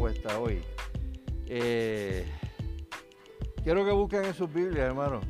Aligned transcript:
hoy. 0.00 0.60
Eh, 1.46 2.24
quiero 3.62 3.84
que 3.84 3.92
busquen 3.92 4.24
en 4.24 4.34
sus 4.34 4.52
Biblias, 4.52 4.86
hermano, 4.86 5.20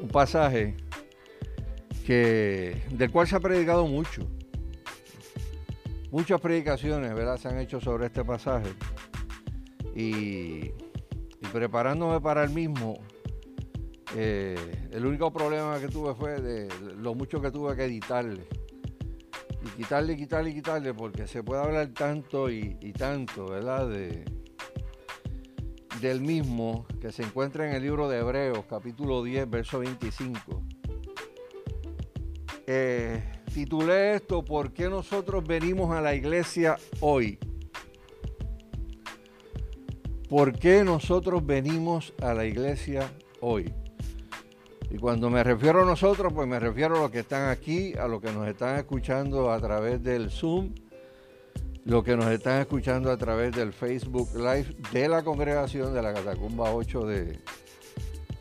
un 0.00 0.08
pasaje 0.08 0.76
que, 2.06 2.82
del 2.90 3.10
cual 3.10 3.26
se 3.26 3.36
ha 3.36 3.40
predicado 3.40 3.86
mucho. 3.86 4.26
Muchas 6.10 6.40
predicaciones, 6.40 7.14
¿verdad? 7.14 7.38
Se 7.38 7.48
han 7.48 7.58
hecho 7.58 7.80
sobre 7.80 8.06
este 8.06 8.24
pasaje. 8.24 8.70
Y, 9.94 10.72
y 11.40 11.46
preparándome 11.52 12.20
para 12.20 12.44
el 12.44 12.50
mismo, 12.50 12.98
eh, 14.16 14.88
el 14.90 15.06
único 15.06 15.32
problema 15.32 15.78
que 15.80 15.88
tuve 15.88 16.14
fue 16.14 16.40
de 16.40 16.68
lo 16.96 17.14
mucho 17.14 17.40
que 17.40 17.50
tuve 17.50 17.74
que 17.76 17.84
editarle. 17.84 18.46
Y 19.64 19.68
quitarle, 19.76 20.16
quitarle, 20.16 20.54
quitarle, 20.54 20.94
porque 20.94 21.26
se 21.26 21.42
puede 21.42 21.62
hablar 21.62 21.88
tanto 21.88 22.50
y, 22.50 22.92
tanto, 22.96 23.46
¿verdad? 23.46 23.88
De, 23.88 24.24
del 26.00 26.20
mismo 26.20 26.86
que 27.00 27.12
se 27.12 27.22
encuentra 27.22 27.68
en 27.68 27.74
el 27.74 27.82
libro 27.82 28.08
de 28.08 28.18
Hebreos, 28.18 28.64
capítulo 28.68 29.22
10, 29.22 29.48
verso 29.48 29.78
25. 29.78 30.62
Eh, 32.66 33.22
titulé 33.52 34.14
esto, 34.14 34.44
¿por 34.44 34.72
qué 34.72 34.88
nosotros 34.88 35.44
venimos 35.46 35.94
a 35.96 36.00
la 36.00 36.14
iglesia 36.14 36.76
hoy? 37.00 37.38
¿Por 40.28 40.58
qué 40.58 40.82
nosotros 40.82 41.44
venimos 41.44 42.14
a 42.22 42.32
la 42.32 42.46
iglesia 42.46 43.12
hoy? 43.40 43.72
Y 44.92 44.98
cuando 44.98 45.30
me 45.30 45.42
refiero 45.42 45.84
a 45.84 45.84
nosotros, 45.86 46.34
pues 46.34 46.46
me 46.46 46.60
refiero 46.60 46.98
a 46.98 47.00
los 47.00 47.10
que 47.10 47.20
están 47.20 47.48
aquí, 47.48 47.94
a 47.94 48.06
los 48.06 48.20
que 48.20 48.30
nos 48.30 48.46
están 48.46 48.76
escuchando 48.76 49.50
a 49.50 49.58
través 49.58 50.02
del 50.02 50.30
Zoom, 50.30 50.74
los 51.86 52.04
que 52.04 52.14
nos 52.14 52.26
están 52.26 52.60
escuchando 52.60 53.10
a 53.10 53.16
través 53.16 53.56
del 53.56 53.72
Facebook 53.72 54.28
Live 54.34 54.76
de 54.92 55.08
la 55.08 55.22
congregación 55.22 55.94
de 55.94 56.02
la 56.02 56.12
Catacumba 56.12 56.74
8 56.74 57.06
de, 57.06 57.38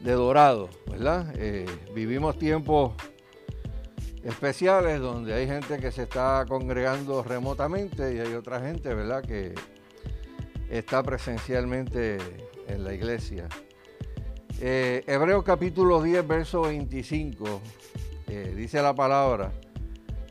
Dorado, 0.01 0.67
¿verdad? 0.89 1.33
Eh, 1.37 1.65
vivimos 1.95 2.37
tiempos 2.37 2.95
especiales 4.21 4.99
donde 4.99 5.33
hay 5.33 5.47
gente 5.47 5.77
que 5.77 5.89
se 5.89 6.03
está 6.03 6.43
congregando 6.49 7.23
remotamente 7.23 8.13
y 8.13 8.19
hay 8.19 8.33
otra 8.33 8.59
gente, 8.59 8.93
¿verdad?, 8.93 9.23
que 9.23 9.55
está 10.69 11.01
presencialmente 11.01 12.17
en 12.67 12.83
la 12.83 12.93
iglesia. 12.93 13.47
Eh, 14.63 15.03
Hebreos 15.07 15.43
capítulo 15.43 16.03
10, 16.03 16.27
verso 16.27 16.61
25, 16.61 17.61
eh, 18.27 18.53
dice 18.55 18.79
la 18.79 18.93
palabra, 18.93 19.51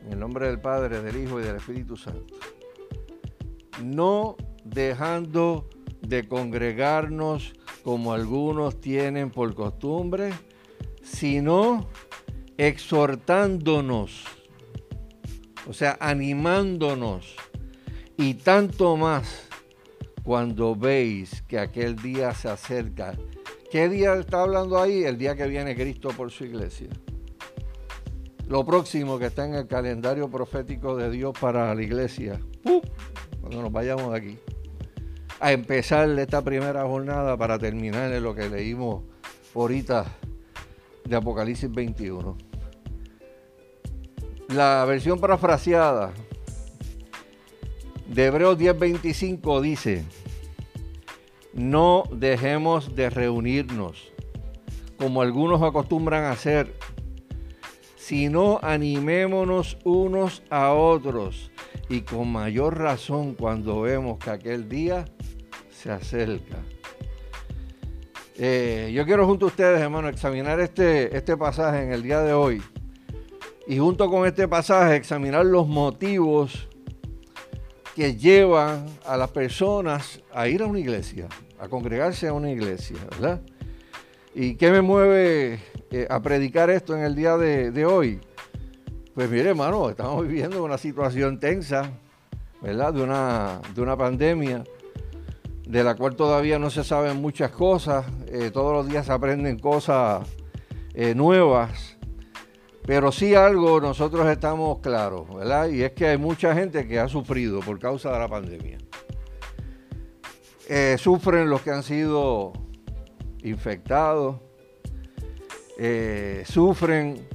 en 0.05 0.13
el 0.13 0.19
nombre 0.19 0.47
del 0.47 0.57
Padre, 0.57 1.01
del 1.01 1.21
Hijo 1.21 1.41
y 1.41 1.43
del 1.43 1.57
Espíritu 1.57 1.97
Santo. 1.97 2.35
No 3.83 4.37
dejando 4.63 5.67
de 5.99 6.29
congregarnos 6.29 7.51
como 7.83 8.13
algunos 8.13 8.79
tienen 8.79 9.31
por 9.31 9.53
costumbre, 9.53 10.31
sino 11.03 11.89
exhortándonos, 12.57 14.23
o 15.67 15.73
sea, 15.73 15.97
animándonos, 15.99 17.35
y 18.15 18.35
tanto 18.35 18.95
más 18.95 19.49
cuando 20.23 20.73
veis 20.73 21.41
que 21.49 21.59
aquel 21.59 21.97
día 21.97 22.33
se 22.33 22.47
acerca 22.47 23.17
¿Qué 23.71 23.87
día 23.87 24.15
está 24.15 24.41
hablando 24.41 24.77
ahí? 24.81 25.05
El 25.05 25.17
día 25.17 25.33
que 25.33 25.47
viene 25.47 25.77
Cristo 25.77 26.09
por 26.09 26.29
su 26.29 26.43
iglesia. 26.43 26.89
Lo 28.49 28.65
próximo 28.65 29.17
que 29.17 29.27
está 29.27 29.45
en 29.45 29.55
el 29.55 29.65
calendario 29.65 30.29
profético 30.29 30.97
de 30.97 31.09
Dios 31.09 31.33
para 31.39 31.73
la 31.73 31.81
iglesia. 31.81 32.41
Cuando 33.39 33.61
nos 33.61 33.71
vayamos 33.71 34.11
de 34.11 34.17
aquí. 34.17 34.39
A 35.39 35.53
empezar 35.53 36.09
esta 36.19 36.41
primera 36.41 36.83
jornada 36.83 37.37
para 37.37 37.57
terminar 37.57 38.11
en 38.11 38.21
lo 38.21 38.35
que 38.35 38.49
leímos 38.49 39.05
ahorita 39.55 40.05
de 41.05 41.15
Apocalipsis 41.15 41.71
21. 41.71 42.37
La 44.49 44.83
versión 44.83 45.17
parafraseada 45.17 46.11
de 48.09 48.25
Hebreos 48.25 48.57
10:25 48.57 49.61
dice, 49.61 50.03
no 51.53 52.03
dejemos 52.11 52.95
de 52.95 53.09
reunirnos, 53.09 54.11
como 54.97 55.21
algunos 55.21 55.61
acostumbran 55.61 56.23
a 56.25 56.31
hacer, 56.31 56.73
sino 57.95 58.59
animémonos 58.61 59.77
unos 59.83 60.43
a 60.49 60.73
otros 60.73 61.51
y 61.89 62.01
con 62.01 62.31
mayor 62.31 62.77
razón 62.77 63.35
cuando 63.35 63.81
vemos 63.81 64.17
que 64.19 64.29
aquel 64.29 64.69
día 64.69 65.05
se 65.69 65.91
acerca. 65.91 66.57
Eh, 68.37 68.91
yo 68.93 69.05
quiero 69.05 69.25
junto 69.27 69.45
a 69.45 69.49
ustedes, 69.49 69.79
hermanos, 69.79 70.11
examinar 70.11 70.59
este, 70.59 71.15
este 71.15 71.37
pasaje 71.37 71.83
en 71.83 71.91
el 71.91 72.01
día 72.01 72.21
de 72.21 72.33
hoy 72.33 72.61
y 73.67 73.77
junto 73.77 74.09
con 74.09 74.25
este 74.25 74.47
pasaje 74.47 74.95
examinar 74.95 75.45
los 75.45 75.67
motivos 75.67 76.67
que 77.95 78.15
llevan 78.15 78.85
a 79.05 79.17
las 79.17 79.29
personas 79.29 80.21
a 80.33 80.47
ir 80.47 80.61
a 80.61 80.65
una 80.65 80.79
iglesia, 80.79 81.27
a 81.59 81.67
congregarse 81.67 82.27
a 82.27 82.33
una 82.33 82.51
iglesia, 82.51 82.97
¿verdad? 83.11 83.41
¿Y 84.33 84.55
qué 84.55 84.71
me 84.71 84.81
mueve 84.81 85.59
eh, 85.91 86.07
a 86.09 86.21
predicar 86.21 86.69
esto 86.69 86.95
en 86.95 87.03
el 87.03 87.15
día 87.15 87.37
de, 87.37 87.85
hoy? 87.85 88.21
Pues 89.13 89.29
mire, 89.29 89.49
hermano, 89.49 89.89
estamos 89.89 90.25
viviendo 90.25 90.63
una 90.63 90.77
situación 90.77 91.39
tensa, 91.39 91.91
¿verdad? 92.61 92.93
De 92.93 93.01
una, 93.01 93.59
de 93.75 93.81
una 93.81 93.97
pandemia 93.97 94.63
de 95.67 95.83
la 95.83 95.95
cual 95.95 96.15
todavía 96.15 96.59
no 96.59 96.69
se 96.69 96.83
saben 96.83 97.21
muchas 97.21 97.51
cosas, 97.51 98.05
eh, 98.27 98.51
todos 98.51 98.73
los 98.73 98.87
días 98.89 99.05
se 99.05 99.11
aprenden 99.11 99.59
cosas 99.59 100.27
eh, 100.93 101.13
nuevas 101.15 101.97
pero 102.85 103.11
sí 103.11 103.35
algo 103.35 103.79
nosotros 103.79 104.27
estamos 104.27 104.79
claros, 104.79 105.33
¿verdad? 105.33 105.69
Y 105.69 105.83
es 105.83 105.91
que 105.91 106.07
hay 106.07 106.17
mucha 106.17 106.53
gente 106.53 106.87
que 106.87 106.99
ha 106.99 107.07
sufrido 107.07 107.59
por 107.59 107.79
causa 107.79 108.11
de 108.11 108.19
la 108.19 108.27
pandemia. 108.27 108.77
Eh, 110.67 110.95
sufren 110.97 111.49
los 111.49 111.61
que 111.61 111.71
han 111.71 111.83
sido 111.83 112.53
infectados, 113.43 114.37
eh, 115.77 116.43
sufren 116.45 117.27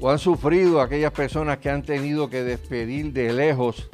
o 0.00 0.10
han 0.10 0.18
sufrido 0.18 0.80
aquellas 0.80 1.12
personas 1.12 1.58
que 1.58 1.70
han 1.70 1.82
tenido 1.82 2.28
que 2.28 2.42
despedir 2.42 3.12
de 3.12 3.32
lejos 3.32 3.88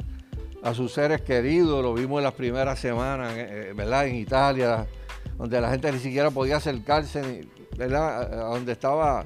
a 0.63 0.73
sus 0.73 0.93
seres 0.93 1.21
queridos, 1.21 1.83
lo 1.83 1.93
vimos 1.93 2.19
en 2.19 2.23
las 2.23 2.33
primeras 2.33 2.79
semanas, 2.79 3.33
eh, 3.35 3.73
¿verdad? 3.75 4.07
En 4.07 4.15
Italia, 4.15 4.87
donde 5.37 5.61
la 5.61 5.69
gente 5.69 5.91
ni 5.91 5.99
siquiera 5.99 6.31
podía 6.31 6.57
acercarse, 6.57 7.47
¿verdad? 7.77 8.33
A 8.33 8.55
donde 8.55 8.71
estaba 8.73 9.25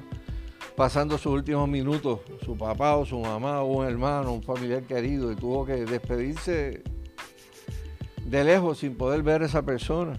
pasando 0.76 1.18
sus 1.18 1.32
últimos 1.32 1.68
minutos, 1.68 2.20
su 2.44 2.56
papá 2.56 2.96
o 2.96 3.06
su 3.06 3.18
mamá 3.18 3.62
o 3.62 3.78
un 3.78 3.86
hermano, 3.86 4.32
un 4.32 4.42
familiar 4.42 4.82
querido, 4.82 5.30
y 5.30 5.36
tuvo 5.36 5.64
que 5.64 5.84
despedirse 5.84 6.82
de 8.24 8.44
lejos 8.44 8.78
sin 8.78 8.96
poder 8.96 9.22
ver 9.22 9.42
a 9.42 9.46
esa 9.46 9.62
persona. 9.62 10.18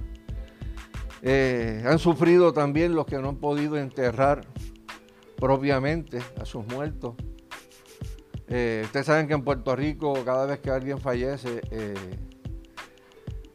Eh, 1.21 1.83
han 1.85 1.99
sufrido 1.99 2.53
también 2.53 2.95
los 2.95 3.05
que 3.05 3.17
no 3.17 3.29
han 3.29 3.37
podido 3.37 3.77
enterrar 3.77 4.45
propiamente 5.37 6.21
a 6.39 6.45
sus 6.45 6.65
muertos. 6.67 7.15
Eh, 8.47 8.83
ustedes 8.85 9.07
saben 9.07 9.27
que 9.27 9.33
en 9.33 9.43
Puerto 9.43 9.75
Rico 9.75 10.13
cada 10.23 10.45
vez 10.45 10.59
que 10.59 10.69
alguien 10.69 10.99
fallece, 10.99 11.61
eh, 11.71 11.95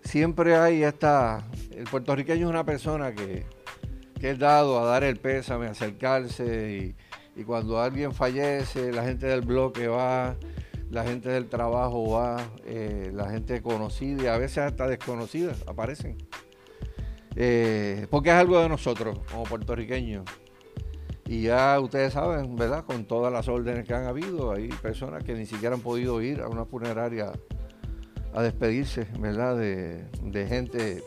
siempre 0.03 0.56
hay 0.56 0.82
esta... 0.82 1.49
El 1.71 1.84
puertorriqueño 1.84 2.47
es 2.47 2.50
una 2.50 2.65
persona 2.65 3.15
que 3.15 3.47
que 4.20 4.32
es 4.32 4.38
dado 4.38 4.78
a 4.78 4.84
dar 4.84 5.03
el 5.03 5.16
pésame, 5.16 5.66
acercarse 5.66 6.94
y, 7.36 7.44
cuando 7.44 7.81
alguien 7.81 8.12
fallece, 8.12 8.92
la 8.92 9.03
gente 9.03 9.26
del 9.26 9.41
bloque 9.41 9.88
va, 9.88 10.37
la 10.90 11.05
gente 11.05 11.31
del 11.31 11.49
trabajo 11.49 12.11
va, 12.11 12.37
eh, 12.67 13.11
la 13.14 13.31
gente 13.31 13.62
conocida 13.62 14.25
y 14.25 14.26
a 14.26 14.37
veces 14.37 14.58
hasta 14.58 14.87
desconocida 14.87 15.55
aparecen. 15.67 16.19
Eh, 17.37 18.06
porque 18.11 18.28
es 18.28 18.34
algo 18.34 18.61
de 18.61 18.69
nosotros 18.69 19.20
como 19.31 19.44
puertorriqueños. 19.44 20.25
Y 21.26 21.43
ya 21.43 21.81
ustedes 21.81 22.12
saben, 22.12 22.56
¿verdad? 22.56 22.84
Con 22.84 23.06
todas 23.06 23.32
las 23.32 23.49
órdenes 23.49 23.87
que 23.87 23.94
han 23.94 24.05
habido, 24.05 24.52
hay 24.52 24.69
personas 24.69 25.25
que 25.25 25.32
ni 25.32 25.46
siquiera 25.46 25.76
han 25.76 25.81
podido 25.81 26.20
ir 26.20 26.43
a 26.43 26.49
una 26.49 26.66
funeraria 26.66 27.32
a 28.34 28.43
despedirse, 28.43 29.06
¿verdad? 29.19 29.56
De, 29.56 30.05
de 30.23 30.46
gente 30.46 31.02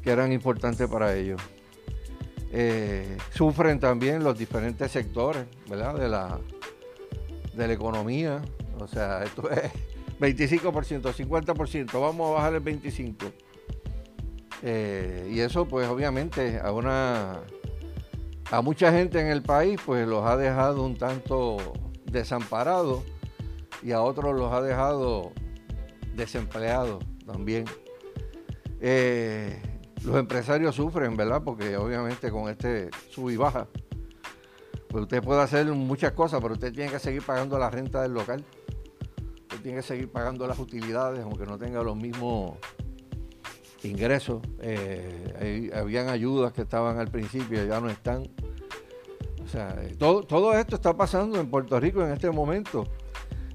que 0.00 0.10
eran 0.10 0.32
importantes 0.32 0.88
para 0.88 1.14
ellos. 1.14 1.42
Eh, 2.52 3.18
sufren 3.34 3.80
también 3.80 4.22
los 4.22 4.38
diferentes 4.38 4.92
sectores 4.92 5.44
¿verdad? 5.68 5.94
De, 5.94 6.08
la, 6.08 6.38
de 7.54 7.66
la 7.66 7.72
economía. 7.72 8.42
O 8.78 8.86
sea, 8.86 9.24
esto 9.24 9.50
es 9.50 9.70
25%, 10.20 11.12
50%, 11.12 12.00
vamos 12.00 12.30
a 12.30 12.34
bajar 12.34 12.54
el 12.54 12.62
25%. 12.62 13.32
Eh, 14.62 15.30
y 15.34 15.40
eso 15.40 15.66
pues 15.66 15.86
obviamente 15.86 16.58
a 16.58 16.72
una 16.72 17.42
a 18.50 18.62
mucha 18.62 18.90
gente 18.90 19.20
en 19.20 19.26
el 19.26 19.42
país 19.42 19.78
pues 19.84 20.08
los 20.08 20.24
ha 20.24 20.36
dejado 20.38 20.82
un 20.82 20.96
tanto 20.96 21.58
desamparados 22.06 23.02
y 23.82 23.92
a 23.92 24.00
otros 24.00 24.34
los 24.34 24.50
ha 24.52 24.62
dejado 24.62 25.32
desempleados 26.14 27.04
también. 27.26 27.66
Eh, 28.80 29.60
los 30.06 30.16
empresarios 30.16 30.76
sufren, 30.76 31.16
¿verdad? 31.16 31.42
Porque 31.44 31.76
obviamente 31.76 32.30
con 32.30 32.48
este 32.48 32.90
sub 33.10 33.28
y 33.28 33.36
baja, 33.36 33.66
pues 34.88 35.02
usted 35.02 35.22
puede 35.22 35.42
hacer 35.42 35.66
muchas 35.66 36.12
cosas, 36.12 36.40
pero 36.40 36.54
usted 36.54 36.72
tiene 36.72 36.90
que 36.92 37.00
seguir 37.00 37.22
pagando 37.22 37.58
la 37.58 37.68
renta 37.70 38.02
del 38.02 38.14
local. 38.14 38.44
Usted 39.42 39.60
tiene 39.62 39.78
que 39.78 39.82
seguir 39.82 40.10
pagando 40.10 40.46
las 40.46 40.58
utilidades, 40.60 41.24
aunque 41.24 41.44
no 41.44 41.58
tenga 41.58 41.82
los 41.82 41.96
mismos 41.96 42.56
ingresos. 43.82 44.42
Eh, 44.60 45.72
habían 45.74 46.08
ayudas 46.08 46.52
que 46.52 46.62
estaban 46.62 46.98
al 46.98 47.08
principio, 47.08 47.64
ya 47.64 47.80
no 47.80 47.90
están. 47.90 48.22
O 49.44 49.48
sea, 49.48 49.76
eh, 49.82 49.96
todo, 49.98 50.22
todo 50.22 50.54
esto 50.54 50.76
está 50.76 50.96
pasando 50.96 51.40
en 51.40 51.50
Puerto 51.50 51.80
Rico 51.80 52.02
en 52.02 52.12
este 52.12 52.30
momento. 52.30 52.84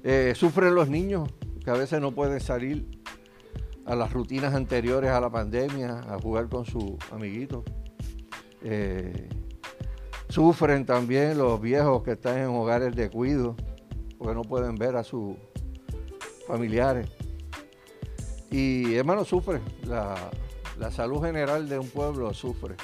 Eh, 0.04 0.34
sufren 0.36 0.74
los 0.74 0.88
niños 0.88 1.30
que 1.64 1.70
a 1.70 1.74
veces 1.74 2.00
no 2.00 2.12
pueden 2.12 2.40
salir 2.40 3.01
a 3.86 3.96
las 3.96 4.12
rutinas 4.12 4.54
anteriores 4.54 5.10
a 5.10 5.20
la 5.20 5.30
pandemia, 5.30 6.00
a 6.08 6.18
jugar 6.20 6.48
con 6.48 6.64
sus 6.64 6.94
amiguitos. 7.10 7.64
Eh, 8.62 9.28
sufren 10.28 10.86
también 10.86 11.38
los 11.38 11.60
viejos 11.60 12.02
que 12.02 12.12
están 12.12 12.38
en 12.38 12.46
hogares 12.46 12.94
de 12.94 13.10
cuido, 13.10 13.56
porque 14.18 14.34
no 14.34 14.42
pueden 14.42 14.76
ver 14.76 14.96
a 14.96 15.04
sus 15.04 15.36
familiares. 16.46 17.08
Y 18.50 18.94
hermano, 18.94 19.24
sufre, 19.24 19.60
la, 19.84 20.14
la 20.78 20.90
salud 20.90 21.22
general 21.22 21.68
de 21.68 21.78
un 21.78 21.88
pueblo 21.88 22.32
sufre. 22.34 22.76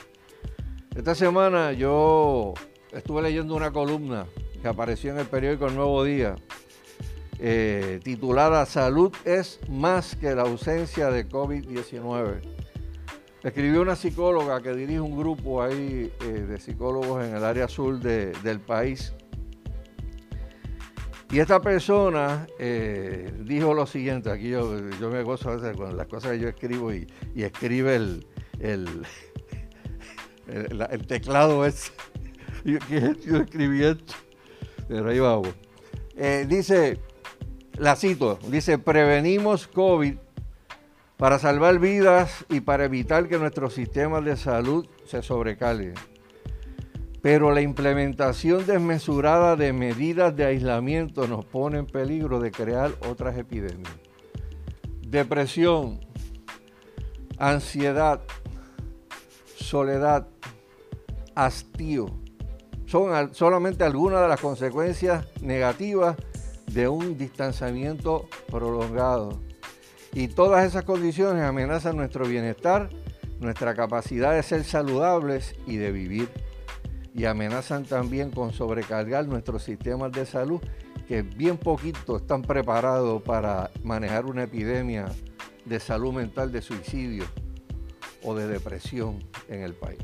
Esta 0.97 1.15
semana 1.15 1.73
yo 1.73 2.55
estuve 2.93 3.23
leyendo 3.23 3.55
una 3.55 3.71
columna 3.71 4.27
que 4.61 4.69
apareció 4.69 5.13
en 5.13 5.19
el 5.19 5.27
periódico 5.27 5.67
El 5.67 5.77
Nuevo 5.77 6.03
Día 6.03 6.35
eh, 7.41 8.01
titulada 8.03 8.67
Salud 8.67 9.15
es 9.25 9.61
más 9.69 10.17
que 10.17 10.35
la 10.35 10.43
ausencia 10.43 11.11
de 11.11 11.29
COVID-19. 11.29 12.41
Escribió 13.45 13.83
una 13.83 13.95
psicóloga 13.95 14.61
que 14.61 14.75
dirige 14.75 15.01
un 15.01 15.17
grupo 15.17 15.63
ahí 15.63 16.13
eh, 16.21 16.25
de 16.25 16.59
psicólogos 16.59 17.25
en 17.25 17.37
el 17.37 17.45
área 17.45 17.69
sur 17.69 18.01
del 18.01 18.61
país. 18.61 19.15
Y 21.31 21.39
esta 21.39 21.61
persona 21.61 22.49
eh, 22.59 23.31
dijo 23.45 23.73
lo 23.73 23.87
siguiente, 23.87 24.31
aquí 24.31 24.49
yo, 24.49 24.73
me 25.11 25.23
gozo 25.23 25.51
a 25.51 25.57
veces 25.57 25.77
con 25.77 25.97
las 25.97 26.09
cosas 26.09 26.33
que 26.33 26.41
yo 26.41 26.49
escribo 26.49 26.93
y, 26.93 27.07
escribe 27.37 27.95
el, 27.95 28.27
el, 28.59 29.07
teclado 31.07 31.65
ese. 31.65 31.93
Yo, 32.65 32.79
yo 33.25 33.37
escribí 33.37 33.85
esto, 33.85 34.15
ahí 34.91 35.21
vamos. 35.21 35.55
dice, 36.49 36.99
la 37.79 37.97
cito, 37.97 38.39
dice, 38.49 38.79
prevenimos 38.79 39.69
COVID 39.69 40.17
para 41.17 41.39
salvar 41.39 41.79
vidas 41.79 42.45
y 42.49 42.61
para 42.61 42.85
evitar 42.85 43.29
que 43.29 43.39
nuestros 43.39 43.75
sistemas 43.75 44.25
de 44.25 44.37
salud 44.37 44.87
se 45.07 45.23
sobrecalen. 45.23 45.95
Pero 47.23 47.53
la 47.53 47.61
implementación 47.61 48.65
desmesurada 48.67 49.57
de 49.57 49.73
medidas 49.73 50.35
de 50.37 50.45
aislamiento 50.45 51.27
nos 51.27 51.45
pone 51.45 51.79
en 51.79 51.87
peligro 51.87 52.39
de 52.39 52.51
crear 52.53 52.93
otras 53.09 53.37
epidemias. 53.37 53.93
Depresión, 55.07 56.01
ansiedad, 57.39 58.21
soledad, 59.57 60.29
hastío, 61.35 62.07
son 62.87 63.35
solamente 63.35 63.85
algunas 63.85 64.23
de 64.23 64.29
las 64.29 64.41
consecuencias 64.41 65.27
negativas 65.43 66.17
de 66.73 66.89
un 66.89 67.17
distanciamiento 67.17 68.29
prolongado. 68.51 69.41
Y 70.13 70.29
todas 70.29 70.67
esas 70.67 70.85
condiciones 70.85 71.43
amenazan 71.45 71.97
nuestro 71.97 72.27
bienestar, 72.27 72.89
nuestra 73.41 73.75
capacidad 73.75 74.35
de 74.35 74.43
ser 74.43 74.65
saludables 74.65 75.55
y 75.67 75.77
de 75.77 75.93
vivir. 75.93 76.29
Y 77.15 77.25
amenazan 77.25 77.85
también 77.85 78.31
con 78.31 78.53
sobrecargar 78.53 79.27
nuestros 79.27 79.63
sistemas 79.63 80.13
de 80.13 80.25
salud, 80.25 80.61
que 81.07 81.23
bien 81.23 81.57
poquito 81.57 82.19
están 82.19 82.43
preparados 82.43 83.23
para 83.23 83.71
manejar 83.83 84.27
una 84.27 84.45
epidemia 84.45 85.07
de 85.65 85.81
salud 85.81 86.13
mental, 86.13 86.53
de 86.53 86.63
suicidio 86.63 87.25
o 88.23 88.35
de 88.35 88.47
depresión 88.47 89.19
en 89.49 89.63
el 89.63 89.75
país. 89.75 89.99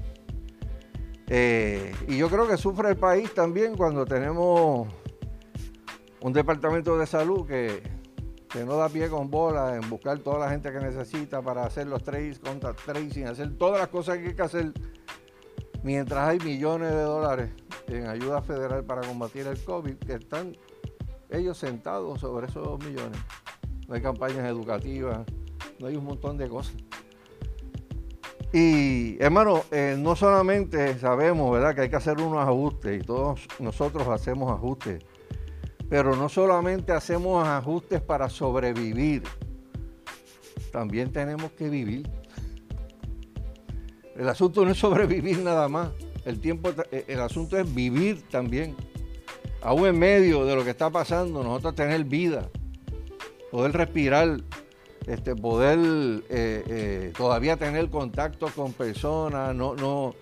Eh, 1.28 1.94
y 2.06 2.18
yo 2.18 2.28
creo 2.28 2.46
que 2.46 2.56
sufre 2.56 2.90
el 2.90 2.96
país 2.96 3.32
también 3.32 3.76
cuando 3.76 4.04
tenemos 4.04 4.88
un 6.24 6.32
departamento 6.32 6.96
de 6.96 7.06
salud 7.06 7.46
que, 7.46 7.82
no 8.64 8.76
da 8.76 8.88
pie 8.88 9.10
con 9.10 9.30
bola 9.30 9.76
en 9.76 9.90
buscar 9.90 10.18
toda 10.20 10.38
la 10.38 10.48
gente 10.48 10.72
que 10.72 10.78
necesita 10.78 11.42
para 11.42 11.66
hacer 11.66 11.86
los 11.86 12.02
trace, 12.02 12.40
contra 12.40 12.72
tracing, 12.72 13.26
hacer 13.26 13.58
todas 13.58 13.78
las 13.78 13.88
cosas 13.88 14.16
que 14.16 14.28
hay 14.28 14.34
que 14.34 14.40
hacer, 14.40 14.72
mientras 15.82 16.26
hay 16.26 16.38
millones 16.38 16.92
de 16.92 17.02
dólares 17.02 17.50
en 17.88 18.06
ayuda 18.06 18.40
federal 18.40 18.84
para 18.84 19.02
combatir 19.02 19.46
el 19.46 19.62
COVID, 19.62 19.96
que 19.96 20.14
están 20.14 20.56
ellos 21.28 21.58
sentados 21.58 22.20
sobre 22.20 22.46
esos 22.46 22.82
millones. 22.82 23.18
No 23.86 23.94
hay 23.94 24.00
campañas 24.00 24.46
educativas, 24.46 25.26
no 25.78 25.88
hay 25.88 25.96
un 25.96 26.04
montón 26.06 26.38
de 26.38 26.48
cosas. 26.48 26.76
Y 28.50 29.22
hermano, 29.22 29.64
eh, 29.70 29.96
no 29.98 30.16
solamente 30.16 30.98
sabemos 30.98 31.52
¿verdad? 31.52 31.74
que 31.74 31.82
hay 31.82 31.90
que 31.90 31.96
hacer 31.96 32.18
unos 32.18 32.38
ajustes 32.38 33.02
y 33.02 33.04
todos 33.04 33.46
nosotros 33.58 34.08
hacemos 34.08 34.50
ajustes 34.50 35.04
pero 35.94 36.16
no 36.16 36.28
solamente 36.28 36.90
hacemos 36.90 37.46
ajustes 37.46 38.00
para 38.00 38.28
sobrevivir, 38.28 39.22
también 40.72 41.12
tenemos 41.12 41.52
que 41.52 41.68
vivir. 41.68 42.10
El 44.16 44.28
asunto 44.28 44.64
no 44.64 44.72
es 44.72 44.78
sobrevivir 44.78 45.38
nada 45.38 45.68
más, 45.68 45.90
el, 46.24 46.40
tiempo, 46.40 46.72
eh, 46.90 47.04
el 47.06 47.20
asunto 47.20 47.56
es 47.56 47.72
vivir 47.72 48.22
también. 48.28 48.74
Aún 49.62 49.86
en 49.86 49.96
medio 49.96 50.44
de 50.44 50.56
lo 50.56 50.64
que 50.64 50.70
está 50.70 50.90
pasando, 50.90 51.44
nosotros 51.44 51.76
tener 51.76 52.02
vida, 52.02 52.50
poder 53.52 53.70
respirar, 53.70 54.38
este, 55.06 55.36
poder 55.36 55.78
eh, 55.78 56.64
eh, 56.68 57.12
todavía 57.16 57.56
tener 57.56 57.88
contacto 57.88 58.48
con 58.48 58.72
personas, 58.72 59.54
no, 59.54 59.76
no 59.76 60.16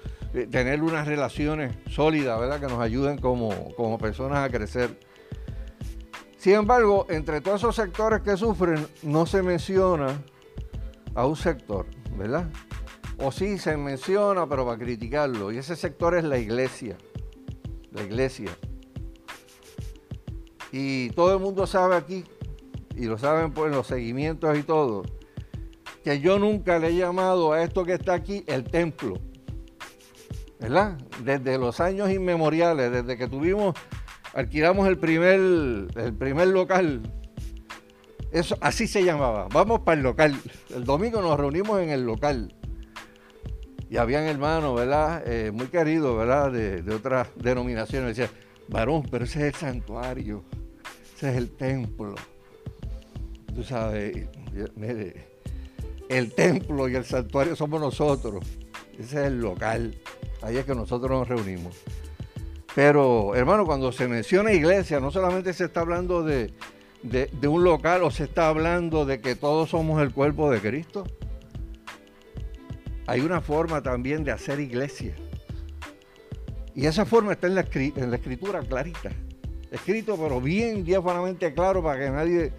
tener 0.51 0.83
unas 0.83 1.07
relaciones 1.07 1.75
sólidas, 1.89 2.39
¿verdad? 2.39 2.61
Que 2.61 2.67
nos 2.67 2.81
ayuden 2.81 3.17
como, 3.17 3.75
como 3.75 3.97
personas 3.97 4.47
a 4.47 4.51
crecer. 4.51 5.12
Sin 6.43 6.55
embargo, 6.55 7.07
entre 7.09 7.41
todos 7.41 7.61
esos 7.61 7.77
sectores 7.77 8.21
que 8.23 8.37
sufren, 8.37 8.85
no 9.05 9.27
se 9.27 9.45
menciona 9.45 10.21
a 11.15 11.25
un 11.25 11.37
sector, 11.37 11.87
¿verdad? 12.17 12.51
O 13.19 13.31
sí 13.31 13.59
se 13.59 13.77
menciona, 13.77 14.49
pero 14.49 14.67
para 14.67 14.77
criticarlo. 14.77 15.53
Y 15.53 15.59
ese 15.59 15.77
sector 15.77 16.17
es 16.17 16.25
la 16.25 16.39
iglesia. 16.39 16.99
La 17.93 18.03
iglesia. 18.03 18.51
Y 20.73 21.11
todo 21.11 21.33
el 21.33 21.39
mundo 21.39 21.65
sabe 21.65 21.95
aquí, 21.95 22.25
y 22.97 23.05
lo 23.05 23.19
saben 23.19 23.53
por 23.53 23.71
los 23.71 23.87
seguimientos 23.87 24.59
y 24.59 24.65
todo, 24.65 25.05
que 26.03 26.19
yo 26.19 26.41
nunca 26.41 26.81
le 26.81 26.89
he 26.89 26.97
llamado 26.97 27.53
a 27.53 27.63
esto 27.63 27.85
que 27.85 27.93
está 27.93 28.15
aquí 28.15 28.43
el 28.49 28.65
templo. 28.65 29.15
¿Verdad? 30.59 30.99
Desde 31.23 31.57
los 31.57 31.79
años 31.79 32.11
inmemoriales, 32.11 32.91
desde 32.91 33.17
que 33.17 33.29
tuvimos 33.29 33.77
alquilamos 34.35 34.89
el 34.89 34.99
primer, 34.99 35.39
el 35.39 36.15
primer 36.19 36.49
local. 36.49 37.03
Eso, 38.31 38.57
así 38.61 38.87
se 38.87 39.05
llamaba. 39.05 39.49
Vamos 39.53 39.81
para 39.81 39.99
el 39.99 40.03
local. 40.03 40.35
El 40.75 40.85
domingo 40.85 41.21
nos 41.21 41.39
reunimos 41.39 41.81
en 41.81 41.91
el 41.91 42.05
local. 42.05 42.55
Y 43.91 43.99
habían 43.99 44.25
hermanos, 44.25 44.75
¿verdad? 44.75 45.23
Eh, 45.27 45.51
muy 45.53 45.67
queridos, 45.67 46.17
¿verdad? 46.17 46.51
De, 46.51 46.95
otras 46.95 47.29
denominaciones. 47.37 48.17
Decían, 48.17 48.35
varón, 48.69 49.03
pero 49.11 49.25
ese 49.25 49.41
es 49.41 49.55
el 49.55 49.55
santuario. 49.55 50.45
Ese 51.15 51.31
es 51.31 51.37
el 51.37 51.51
templo. 51.51 52.15
Tú 53.55 53.63
sabes, 53.63 54.29
mire, 54.77 55.29
el 56.09 56.33
templo 56.33 56.89
y 56.89 56.95
el 56.95 57.05
santuario 57.05 57.55
somos 57.55 57.83
nosotros. 57.83 58.47
Ese 58.95 59.21
es 59.21 59.27
el 59.27 59.41
local. 59.41 59.95
Ahí 60.41 60.57
es 60.57 60.65
que 60.65 60.75
nosotros 60.75 61.11
nos 61.11 61.29
reunimos. 61.29 61.77
Pero, 62.75 63.35
hermano, 63.35 63.67
cuando 63.67 63.93
se 63.93 64.09
menciona 64.09 64.53
iglesia, 64.53 64.99
no 64.99 65.11
solamente 65.11 65.53
se 65.53 65.65
está 65.65 65.81
hablando 65.81 66.23
de, 66.23 66.53
un 67.47 67.65
local 67.65 68.03
o 68.03 68.11
se 68.11 68.25
está 68.25 68.49
hablando 68.49 69.05
de 69.05 69.21
que 69.21 69.37
todos 69.37 69.71
somos 69.71 70.01
el 70.01 70.13
cuerpo 70.13 70.51
de 70.51 70.61
Cristo. 70.61 71.05
Hay 73.07 73.21
una 73.21 73.41
forma 73.41 73.83
también 73.83 74.25
de 74.25 74.33
hacer 74.33 74.59
iglesia. 74.61 75.15
Y 76.75 76.87
esa 76.87 77.05
forma 77.05 77.33
está 77.33 77.47
en 77.47 77.57
la, 77.57 77.67
en 77.75 78.11
la 78.11 78.17
escritura 78.17 78.61
clarita. 78.61 79.11
Escrito, 79.71 80.17
pero 80.17 80.41
bien 80.41 80.85
diáfanamente 80.85 81.53
claro 81.53 81.83
para 81.83 81.99
que 81.99 82.11
nadie 82.11 82.53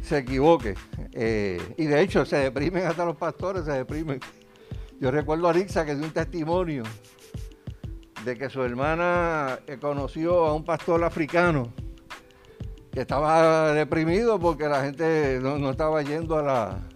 se 0.00 0.18
equivoque. 0.18 0.74
Eh, 1.12 1.60
y 1.76 1.84
de 1.84 2.00
hecho 2.00 2.24
se 2.24 2.36
deprimen 2.36 2.86
hasta 2.86 3.04
los 3.04 3.16
pastores, 3.16 3.66
se 3.66 3.72
deprimen. 3.72 4.20
Yo 5.00 5.10
recuerdo 5.10 5.48
a 5.48 5.50
Arixa 5.50 5.84
que 5.84 5.94
dio 5.94 6.04
un 6.04 6.12
testimonio 6.12 6.84
de 8.28 8.36
que 8.36 8.50
su 8.50 8.62
hermana 8.62 9.58
eh, 9.66 9.78
conoció 9.80 10.44
a 10.44 10.54
un 10.54 10.62
pastor 10.62 11.02
africano 11.02 11.72
que 12.92 13.00
estaba 13.00 13.72
deprimido 13.72 14.38
porque 14.38 14.68
la 14.68 14.84
gente 14.84 15.38
no, 15.40 15.70
estaba 15.70 16.02
yendo 16.02 16.36
a 16.36 16.42
la, 16.42 16.88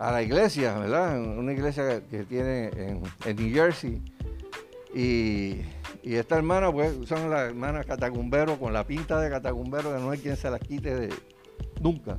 a 0.00 0.10
la 0.10 0.22
iglesia, 0.22 0.76
¿verdad? 0.76 1.20
Una 1.20 1.52
iglesia 1.52 2.02
que 2.08 2.24
tiene 2.24 2.70
en, 2.74 3.36
New 3.36 3.54
Jersey. 3.54 4.02
Y, 4.92 5.60
esta 6.02 6.36
hermana, 6.36 6.72
pues, 6.72 6.96
son 7.06 7.30
las 7.30 7.50
hermanas 7.50 7.86
catacumbero 7.86 8.58
con 8.58 8.72
la 8.72 8.84
pinta 8.84 9.20
de 9.20 9.30
catacumbero 9.30 9.94
que 9.94 10.00
no 10.00 10.10
hay 10.10 10.18
quien 10.18 10.36
se 10.36 10.50
las 10.50 10.60
quite 10.60 11.10
nunca. 11.80 12.18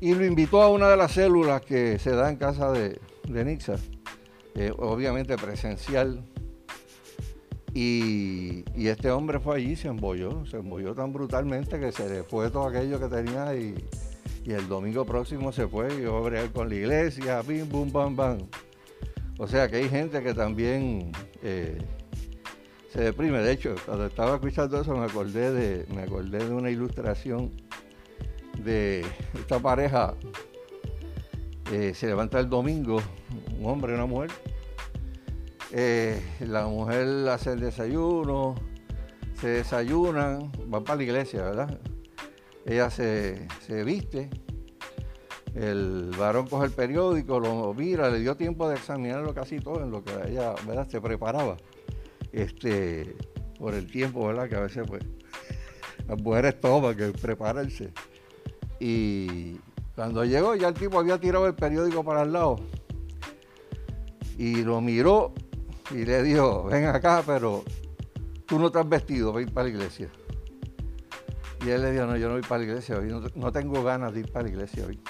Y 0.00 0.14
lo 0.14 0.24
invitó 0.24 0.62
a 0.62 0.70
una 0.70 0.88
de 0.88 0.96
las 0.96 1.12
células 1.12 1.60
que 1.60 1.98
se 1.98 2.12
da 2.12 2.30
en 2.30 2.36
casa 2.36 2.70
de, 2.70 2.98
de 3.28 3.44
Nixa, 3.44 3.76
eh, 4.54 4.72
obviamente 4.78 5.36
presencial. 5.36 6.24
Y, 7.78 8.64
este 8.88 9.10
hombre 9.10 9.38
fue 9.38 9.56
allí 9.56 9.76
se 9.76 9.88
embolló, 9.88 10.46
se 10.46 10.56
embolló 10.56 10.94
tan 10.94 11.12
brutalmente 11.12 11.78
que 11.78 11.92
se 11.92 12.08
le 12.08 12.22
fue 12.22 12.50
todo 12.50 12.68
aquello 12.68 12.98
que 12.98 13.06
tenía 13.14 13.54
y, 13.54 13.74
el 14.46 14.66
domingo 14.66 15.04
próximo 15.04 15.52
se 15.52 15.68
fue 15.68 15.94
y 15.94 16.02
yo 16.04 16.24
a 16.26 16.48
con 16.54 16.70
la 16.70 16.74
iglesia, 16.74 17.42
bim, 17.42 17.68
bum, 17.68 17.92
bam, 17.92 18.16
bam. 18.16 18.38
O 19.38 19.46
sea 19.46 19.68
que 19.68 19.76
hay 19.76 19.90
gente 19.90 20.22
que 20.22 20.32
también 20.32 21.12
eh, 21.42 21.76
se 22.90 23.00
deprime. 23.00 23.40
De 23.40 23.52
hecho, 23.52 23.74
cuando 23.84 24.06
estaba 24.06 24.36
escuchando 24.36 24.80
eso 24.80 24.96
me 24.96 25.04
acordé 25.04 25.50
de, 25.50 25.86
me 25.94 26.02
acordé 26.02 26.38
de 26.38 26.54
una 26.54 26.70
ilustración 26.70 27.50
de 28.64 29.04
esta 29.34 29.58
pareja. 29.58 30.14
Eh, 31.70 31.92
se 31.92 32.06
levanta 32.06 32.40
el 32.40 32.48
domingo, 32.48 33.02
un 33.58 33.66
hombre 33.66 33.92
y 33.92 33.96
una 33.96 34.06
mujer. 34.06 34.30
Eh, 35.78 36.18
la 36.40 36.66
mujer 36.66 37.28
hace 37.28 37.52
el 37.52 37.60
desayuno, 37.60 38.54
se 39.38 39.48
desayunan, 39.48 40.50
van 40.68 40.84
para 40.84 40.96
la 40.96 41.02
iglesia, 41.02 41.42
¿verdad? 41.42 41.78
Ella 42.64 42.88
se, 42.88 43.46
se 43.60 43.84
viste, 43.84 44.30
el 45.54 46.12
varón 46.18 46.46
coge 46.48 46.64
el 46.64 46.72
periódico, 46.72 47.38
lo 47.38 47.74
mira, 47.74 48.08
le 48.08 48.20
dio 48.20 48.38
tiempo 48.38 48.66
de 48.70 48.76
examinarlo 48.76 49.34
casi 49.34 49.60
todo 49.60 49.82
en 49.82 49.90
lo 49.90 50.02
que 50.02 50.12
ella 50.26 50.54
¿verdad? 50.66 50.88
se 50.88 50.98
preparaba. 50.98 51.58
Este, 52.32 53.14
por 53.58 53.74
el 53.74 53.86
tiempo, 53.86 54.28
¿verdad? 54.28 54.48
Que 54.48 54.54
a 54.54 54.60
veces 54.60 54.82
pues 54.88 55.04
las 56.08 56.18
mujeres 56.22 56.58
toman 56.58 56.96
que 56.96 57.08
prepararse. 57.08 57.92
Y 58.80 59.58
cuando 59.94 60.24
llegó 60.24 60.54
ya 60.56 60.68
el 60.68 60.74
tipo 60.74 60.98
había 60.98 61.20
tirado 61.20 61.46
el 61.46 61.54
periódico 61.54 62.02
para 62.02 62.22
el 62.22 62.32
lado. 62.32 62.56
Y 64.38 64.62
lo 64.62 64.80
miró 64.80 65.34
y 65.90 66.04
le 66.04 66.22
dijo, 66.22 66.64
ven 66.64 66.86
acá, 66.86 67.22
pero 67.24 67.62
tú 68.46 68.58
no 68.58 68.66
estás 68.66 68.88
vestido 68.88 69.32
para 69.32 69.42
ir 69.42 69.52
para 69.52 69.68
la 69.68 69.74
iglesia. 69.74 70.08
Y 71.64 71.70
él 71.70 71.82
le 71.82 71.92
dijo, 71.92 72.06
no, 72.06 72.16
yo 72.16 72.28
no 72.28 72.34
voy 72.34 72.42
para 72.42 72.58
la 72.58 72.64
iglesia 72.64 72.98
hoy, 72.98 73.12
no, 73.34 73.52
tengo 73.52 73.82
ganas 73.82 74.12
de 74.12 74.20
ir 74.20 74.32
para 74.32 74.44
la 74.44 74.50
iglesia 74.50 74.86
hoy. 74.86 75.00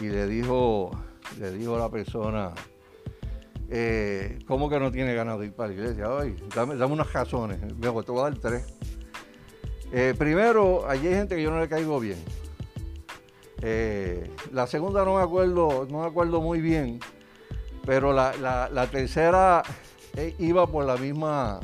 Y 0.00 0.08
le 0.08 0.26
dijo, 0.26 0.90
le 1.38 1.52
dijo 1.52 1.78
la 1.78 1.88
persona, 1.88 2.52
eh, 3.68 4.38
¿cómo 4.46 4.68
que 4.68 4.80
no 4.80 4.90
tiene 4.90 5.14
ganas 5.14 5.38
de 5.38 5.46
ir 5.46 5.52
para 5.54 5.68
la 5.68 5.74
iglesia 5.74 6.10
hoy? 6.10 6.36
Dame, 6.54 6.74
unas 6.84 7.12
razones, 7.12 7.60
te 7.60 7.88
voy 7.88 8.20
a 8.20 8.22
dar 8.22 8.38
tres. 8.38 8.74
Eh, 9.92 10.14
primero, 10.18 10.88
allí 10.88 11.08
hay 11.08 11.14
gente 11.14 11.36
que 11.36 11.42
yo 11.42 11.50
no 11.50 11.60
le 11.60 11.68
caigo 11.68 12.00
bien. 12.00 12.18
Eh, 13.60 14.28
la 14.52 14.66
segunda 14.66 15.04
no 15.04 15.16
me 15.16 15.22
acuerdo, 15.22 15.86
no 15.88 16.00
me 16.00 16.06
acuerdo 16.06 16.40
muy 16.40 16.60
bien, 16.60 16.98
pero 17.84 18.12
la, 18.12 18.88
tercera 18.90 19.62
eh, 20.16 20.34
iba 20.38 20.66
por 20.66 20.84
la 20.84 20.96
misma 20.96 21.60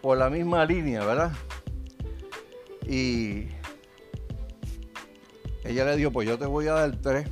por 0.00 0.18
la 0.18 0.28
misma 0.28 0.66
línea, 0.66 1.02
¿verdad? 1.04 1.32
Y 2.86 3.46
ella 5.64 5.86
le 5.86 5.96
dijo, 5.96 6.10
pues 6.10 6.28
yo 6.28 6.38
te 6.38 6.44
voy 6.44 6.66
a 6.68 6.74
dar 6.74 6.96
tres, 7.00 7.26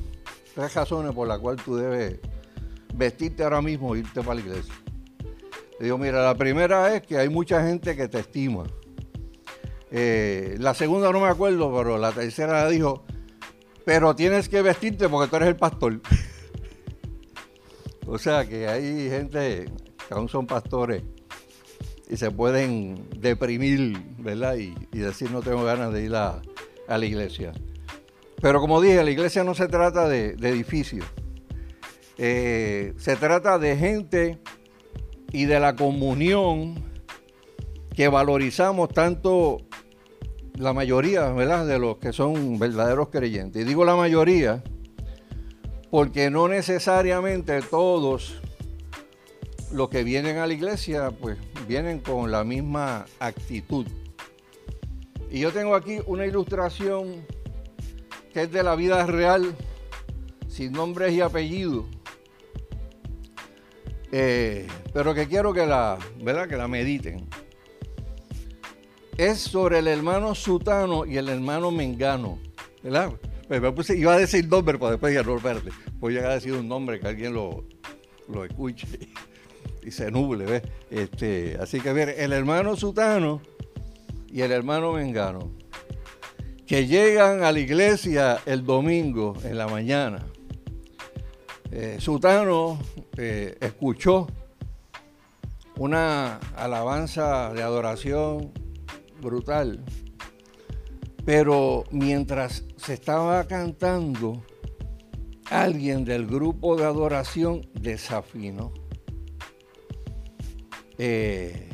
tres 0.55 0.75
razones 0.75 1.13
por 1.13 1.29
las 1.29 1.39
cuales 1.39 1.63
tú 1.63 1.77
debes 1.77 2.19
vestirte 2.95 3.45
ahora 3.45 3.61
mismo 3.61 3.95
e 3.95 3.99
irte 3.99 4.23
para 4.23 4.37
la 4.37 4.41
iglesia. 4.41 4.75
Le 5.79 5.85
digo, 5.85 5.99
mira, 5.99 6.23
la 6.25 6.35
primera 6.35 6.95
es 6.95 7.03
que 7.03 7.19
hay 7.19 7.29
mucha 7.29 7.63
gente 7.63 7.95
que 7.95 8.09
te 8.09 8.21
estima. 8.21 8.65
Eh, 9.91 10.57
la 10.59 10.73
segunda 10.73 11.13
no 11.13 11.21
me 11.21 11.29
acuerdo, 11.29 11.71
pero 11.77 11.99
la 11.99 12.13
tercera 12.13 12.67
dijo, 12.69 13.05
pero 13.85 14.17
tienes 14.17 14.49
que 14.49 14.63
vestirte 14.63 15.11
porque 15.11 15.29
tú 15.29 15.37
eres 15.37 15.49
el 15.49 15.57
pastor. 15.57 16.01
o 18.12 18.19
sea 18.19 18.47
que 18.47 18.69
hay 18.69 19.09
gente 19.09 19.64
que 20.07 20.14
aún 20.14 20.28
son 20.28 20.47
pastores 20.47 21.02
y 22.11 22.19
se 22.19 22.31
pueden 22.31 23.09
deprimir, 23.16 23.99
¿verdad? 24.19 24.57
Y, 24.57 24.75
decir 24.92 25.31
no 25.31 25.40
tengo 25.40 25.64
ganas 25.64 25.95
de 25.95 26.04
ir 26.04 26.14
a, 26.14 26.42
la 26.88 27.07
iglesia. 27.07 27.54
Pero 28.42 28.61
como 28.61 28.83
dije, 28.83 29.02
la 29.02 29.11
iglesia 29.11 29.45
no 29.45 29.54
se 29.54 29.66
trata 29.66 30.11
de, 30.11 30.33
edificios. 30.42 31.07
Eh, 32.19 32.92
se 32.99 33.16
trata 33.16 33.59
de 33.59 33.78
gente 33.78 34.38
y 35.33 35.47
de 35.47 35.59
la 35.59 35.75
comunión 35.75 36.85
que 37.97 38.09
valorizamos 38.09 38.90
tanto 38.90 39.62
la 40.54 40.75
mayoría, 40.75 41.31
¿verdad?, 41.31 41.66
de 41.66 41.78
los 41.78 41.97
que 41.97 42.12
son 42.12 42.59
verdaderos 42.59 43.09
creyentes. 43.09 43.62
Y 43.62 43.64
digo 43.64 43.87
la 43.87 43.97
mayoría 43.97 44.62
porque 45.93 46.31
no 46.31 46.49
necesariamente 46.49 47.61
todos 47.61 48.41
los 49.73 49.91
que 49.91 50.03
vienen 50.03 50.39
a 50.39 50.47
la 50.47 50.55
iglesia, 50.55 51.11
pues 51.11 51.37
vienen 51.69 52.01
con 52.01 52.33
la 52.33 52.45
misma 52.45 53.05
actitud. 53.19 53.87
Y 55.31 55.41
yo 55.41 55.53
tengo 55.53 55.75
aquí 55.75 55.99
una 56.07 56.25
ilustración 56.25 57.27
que 58.33 58.45
es 58.45 58.51
de 58.51 58.63
la 58.63 58.75
vida 58.75 59.05
real, 59.05 59.55
sin 60.49 60.73
nombres 60.73 61.13
y 61.13 61.21
apellidos. 61.21 61.85
Eh, 64.13 64.67
pero 64.95 65.13
que 65.13 65.29
quiero 65.29 65.53
que 65.53 65.67
la, 65.67 65.99
¿verdad? 66.23 66.49
que 66.49 66.57
la 66.57 66.69
mediten 66.69 67.29
es 69.19 69.41
sobre 69.41 69.81
el 69.81 69.89
hermano 69.89 70.35
Sutano 70.35 71.05
y 71.05 71.19
el 71.19 71.29
hermano 71.29 71.71
Mengano. 71.71 72.39
¿Verdad? 72.83 73.13
Iba 73.51 74.15
a 74.15 74.19
decir 74.19 74.49
nombre, 74.49 74.79
pero 74.79 74.91
después 74.91 75.15
ya 75.15 75.23
no, 75.23 75.37
espérate. 75.37 75.71
Voy 75.99 76.17
a 76.19 76.29
decir 76.29 76.53
un 76.53 76.69
nombre 76.69 77.01
que 77.01 77.09
alguien 77.09 77.35
lo, 77.35 77.65
lo 78.29 78.45
escuche 78.45 78.87
y 79.83 79.91
se 79.91 80.11
nuble, 80.11 80.45
¿ves? 80.45 80.63
Este, 80.91 81.57
así 81.61 81.81
que 81.81 81.93
ver, 81.93 82.11
el 82.11 82.33
hermano 82.33 82.77
Sutano 82.77 83.43
y 84.29 84.43
el 84.43 84.53
hermano 84.53 84.93
Mengano, 84.93 85.53
que 86.67 86.87
llegan 86.87 87.45
a 87.45 87.53
la 87.53 87.59
iglesia 87.59 88.41
el 88.47 88.65
domingo 88.65 89.37
en 89.45 89.59
la 89.59 89.67
mañana. 89.67 90.25
Eh, 91.71 91.97
Sutano 92.01 92.79
eh, 93.17 93.57
escuchó 93.61 94.27
una 95.77 96.37
alabanza 96.57 97.53
de 97.53 97.63
adoración 97.63 98.53
brutal. 99.21 99.83
Pero 101.25 101.85
mientras 101.91 102.64
se 102.76 102.95
estaba 102.95 103.45
cantando, 103.47 104.43
alguien 105.50 106.05
del 106.05 106.26
grupo 106.26 106.76
de 106.76 106.85
adoración 106.85 107.69
desafinó. 107.75 108.73
Eh, 110.99 111.69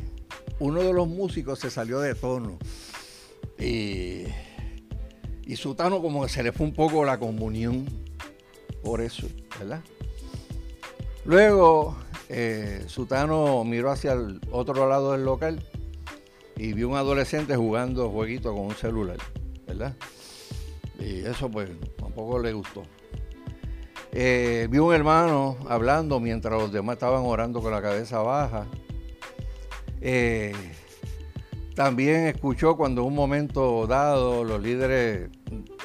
uno 0.59 0.81
de 0.81 0.93
los 0.93 1.07
músicos 1.07 1.59
se 1.59 1.69
salió 1.69 1.99
de 1.99 2.15
tono 2.15 2.57
y, 3.57 4.25
Sutano 5.55 6.01
como 6.01 6.23
que 6.23 6.29
se 6.29 6.43
le 6.43 6.51
fue 6.51 6.67
un 6.67 6.73
poco 6.73 7.03
la 7.03 7.17
comunión 7.17 7.85
por 8.83 9.01
eso, 9.01 9.27
¿verdad? 9.59 9.81
Luego 11.25 11.97
eh, 12.29 12.83
Sutano 12.87 13.63
miró 13.65 13.91
hacia 13.91 14.13
el 14.13 14.39
otro 14.51 14.87
lado 14.87 15.11
del 15.11 15.25
local 15.25 15.61
y 16.55 16.73
vi 16.73 16.83
un 16.83 16.95
adolescente 16.95 17.55
jugando 17.55 18.09
jueguito 18.09 18.53
con 18.53 18.67
un 18.67 18.75
celular, 18.75 19.17
Y 20.99 21.19
eso 21.25 21.49
pues 21.49 21.69
tampoco 21.97 22.39
le 22.39 22.53
gustó. 22.53 22.83
Eh, 24.11 24.67
vi 24.69 24.79
un 24.79 24.93
hermano 24.93 25.57
hablando 25.67 26.19
mientras 26.19 26.59
los 26.59 26.71
demás 26.71 26.95
estaban 26.95 27.23
orando 27.23 27.61
con 27.61 27.71
la 27.71 27.81
cabeza 27.81 28.19
baja. 28.19 28.67
Eh, 30.01 30.53
también 31.75 32.27
escuchó 32.27 32.75
cuando 32.75 33.01
en 33.01 33.07
un 33.07 33.15
momento 33.15 33.85
dado 33.87 34.43
los 34.43 34.61
líderes 34.61 35.29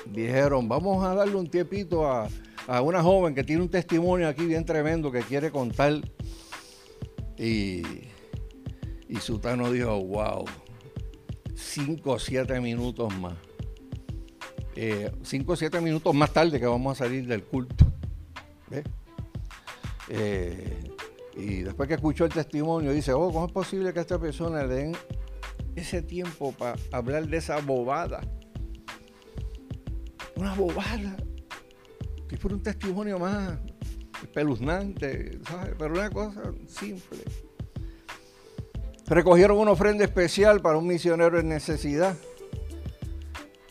dijeron, 0.06 0.68
vamos 0.68 1.04
a 1.04 1.14
darle 1.14 1.36
un 1.36 1.48
tiempito 1.48 2.10
a, 2.10 2.28
a 2.66 2.80
una 2.80 3.02
joven 3.02 3.34
que 3.34 3.44
tiene 3.44 3.62
un 3.62 3.68
testimonio 3.68 4.28
aquí 4.28 4.44
bien 4.46 4.64
tremendo 4.64 5.12
que 5.12 5.20
quiere 5.20 5.50
contar. 5.50 6.00
Y, 7.36 7.82
y 9.08 9.16
Sutano 9.20 9.70
dijo, 9.70 10.02
wow, 10.02 10.44
5 11.54 12.10
o 12.10 12.18
7 12.18 12.60
minutos 12.60 13.16
más. 13.18 13.34
5 14.74 14.80
eh, 14.80 15.44
o 15.46 15.56
7 15.56 15.80
minutos 15.80 16.14
más 16.14 16.32
tarde 16.32 16.58
que 16.58 16.66
vamos 16.66 17.00
a 17.00 17.04
salir 17.04 17.26
del 17.26 17.44
culto. 17.44 17.86
Eh, 20.08 20.90
y 21.36 21.62
después 21.62 21.88
que 21.88 21.94
escuchó 21.94 22.24
el 22.24 22.32
testimonio, 22.32 22.92
dice, 22.92 23.12
oh, 23.12 23.32
¿cómo 23.32 23.46
es 23.46 23.52
posible 23.52 23.92
que 23.92 24.00
a 24.00 24.02
esta 24.02 24.18
persona 24.18 24.64
le 24.64 24.74
den 24.74 24.96
ese 25.76 26.02
tiempo 26.02 26.52
para 26.52 26.76
hablar 26.92 27.26
de 27.26 27.36
esa 27.36 27.60
bobada. 27.60 28.20
Una 30.36 30.54
bobada. 30.54 31.16
Que 32.28 32.36
fue 32.36 32.52
un 32.52 32.62
testimonio 32.62 33.18
más 33.18 33.58
espeluznante, 34.22 35.38
¿sabes? 35.46 35.74
Pero 35.78 35.94
una 35.94 36.10
cosa 36.10 36.42
simple. 36.66 37.18
Recogieron 39.06 39.58
una 39.58 39.72
ofrenda 39.72 40.04
especial 40.04 40.60
para 40.60 40.78
un 40.78 40.86
misionero 40.86 41.38
en 41.38 41.48
necesidad. 41.48 42.16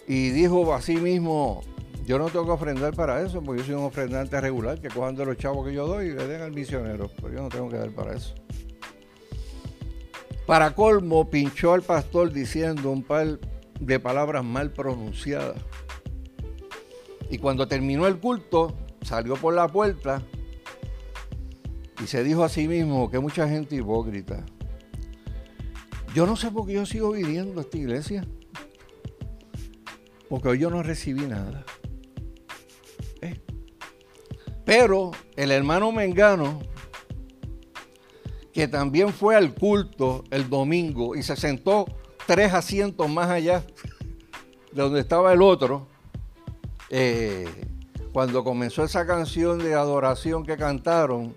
Y 0.07 0.29
dijo 0.29 0.73
a 0.73 0.81
sí 0.81 0.97
mismo, 0.97 1.61
yo 2.05 2.19
no 2.19 2.25
tengo 2.27 2.45
que 2.45 2.51
ofrendar 2.51 2.93
para 2.95 3.21
eso, 3.21 3.41
porque 3.41 3.61
yo 3.61 3.65
soy 3.65 3.75
un 3.75 3.85
ofrendante 3.85 4.39
regular, 4.41 4.79
que 4.81 4.89
cojan 4.89 5.15
de 5.15 5.25
los 5.25 5.37
chavos 5.37 5.65
que 5.65 5.73
yo 5.73 5.87
doy 5.87 6.07
y 6.07 6.13
le 6.13 6.27
den 6.27 6.41
al 6.41 6.51
misionero, 6.51 7.09
pero 7.15 7.33
yo 7.33 7.41
no 7.41 7.49
tengo 7.49 7.69
que 7.69 7.77
dar 7.77 7.91
para 7.91 8.15
eso. 8.15 8.33
Para 10.45 10.75
colmo, 10.75 11.29
pinchó 11.29 11.73
al 11.73 11.83
pastor 11.83 12.33
diciendo 12.33 12.91
un 12.91 13.03
par 13.03 13.39
de 13.79 13.99
palabras 13.99 14.43
mal 14.43 14.71
pronunciadas. 14.71 15.61
Y 17.29 17.37
cuando 17.37 17.67
terminó 17.67 18.05
el 18.07 18.19
culto, 18.19 18.75
salió 19.01 19.35
por 19.35 19.53
la 19.53 19.67
puerta 19.69 20.21
y 22.03 22.07
se 22.07 22.23
dijo 22.23 22.43
a 22.43 22.49
sí 22.49 22.67
mismo 22.67 23.09
que 23.09 23.19
mucha 23.19 23.47
gente 23.47 23.75
hipócrita. 23.75 24.45
Yo 26.13 26.27
no 26.27 26.35
sé 26.35 26.51
por 26.51 26.67
qué 26.67 26.73
yo 26.73 26.85
sigo 26.85 27.11
viviendo 27.11 27.61
esta 27.61 27.77
iglesia. 27.77 28.27
Porque 30.29 30.49
hoy 30.49 30.59
yo 30.59 30.69
no 30.69 30.83
recibí 30.83 31.21
nada. 31.21 31.65
¿Eh? 33.21 33.39
Pero 34.65 35.11
el 35.35 35.51
hermano 35.51 35.91
Mengano, 35.91 36.61
que 38.51 38.67
también 38.67 39.13
fue 39.13 39.35
al 39.35 39.53
culto 39.53 40.23
el 40.31 40.49
domingo 40.49 41.15
y 41.15 41.23
se 41.23 41.35
sentó 41.35 41.85
tres 42.25 42.53
asientos 42.53 43.09
más 43.09 43.29
allá 43.29 43.63
de 44.71 44.81
donde 44.81 44.99
estaba 44.99 45.33
el 45.33 45.41
otro, 45.41 45.87
eh, 46.89 47.47
cuando 48.11 48.43
comenzó 48.43 48.83
esa 48.83 49.05
canción 49.07 49.57
de 49.59 49.73
adoración 49.73 50.45
que 50.45 50.55
cantaron, 50.55 51.35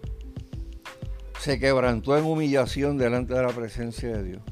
se 1.41 1.59
quebrantó 1.59 2.17
en 2.19 2.25
humillación 2.25 2.99
delante 2.99 3.35
de 3.35 3.43
la 3.43 3.49
presencia 3.49 4.11
de 4.11 4.23
Dios. 4.23 4.43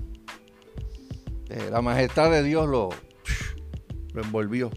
Eh, 1.50 1.68
la 1.70 1.82
majestad 1.82 2.30
de 2.30 2.42
Dios 2.42 2.66
lo, 2.68 2.88
lo 4.14 4.22
envolvió. 4.22 4.70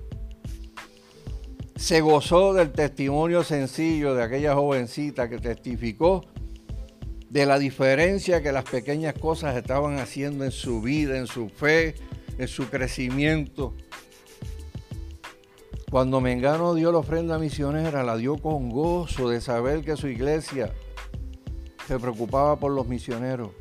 Se 1.75 2.01
gozó 2.01 2.53
del 2.53 2.71
testimonio 2.71 3.43
sencillo 3.43 4.15
de 4.15 4.23
aquella 4.23 4.55
jovencita 4.55 5.29
que 5.29 5.37
testificó 5.37 6.25
de 7.29 7.45
la 7.45 7.59
diferencia 7.59 8.41
que 8.41 8.51
las 8.51 8.63
pequeñas 8.63 9.13
cosas 9.13 9.55
estaban 9.55 9.99
haciendo 9.99 10.43
en 10.43 10.51
su 10.51 10.81
vida, 10.81 11.17
en 11.17 11.27
su 11.27 11.49
fe, 11.49 11.95
en 12.37 12.47
su 12.47 12.67
crecimiento. 12.69 13.73
Cuando 15.91 16.19
Mengano 16.19 16.73
dio 16.73 16.91
la 16.91 16.97
ofrenda 16.97 17.37
misionera, 17.37 18.03
la 18.03 18.17
dio 18.17 18.37
con 18.37 18.69
gozo 18.69 19.29
de 19.29 19.39
saber 19.39 19.83
que 19.83 19.95
su 19.95 20.07
iglesia 20.07 20.73
se 21.87 21.99
preocupaba 21.99 22.59
por 22.59 22.71
los 22.71 22.87
misioneros 22.87 23.51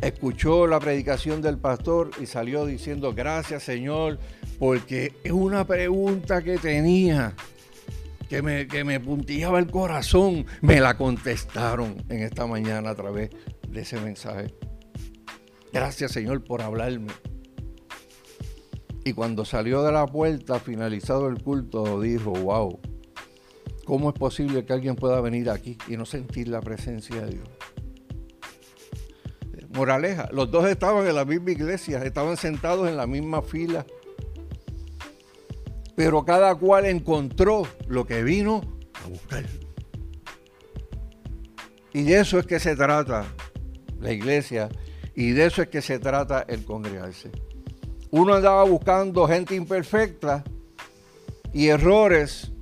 escuchó 0.00 0.66
la 0.66 0.80
predicación 0.80 1.42
del 1.42 1.58
pastor 1.58 2.10
y 2.20 2.26
salió 2.26 2.66
diciendo, 2.66 3.12
gracias 3.14 3.62
Señor, 3.62 4.18
porque 4.58 5.12
es 5.24 5.32
una 5.32 5.66
pregunta 5.66 6.42
que 6.42 6.58
tenía, 6.58 7.34
que 8.28 8.42
me, 8.42 8.66
que 8.66 8.84
me 8.84 9.00
puntillaba 9.00 9.58
el 9.58 9.70
corazón, 9.70 10.46
me 10.60 10.80
la 10.80 10.96
contestaron 10.96 12.04
en 12.08 12.22
esta 12.22 12.46
mañana 12.46 12.90
a 12.90 12.94
través 12.94 13.30
de 13.68 13.80
ese 13.80 14.00
mensaje. 14.00 14.54
Gracias 15.72 16.12
Señor 16.12 16.44
por 16.44 16.62
hablarme. 16.62 17.12
Y 19.04 19.12
cuando 19.12 19.44
salió 19.44 19.82
de 19.82 19.92
la 19.92 20.06
puerta, 20.06 20.58
finalizado 20.58 21.28
el 21.28 21.42
culto, 21.42 22.00
dijo, 22.00 22.30
wow, 22.30 22.80
¿cómo 23.84 24.08
es 24.08 24.14
posible 24.14 24.64
que 24.64 24.72
alguien 24.72 24.96
pueda 24.96 25.20
venir 25.20 25.50
aquí 25.50 25.76
y 25.88 25.98
no 25.98 26.06
sentir 26.06 26.48
la 26.48 26.62
presencia 26.62 27.20
de 27.20 27.32
Dios? 27.32 27.48
Moraleja, 29.74 30.28
los 30.32 30.50
dos 30.50 30.68
estaban 30.68 31.06
en 31.06 31.16
la 31.16 31.24
misma 31.24 31.50
iglesia, 31.50 32.04
estaban 32.04 32.36
sentados 32.36 32.88
en 32.88 32.96
la 32.96 33.08
misma 33.08 33.42
fila, 33.42 33.84
pero 35.96 36.24
cada 36.24 36.54
cual 36.54 36.86
encontró 36.86 37.66
lo 37.88 38.06
que 38.06 38.22
vino 38.22 38.62
a 39.04 39.08
buscar. 39.08 39.44
Y 41.92 42.04
de 42.04 42.20
eso 42.20 42.38
es 42.38 42.46
que 42.46 42.60
se 42.60 42.76
trata 42.76 43.24
la 44.00 44.12
iglesia 44.12 44.68
y 45.14 45.32
de 45.32 45.46
eso 45.46 45.62
es 45.62 45.68
que 45.68 45.82
se 45.82 45.98
trata 45.98 46.44
el 46.48 46.64
congregarse. 46.64 47.30
Uno 48.10 48.34
andaba 48.34 48.62
buscando 48.64 49.26
gente 49.26 49.56
imperfecta 49.56 50.44
y 51.52 51.68
errores 51.68 52.52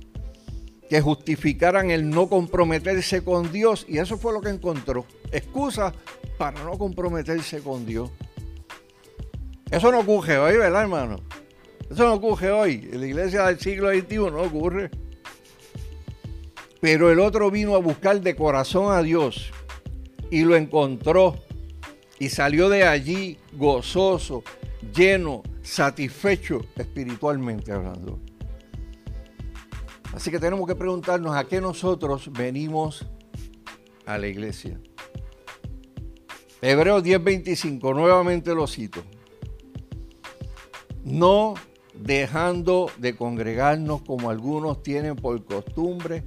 que 0.89 0.99
justificaran 1.01 1.91
el 1.91 2.09
no 2.09 2.27
comprometerse 2.27 3.23
con 3.23 3.51
Dios 3.51 3.85
y 3.87 3.99
eso 3.99 4.17
fue 4.17 4.33
lo 4.33 4.41
que 4.41 4.49
encontró. 4.49 5.05
Excusas 5.33 5.93
para 6.37 6.63
no 6.63 6.77
comprometerse 6.77 7.61
con 7.61 7.85
Dios. 7.85 8.11
Eso 9.69 9.91
no 9.91 10.01
ocurre 10.01 10.37
hoy, 10.37 10.57
¿verdad, 10.57 10.83
hermano? 10.83 11.19
Eso 11.89 12.05
no 12.05 12.13
ocurre 12.13 12.51
hoy. 12.51 12.89
En 12.93 13.01
la 13.01 13.07
iglesia 13.07 13.47
del 13.47 13.59
siglo 13.59 13.89
XXI 13.89 14.17
no 14.17 14.43
ocurre. 14.43 14.91
Pero 16.79 17.11
el 17.11 17.19
otro 17.19 17.49
vino 17.49 17.75
a 17.75 17.79
buscar 17.79 18.21
de 18.21 18.35
corazón 18.35 18.95
a 18.95 19.01
Dios 19.01 19.51
y 20.29 20.43
lo 20.43 20.55
encontró 20.55 21.35
y 22.19 22.29
salió 22.29 22.69
de 22.69 22.83
allí 22.83 23.37
gozoso, 23.53 24.43
lleno, 24.93 25.41
satisfecho 25.63 26.65
espiritualmente 26.75 27.71
hablando. 27.71 28.19
Así 30.13 30.29
que 30.29 30.39
tenemos 30.39 30.67
que 30.67 30.75
preguntarnos 30.75 31.35
a 31.35 31.45
qué 31.45 31.59
nosotros 31.59 32.31
venimos 32.31 33.07
a 34.05 34.17
la 34.19 34.27
iglesia. 34.27 34.79
Hebreos 36.65 37.03
10:25, 37.03 37.93
nuevamente 37.93 38.55
lo 38.55 38.67
cito. 38.67 39.03
No 41.03 41.55
dejando 41.93 42.89
de 42.99 43.17
congregarnos 43.17 44.01
como 44.03 44.29
algunos 44.29 44.81
tienen 44.81 45.17
por 45.17 45.43
costumbre, 45.43 46.23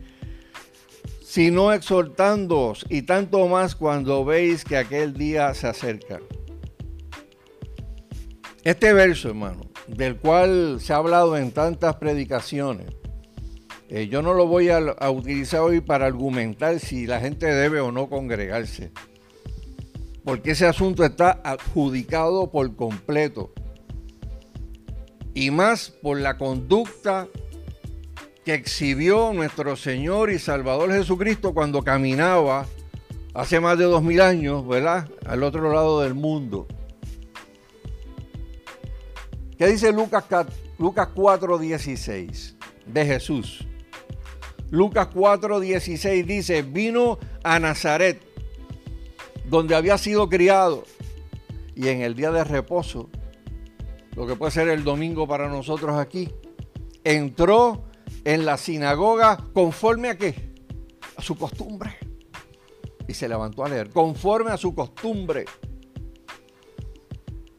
sino 1.23 1.73
exhortándoos 1.73 2.85
y 2.91 3.03
tanto 3.03 3.49
más 3.49 3.75
cuando 3.75 4.27
veis 4.27 4.63
que 4.63 4.77
aquel 4.77 5.15
día 5.15 5.55
se 5.55 5.69
acerca. 5.69 6.21
Este 8.63 8.93
verso, 8.93 9.31
hermano, 9.31 9.63
del 9.87 10.17
cual 10.17 10.81
se 10.83 10.93
ha 10.93 10.97
hablado 10.97 11.39
en 11.39 11.51
tantas 11.51 11.97
predicaciones, 11.97 12.89
eh, 13.89 14.09
yo 14.09 14.21
no 14.21 14.35
lo 14.35 14.47
voy 14.47 14.69
a 14.69 15.11
utilizar 15.11 15.61
hoy 15.61 15.81
para 15.81 16.05
argumentar 16.05 16.79
si 16.79 17.07
la 17.07 17.21
gente 17.21 17.47
debe 17.47 17.81
o 17.81 17.91
no 17.91 18.11
congregarse 18.11 18.93
porque 20.27 20.51
ese 20.51 20.67
asunto 20.67 21.05
está 21.05 21.41
adjudicado 21.45 22.51
por 22.51 22.75
completo. 22.75 23.53
Y 25.35 25.53
más 25.53 25.91
por 26.03 26.19
la 26.19 26.37
conducta 26.37 27.29
que 28.45 28.55
exhibió 28.55 29.33
nuestro 29.33 29.77
Señor 29.77 30.33
y 30.33 30.41
Salvador 30.41 30.91
Jesucristo 30.91 31.55
cuando 31.55 31.85
caminaba 31.85 32.67
hace 33.35 33.61
más 33.61 33.79
de 33.79 33.85
dos 33.85 34.03
mil 34.03 34.21
años, 34.21 34.67
¿verdad? 34.67 35.09
Al 35.27 35.45
otro 35.45 35.73
lado 35.73 36.01
del 36.01 36.15
mundo. 36.15 36.67
¿Qué 39.57 39.69
dice 39.69 39.93
Lucas, 39.93 40.25
Lucas 40.77 41.09
4:16 41.15 42.57
de 42.85 43.07
Jesús? 43.07 43.65
Lucas 44.73 45.07
4:16 45.15 46.27
dice, 46.27 46.63
vino 46.63 47.21
a 47.45 47.61
Nazaret 47.61 48.26
donde 49.49 49.75
había 49.75 49.99
sido 49.99 50.29
criado. 50.29 50.85
Y 51.75 51.89
en 51.89 52.01
el 52.01 52.15
día 52.15 52.31
de 52.31 52.45
reposo, 52.45 53.11
lo 54.15 54.27
que 54.27 54.35
puede 54.35 54.51
ser 54.51 54.69
el 54.69 54.83
domingo 54.83 55.29
para 55.29 55.49
nosotros 55.49 55.97
aquí, 55.99 56.31
entró 57.05 57.85
en 58.25 58.45
la 58.45 58.57
sinagoga 58.57 59.45
conforme 59.53 60.09
a 60.09 60.17
qué? 60.17 60.55
A 61.17 61.23
su 61.23 61.37
costumbre. 61.37 61.97
Y 63.07 63.15
se 63.15 63.29
levantó 63.29 63.65
a 63.65 63.69
leer, 63.69 63.91
conforme 63.91 64.51
a 64.51 64.57
su 64.57 64.75
costumbre. 64.75 65.45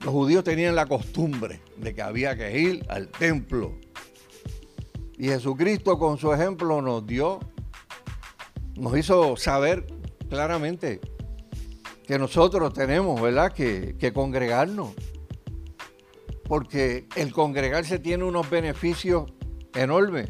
Los 0.02 0.14
judíos 0.14 0.44
tenían 0.44 0.76
la 0.76 0.86
costumbre 0.86 1.62
de 1.78 1.94
que 1.94 2.02
había 2.02 2.36
que 2.36 2.60
ir 2.60 2.86
al 2.90 3.10
templo. 3.10 3.76
Y 5.18 5.28
Jesucristo 5.28 5.98
con 5.98 6.18
su 6.18 6.34
ejemplo 6.34 6.82
nos 6.82 7.06
dio, 7.06 7.40
nos 8.76 8.98
hizo 8.98 9.38
saber 9.38 9.88
claramente 10.30 11.02
que 12.08 12.18
nosotros 12.18 12.74
tenemos, 12.74 13.22
¿verdad? 13.22 13.52
Que, 13.52 14.12
congregarnos. 14.14 14.94
Porque 16.46 17.06
el 17.18 17.34
congregarse 17.34 18.00
tiene 18.00 18.24
unos 18.24 18.50
beneficios 18.50 19.30
enormes. 19.76 20.30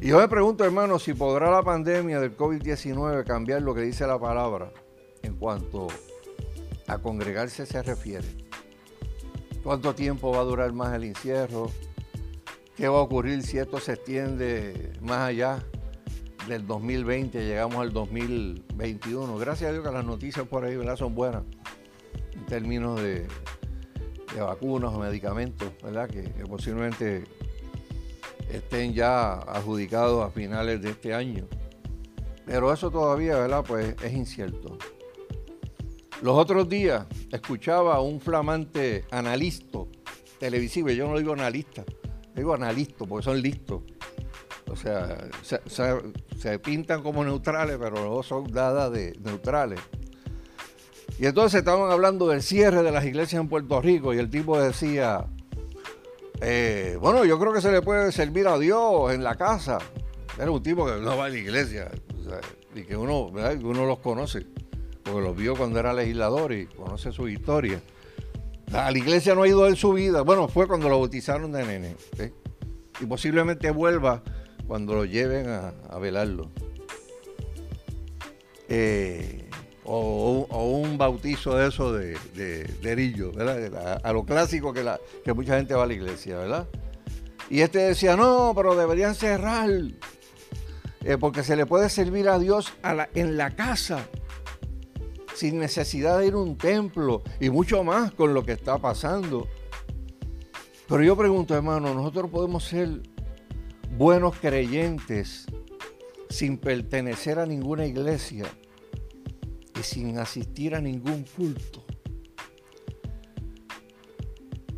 Y 0.00 0.08
yo 0.08 0.18
me 0.18 0.26
pregunto, 0.26 0.64
hermano, 0.64 0.98
si 0.98 1.14
podrá 1.14 1.50
la 1.50 1.62
pandemia 1.62 2.18
del 2.18 2.36
COVID-19 2.36 3.24
cambiar 3.24 3.62
lo 3.62 3.74
que 3.74 3.82
dice 3.82 4.04
la 4.06 4.18
palabra 4.18 4.72
en 5.22 5.36
cuanto 5.36 5.86
a 6.88 6.98
congregarse 6.98 7.66
se 7.66 7.82
refiere. 7.82 8.26
¿Cuánto 9.62 9.94
tiempo 9.94 10.32
va 10.32 10.40
a 10.40 10.44
durar 10.44 10.72
más 10.72 10.94
el 10.94 11.04
encierro? 11.04 11.70
¿Qué 12.74 12.88
va 12.88 12.98
a 12.98 13.02
ocurrir 13.02 13.42
si 13.42 13.58
esto 13.58 13.78
se 13.78 13.92
extiende 13.92 14.94
más 15.00 15.20
allá 15.20 15.62
del 16.48 16.66
2020, 16.66 17.44
llegamos 17.46 17.76
al 17.78 17.92
2021? 17.92 19.36
Gracias 19.38 19.70
a 19.70 19.72
Dios 19.72 19.84
que 19.84 19.92
las 19.92 20.04
noticias 20.04 20.46
por 20.46 20.64
ahí 20.64 20.76
son 20.96 21.14
buenas 21.14 21.42
en 22.32 22.46
términos 22.46 23.00
de, 23.00 23.26
vacunas 24.38 24.92
o 24.92 24.98
medicamentos, 24.98 25.70
¿verdad? 25.82 26.08
Que, 26.08 26.22
que, 26.22 26.44
posiblemente 26.46 27.24
estén 28.50 28.94
ya 28.94 29.34
adjudicados 29.34 30.24
a 30.24 30.30
finales 30.30 30.80
de 30.82 30.90
este 30.90 31.14
año. 31.14 31.46
Pero 32.46 32.72
eso 32.72 32.90
todavía, 32.90 33.36
¿verdad? 33.36 33.64
Pues 33.66 33.94
es 34.02 34.12
incierto. 34.12 34.78
Los 36.22 36.36
otros 36.36 36.68
días 36.68 37.06
escuchaba 37.32 37.94
a 37.94 38.00
un 38.00 38.20
flamante 38.20 39.04
analista 39.10 39.78
televisivo, 40.40 40.88
yo 40.88 41.06
no 41.06 41.18
digo 41.18 41.34
analista, 41.34 41.84
digo 42.34 42.54
analista 42.54 43.04
porque 43.04 43.24
son 43.24 43.40
listos. 43.40 43.82
O 44.70 44.76
sea, 44.76 45.28
se, 45.42 46.58
pintan 46.58 47.02
como 47.02 47.24
neutrales, 47.24 47.76
pero 47.80 48.04
no 48.04 48.22
son 48.22 48.50
dadas 48.50 48.92
de 48.92 49.18
neutrales. 49.22 49.80
Y 51.18 51.26
entonces 51.26 51.58
estaban 51.58 51.90
hablando 51.90 52.28
del 52.28 52.42
cierre 52.42 52.82
de 52.82 52.92
las 52.92 53.04
iglesias 53.04 53.40
en 53.42 53.48
Puerto 53.48 53.80
Rico 53.80 54.14
y 54.14 54.18
el 54.18 54.30
tipo 54.30 54.60
decía, 54.60 55.26
eh, 56.40 56.96
bueno, 57.00 57.24
yo 57.24 57.38
creo 57.38 57.52
que 57.52 57.60
se 57.60 57.70
le 57.70 57.82
puede 57.82 58.10
servir 58.12 58.48
a 58.48 58.58
Dios 58.58 59.12
en 59.12 59.22
la 59.22 59.34
casa. 59.34 59.78
Era 60.38 60.50
un 60.50 60.62
tipo 60.62 60.86
que 60.86 60.92
no 60.92 61.16
va 61.16 61.26
a 61.26 61.28
la 61.28 61.36
iglesia 61.36 61.90
y 62.74 62.82
que 62.82 62.96
uno, 62.96 63.26
uno 63.26 63.86
los 63.86 63.98
conoce 63.98 64.46
porque 65.02 65.20
los 65.20 65.36
vio 65.36 65.56
cuando 65.56 65.78
era 65.78 65.92
legislador 65.92 66.52
y 66.52 66.66
conoce 66.66 67.12
su 67.12 67.28
historia. 67.28 67.80
A 68.72 68.90
la 68.90 68.98
iglesia 68.98 69.34
no 69.34 69.42
ha 69.42 69.48
ido 69.48 69.66
en 69.66 69.76
su 69.76 69.92
vida. 69.92 70.22
Bueno, 70.22 70.48
fue 70.48 70.68
cuando 70.68 70.88
lo 70.88 71.00
bautizaron 71.00 71.50
de 71.52 71.64
nene. 71.64 71.96
Y 73.00 73.06
posiblemente 73.06 73.70
vuelva 73.70 74.22
cuando 74.70 74.94
lo 74.94 75.04
lleven 75.04 75.48
a, 75.48 75.98
velarlo. 75.98 76.48
Eh, 78.68 79.50
o, 79.82 80.46
un 80.80 80.96
bautizo 80.96 81.56
de 81.56 81.66
eso 81.66 81.92
de, 81.92 82.16
de, 82.36 83.32
¿verdad? 83.34 84.00
A, 84.04 84.12
lo 84.12 84.24
clásico 84.24 84.72
que, 84.72 84.84
la, 84.84 85.00
que 85.24 85.32
mucha 85.32 85.56
gente 85.56 85.74
va 85.74 85.82
a 85.82 85.86
la 85.86 85.94
iglesia, 85.94 86.38
¿verdad? 86.38 86.68
Y 87.48 87.62
este 87.62 87.80
decía, 87.80 88.14
no, 88.14 88.52
pero 88.54 88.76
deberían 88.76 89.16
cerrar, 89.16 89.70
eh, 91.02 91.16
porque 91.18 91.42
se 91.42 91.56
le 91.56 91.66
puede 91.66 91.88
servir 91.88 92.28
a 92.28 92.38
Dios 92.38 92.72
en 93.14 93.36
la 93.36 93.56
casa 93.56 94.06
sin 95.34 95.58
necesidad 95.58 96.20
de 96.20 96.28
ir 96.28 96.34
a 96.34 96.38
un 96.38 96.56
templo 96.56 97.24
y 97.40 97.50
mucho 97.50 97.82
más 97.82 98.12
con 98.12 98.34
lo 98.34 98.44
que 98.44 98.52
está 98.52 98.78
pasando. 98.78 99.48
Pero 100.88 101.02
yo 101.02 101.16
pregunto, 101.16 101.56
hermano, 101.56 101.92
nosotros 101.92 102.30
podemos 102.30 102.62
ser 102.62 103.00
buenos 104.00 104.34
creyentes 104.38 105.44
sin 106.30 106.56
pertenecer 106.56 107.38
a 107.38 107.44
ninguna 107.44 107.84
iglesia 107.84 108.46
y 109.78 109.82
sin 109.82 110.18
asistir 110.18 110.74
a 110.74 110.80
ningún 110.80 111.26
culto. 111.36 111.84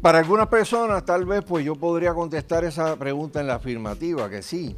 Para 0.00 0.18
algunas 0.18 0.48
personas 0.48 1.04
tal 1.04 1.24
vez 1.24 1.44
pues 1.44 1.64
yo 1.64 1.76
podría 1.76 2.12
contestar 2.14 2.64
esa 2.64 2.96
pregunta 2.96 3.40
en 3.40 3.46
la 3.46 3.54
afirmativa, 3.54 4.28
que 4.28 4.42
sí. 4.42 4.76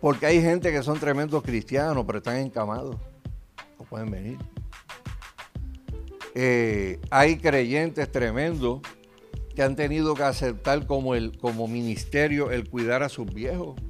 Porque 0.00 0.24
hay 0.24 0.40
gente 0.40 0.72
que 0.72 0.82
son 0.82 0.98
tremendos 0.98 1.42
cristianos, 1.42 2.04
pero 2.06 2.20
están 2.20 2.38
encamados. 2.38 2.96
No 3.78 3.84
pueden 3.84 4.10
venir. 4.10 4.38
Eh, 6.34 6.98
hay 7.10 7.36
creyentes 7.36 8.10
tremendos 8.10 8.80
que 9.56 9.62
han 9.62 9.74
tenido 9.74 10.14
que 10.14 10.22
aceptar 10.22 10.86
como, 10.86 11.14
el, 11.14 11.38
como 11.38 11.66
ministerio 11.66 12.50
el 12.50 12.68
cuidar 12.68 13.02
a 13.02 13.08
sus 13.08 13.32
viejos 13.32 13.80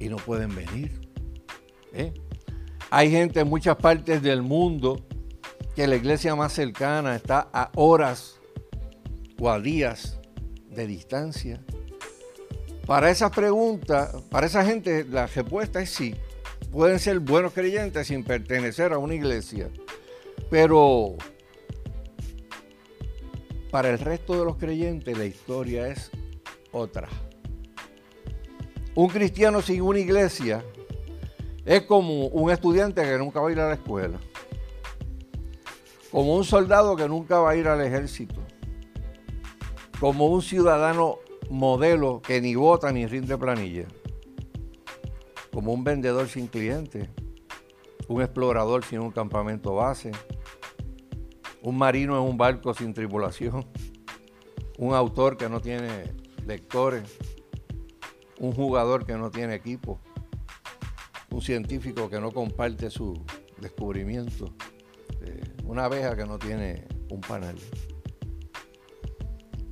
y 0.00 0.08
no 0.08 0.16
pueden 0.16 0.54
venir. 0.54 1.06
¿eh? 1.92 2.14
Hay 2.90 3.10
gente 3.10 3.40
en 3.40 3.48
muchas 3.48 3.76
partes 3.76 4.22
del 4.22 4.40
mundo 4.40 5.04
que 5.76 5.86
la 5.86 5.96
iglesia 5.96 6.34
más 6.34 6.54
cercana 6.54 7.14
está 7.14 7.50
a 7.52 7.70
horas 7.76 8.40
o 9.38 9.50
a 9.50 9.60
días 9.60 10.18
de 10.70 10.86
distancia. 10.86 11.62
Para 12.86 13.10
esas 13.10 13.30
preguntas, 13.32 14.16
para 14.30 14.46
esa 14.46 14.64
gente, 14.64 15.04
la 15.04 15.26
respuesta 15.26 15.82
es 15.82 15.90
sí. 15.90 16.14
Pueden 16.70 16.98
ser 16.98 17.20
buenos 17.20 17.52
creyentes 17.52 18.06
sin 18.06 18.24
pertenecer 18.24 18.94
a 18.94 18.98
una 18.98 19.14
iglesia. 19.14 19.68
Pero 20.50 21.16
para 23.72 23.88
el 23.88 23.98
resto 23.98 24.38
de 24.38 24.44
los 24.44 24.58
creyentes 24.58 25.16
la 25.16 25.24
historia 25.24 25.88
es 25.88 26.10
otra. 26.72 27.08
Un 28.94 29.08
cristiano 29.08 29.62
sin 29.62 29.80
una 29.80 29.98
iglesia 29.98 30.62
es 31.64 31.80
como 31.82 32.26
un 32.26 32.50
estudiante 32.50 33.02
que 33.02 33.16
nunca 33.16 33.40
va 33.40 33.48
a 33.48 33.52
ir 33.52 33.60
a 33.60 33.68
la 33.68 33.74
escuela, 33.74 34.20
como 36.10 36.36
un 36.36 36.44
soldado 36.44 36.96
que 36.96 37.08
nunca 37.08 37.38
va 37.38 37.52
a 37.52 37.56
ir 37.56 37.66
al 37.66 37.80
ejército, 37.80 38.42
como 39.98 40.26
un 40.26 40.42
ciudadano 40.42 41.16
modelo 41.48 42.20
que 42.20 42.42
ni 42.42 42.54
vota 42.54 42.92
ni 42.92 43.06
rinde 43.06 43.38
planilla, 43.38 43.86
como 45.50 45.72
un 45.72 45.82
vendedor 45.82 46.28
sin 46.28 46.46
clientes, 46.46 47.08
un 48.06 48.20
explorador 48.20 48.84
sin 48.84 48.98
un 48.98 49.12
campamento 49.12 49.74
base, 49.76 50.12
un 51.62 51.78
marino 51.78 52.16
en 52.16 52.22
un 52.22 52.36
barco 52.36 52.74
sin 52.74 52.92
tripulación, 52.92 53.66
un 54.78 54.94
autor 54.94 55.36
que 55.36 55.48
no 55.48 55.60
tiene 55.60 56.12
lectores, 56.46 57.04
un 58.38 58.52
jugador 58.52 59.06
que 59.06 59.14
no 59.14 59.30
tiene 59.30 59.54
equipo, 59.54 60.00
un 61.30 61.40
científico 61.40 62.10
que 62.10 62.20
no 62.20 62.32
comparte 62.32 62.90
su 62.90 63.24
descubrimiento, 63.58 64.54
eh, 65.22 65.40
una 65.64 65.84
abeja 65.84 66.16
que 66.16 66.26
no 66.26 66.38
tiene 66.38 66.86
un 67.10 67.20
panal. 67.20 67.56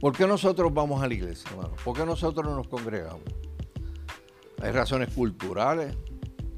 ¿Por 0.00 0.16
qué 0.16 0.26
nosotros 0.26 0.72
vamos 0.72 1.02
a 1.02 1.08
la 1.08 1.14
iglesia, 1.14 1.50
hermano? 1.50 1.74
¿Por 1.84 1.96
qué 1.96 2.06
nosotros 2.06 2.46
nos 2.46 2.68
congregamos? 2.68 3.22
Hay 4.62 4.70
razones 4.72 5.12
culturales 5.12 5.94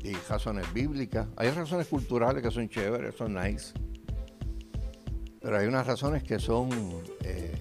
y 0.01 0.13
razones 0.15 0.73
bíblicas. 0.73 1.29
Hay 1.37 1.51
razones 1.51 1.87
culturales 1.89 2.43
que 2.43 2.51
son 2.51 2.69
chéveres, 2.69 3.17
son 3.17 3.35
nice. 3.35 3.73
Pero 5.43 5.59
hay 5.59 5.67
unas 5.67 5.87
razones 5.87 6.23
que 6.23 6.39
son, 6.39 6.71
eh, 7.25 7.55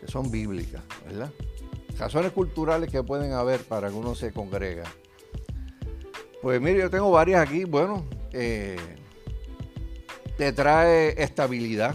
que 0.00 0.08
son 0.08 0.30
bíblicas, 0.30 0.82
¿verdad? 1.06 1.32
Razones 1.98 2.32
culturales 2.32 2.90
que 2.90 3.02
pueden 3.02 3.32
haber 3.32 3.60
para 3.60 3.88
que 3.88 3.94
uno 3.94 4.14
se 4.14 4.32
congrega. 4.32 4.84
Pues 6.42 6.60
mire, 6.60 6.78
yo 6.78 6.90
tengo 6.90 7.10
varias 7.10 7.40
aquí. 7.40 7.64
Bueno, 7.64 8.04
eh, 8.32 8.76
te 10.36 10.52
trae 10.52 11.20
estabilidad 11.20 11.94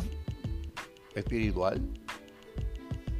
espiritual, 1.16 1.82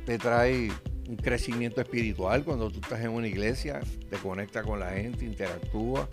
te 0.06 0.18
trae 0.18 0.70
un 1.08 1.16
crecimiento 1.16 1.82
espiritual 1.82 2.44
cuando 2.44 2.70
tú 2.70 2.80
estás 2.82 3.02
en 3.02 3.12
una 3.12 3.28
iglesia, 3.28 3.82
te 4.10 4.18
conecta 4.18 4.64
con 4.64 4.80
la 4.80 4.92
gente, 4.92 5.26
interactúa. 5.26 6.08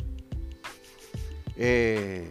Eh, 1.57 2.29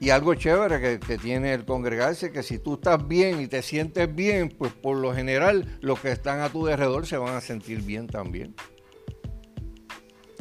y 0.00 0.08
algo 0.08 0.34
chévere 0.34 0.98
que, 0.98 1.18
tiene 1.18 1.52
el 1.52 1.66
congregarse, 1.66 2.32
que 2.32 2.42
si 2.42 2.58
tú 2.58 2.74
estás 2.74 3.06
bien 3.06 3.38
y 3.38 3.48
te 3.48 3.60
sientes 3.60 4.12
bien, 4.12 4.48
pues 4.48 4.72
por 4.72 4.96
lo 4.96 5.14
general 5.14 5.78
los 5.82 6.00
que 6.00 6.10
están 6.10 6.40
a 6.40 6.48
tu 6.48 6.66
alrededor 6.66 7.06
se 7.06 7.18
van 7.18 7.36
a 7.36 7.42
sentir 7.42 7.82
bien 7.82 8.06
también. 8.06 8.54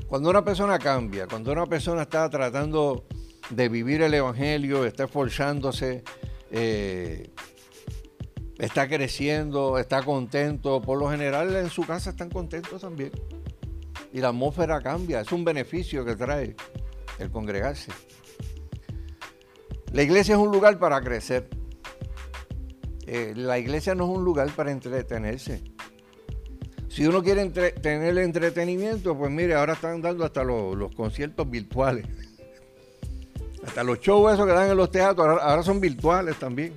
Cuando 0.07 0.29
una 0.29 0.45
persona 0.45 0.79
cambia, 0.79 1.27
cuando 1.27 1.51
una 1.51 1.65
persona 1.65 2.03
está 2.03 2.29
tratando 2.29 3.05
de 3.49 3.67
vivir 3.67 4.01
el 4.01 4.13
Evangelio, 4.13 4.85
está 4.85 5.03
esforzándose, 5.03 6.03
eh, 6.51 7.29
está 8.59 8.87
creciendo, 8.87 9.77
está 9.77 10.03
contento, 10.03 10.81
por 10.81 10.97
lo 10.97 11.11
general 11.11 11.53
en 11.57 11.69
su 11.69 11.83
casa 11.85 12.11
están 12.11 12.29
contentos 12.29 12.81
también. 12.81 13.11
Y 14.13 14.21
la 14.21 14.29
atmósfera 14.29 14.81
cambia, 14.81 15.19
es 15.19 15.33
un 15.33 15.43
beneficio 15.43 16.05
que 16.05 16.15
trae 16.15 16.55
el 17.19 17.29
congregarse. 17.29 17.91
La 19.91 20.03
iglesia 20.03 20.35
es 20.35 20.39
un 20.39 20.51
lugar 20.51 20.77
para 20.77 21.01
crecer. 21.01 21.49
Eh, 23.07 23.33
la 23.35 23.57
iglesia 23.57 23.95
no 23.95 24.03
es 24.03 24.17
un 24.17 24.23
lugar 24.23 24.49
para 24.55 24.71
entretenerse. 24.71 25.63
Si 26.89 27.07
uno 27.07 27.23
quiere 27.23 27.49
tener 27.49 28.17
entretenimiento, 28.19 29.17
pues 29.17 29.31
mire, 29.31 29.55
ahora 29.55 29.73
están 29.73 30.01
dando 30.01 30.25
hasta 30.25 30.43
los, 30.43 30.93
conciertos 30.95 31.49
virtuales. 31.49 32.05
Hasta 33.65 33.83
los 33.83 33.99
shows 33.99 34.33
esos 34.33 34.45
que 34.45 34.53
dan 34.53 34.71
en 34.71 34.77
los 34.77 34.89
teatros, 34.89 35.39
ahora, 35.41 35.63
son 35.63 35.81
virtuales 35.81 36.37
también. 36.39 36.73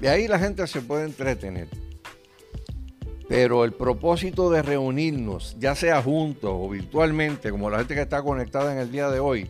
Y 0.00 0.06
ahí 0.06 0.26
la 0.26 0.38
gente 0.38 0.66
se 0.66 0.80
puede 0.80 1.04
entretener. 1.04 1.68
Pero 3.28 3.64
el 3.64 3.72
propósito 3.72 4.50
de 4.50 4.62
reunirnos, 4.62 5.56
ya 5.58 5.74
sea 5.74 6.02
juntos 6.02 6.50
o 6.52 6.68
virtualmente, 6.68 7.50
como 7.50 7.70
la 7.70 7.78
gente 7.78 7.94
que 7.94 8.02
está 8.02 8.22
conectada 8.22 8.72
en 8.72 8.78
el 8.78 8.90
día 8.90 9.10
de 9.10 9.20
hoy, 9.20 9.48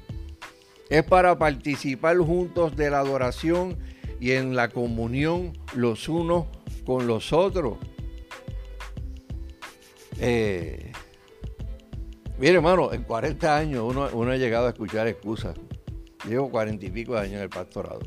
es 0.88 1.04
para 1.04 1.38
participar 1.38 2.16
juntos 2.18 2.76
de 2.76 2.90
la 2.90 3.00
adoración 3.00 3.78
y 4.20 4.32
en 4.32 4.56
la 4.56 4.68
comunión 4.68 5.52
los 5.74 6.08
unos 6.08 6.46
con 6.84 7.06
los 7.06 7.32
otros. 7.32 7.76
Eh, 10.18 10.92
mire, 12.38 12.54
hermano, 12.54 12.92
en 12.92 13.04
40 13.04 13.56
años 13.56 13.84
uno, 13.84 14.30
ha 14.30 14.36
llegado 14.36 14.66
a 14.66 14.70
escuchar 14.70 15.06
excusas. 15.06 15.56
Llevo 16.26 16.50
40 16.50 16.86
y 16.86 16.90
pico 16.90 17.14
de 17.14 17.20
años 17.20 17.34
en 17.34 17.42
el 17.42 17.48
pastorado. 17.48 18.00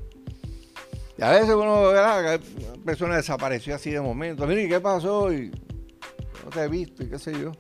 Y 1.18 1.24
a 1.24 1.32
veces 1.32 1.52
uno. 1.52 1.92
Una 1.92 2.40
persona 2.84 3.16
desapareció 3.16 3.76
así 3.76 3.92
de 3.92 4.02
momento. 4.02 4.46
Mire, 4.48 4.68
¿qué 4.68 4.80
pasó? 4.80 5.30
No 5.30 6.50
te 6.50 6.64
he 6.64 6.68
visto 6.68 7.04
y 7.04 7.10
qué 7.10 7.20
sé 7.20 7.32
yo. 7.40 7.52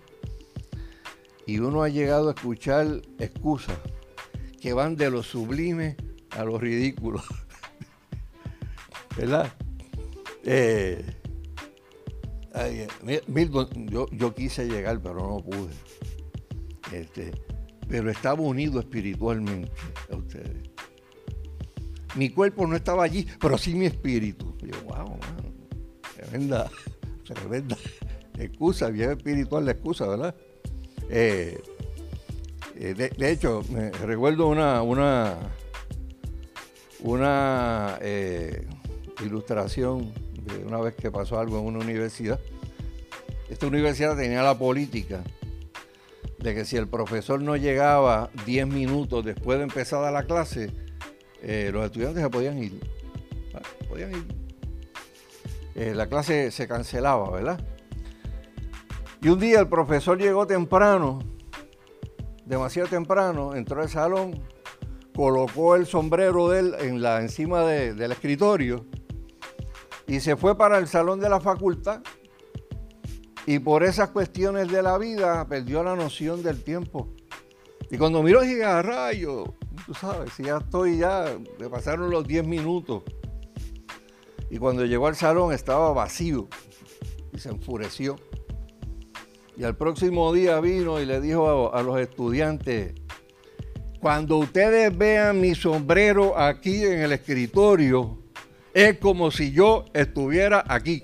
Y 1.45 1.59
uno 1.59 1.83
ha 1.83 1.89
llegado 1.89 2.29
a 2.29 2.33
escuchar 2.33 3.01
excusas 3.19 3.77
que 4.61 4.73
van 4.73 4.95
de 4.95 5.09
lo 5.09 5.23
sublime 5.23 5.97
a 6.29 6.45
lo 6.45 6.57
ridículo. 6.57 7.21
¿Verdad? 9.17 9.51
Eh, 10.45 11.03
yo, 14.11 14.35
quise 14.35 14.67
llegar, 14.67 15.01
pero 15.01 15.15
no 15.15 15.37
pude. 15.39 15.73
Este, 16.93 17.31
pero 17.87 18.09
estaba 18.09 18.41
unido 18.41 18.79
espiritualmente 18.79 19.71
a 20.11 20.15
ustedes. 20.15 20.69
Mi 22.15 22.29
cuerpo 22.29 22.67
no 22.67 22.75
estaba 22.75 23.03
allí, 23.03 23.27
pero 23.39 23.57
sí 23.57 23.73
mi 23.73 23.87
espíritu. 23.87 24.55
yo, 24.59 24.81
wow, 24.83 25.09
man, 25.09 25.53
tremenda, 26.15 26.69
tremenda 27.25 27.77
excusa, 28.37 28.89
bien 28.89 29.11
espiritual 29.11 29.65
la 29.65 29.71
excusa, 29.71 30.07
¿verdad? 30.07 30.35
Eh, 31.09 31.61
eh, 32.83 32.95
de, 32.95 33.31
hecho, 33.31 33.61
me 33.69 33.91
recuerdo 33.91 34.47
una, 34.47 34.81
una, 34.81 35.37
una 37.01 37.99
eh, 38.01 38.67
ilustración 39.23 40.11
de 40.43 40.65
una 40.65 40.79
vez 40.79 40.95
que 40.95 41.11
pasó 41.11 41.39
algo 41.39 41.59
en 41.59 41.67
una 41.67 41.79
universidad. 41.79 42.39
Esta 43.51 43.67
universidad 43.67 44.17
tenía 44.17 44.41
la 44.41 44.57
política 44.57 45.23
de 46.39 46.55
que 46.55 46.65
si 46.65 46.75
el 46.75 46.87
profesor 46.87 47.39
no 47.39 47.55
llegaba 47.55 48.31
10 48.47 48.65
minutos 48.65 49.23
después 49.25 49.59
de 49.59 49.65
empezar 49.65 50.11
la 50.11 50.23
clase, 50.23 50.71
los 51.43 51.85
estudiantes 51.85 52.23
se 52.23 52.29
podían 52.31 52.57
ir. 52.57 52.79
Podían 53.87 54.11
ir. 55.75 55.95
la 55.95 56.07
clase 56.07 56.49
se 56.49 56.67
cancelaba, 56.67 57.29
¿verdad? 57.29 57.63
Y 59.21 59.29
un 59.29 59.39
día 59.39 59.59
el 59.59 59.67
profesor 59.67 60.17
llegó 60.17 60.47
temprano, 60.47 61.19
demasiado 62.51 62.89
temprano, 62.89 63.55
entró 63.55 63.81
al 63.81 63.87
salón, 63.87 64.43
colocó 65.15 65.77
el 65.77 65.85
sombrero 65.85 66.49
de 66.49 66.59
él 66.59 66.75
en 66.79 67.01
la, 67.01 67.21
encima 67.21 67.61
del 67.63 68.11
escritorio 68.11 68.85
y 70.05 70.19
se 70.19 70.35
fue 70.35 70.57
para 70.57 70.77
el 70.77 70.87
salón 70.87 71.21
de 71.21 71.29
la 71.29 71.39
facultad. 71.39 72.01
Y 73.45 73.59
por 73.59 73.83
esas 73.83 74.09
cuestiones 74.09 74.69
de 74.69 74.83
la 74.83 74.97
vida 74.97 75.47
perdió 75.47 75.81
la 75.81 75.95
noción 75.95 76.43
del 76.43 76.61
tiempo. 76.61 77.13
Y 77.89 77.97
cuando 77.97 78.21
miró 78.21 78.41
dije, 78.41 78.65
a 78.65 78.79
ah, 78.79 78.81
rayo, 78.81 79.55
tú 79.85 79.93
sabes, 79.93 80.33
si 80.33 80.43
ya 80.43 80.57
estoy 80.57 80.97
ya, 80.97 81.37
me 81.57 81.69
pasaron 81.69 82.09
los 82.09 82.27
10 82.27 82.45
minutos. 82.45 83.03
Y 84.49 84.57
cuando 84.57 84.85
llegó 84.85 85.07
al 85.07 85.15
salón 85.15 85.53
estaba 85.53 85.93
vacío 85.93 86.49
y 87.31 87.39
se 87.39 87.47
enfureció. 87.47 88.17
Y 89.61 89.63
al 89.63 89.77
próximo 89.77 90.33
día 90.33 90.59
vino 90.59 90.99
y 90.99 91.05
le 91.05 91.21
dijo 91.21 91.71
a, 91.71 91.83
los 91.83 91.99
estudiantes, 91.99 92.95
cuando 93.99 94.37
ustedes 94.37 94.97
vean 94.97 95.39
mi 95.39 95.53
sombrero 95.53 96.35
aquí 96.35 96.83
en 96.83 97.01
el 97.01 97.11
escritorio, 97.11 98.17
es 98.73 98.97
como 98.97 99.29
si 99.29 99.51
yo 99.51 99.85
estuviera 99.93 100.63
aquí. 100.67 101.03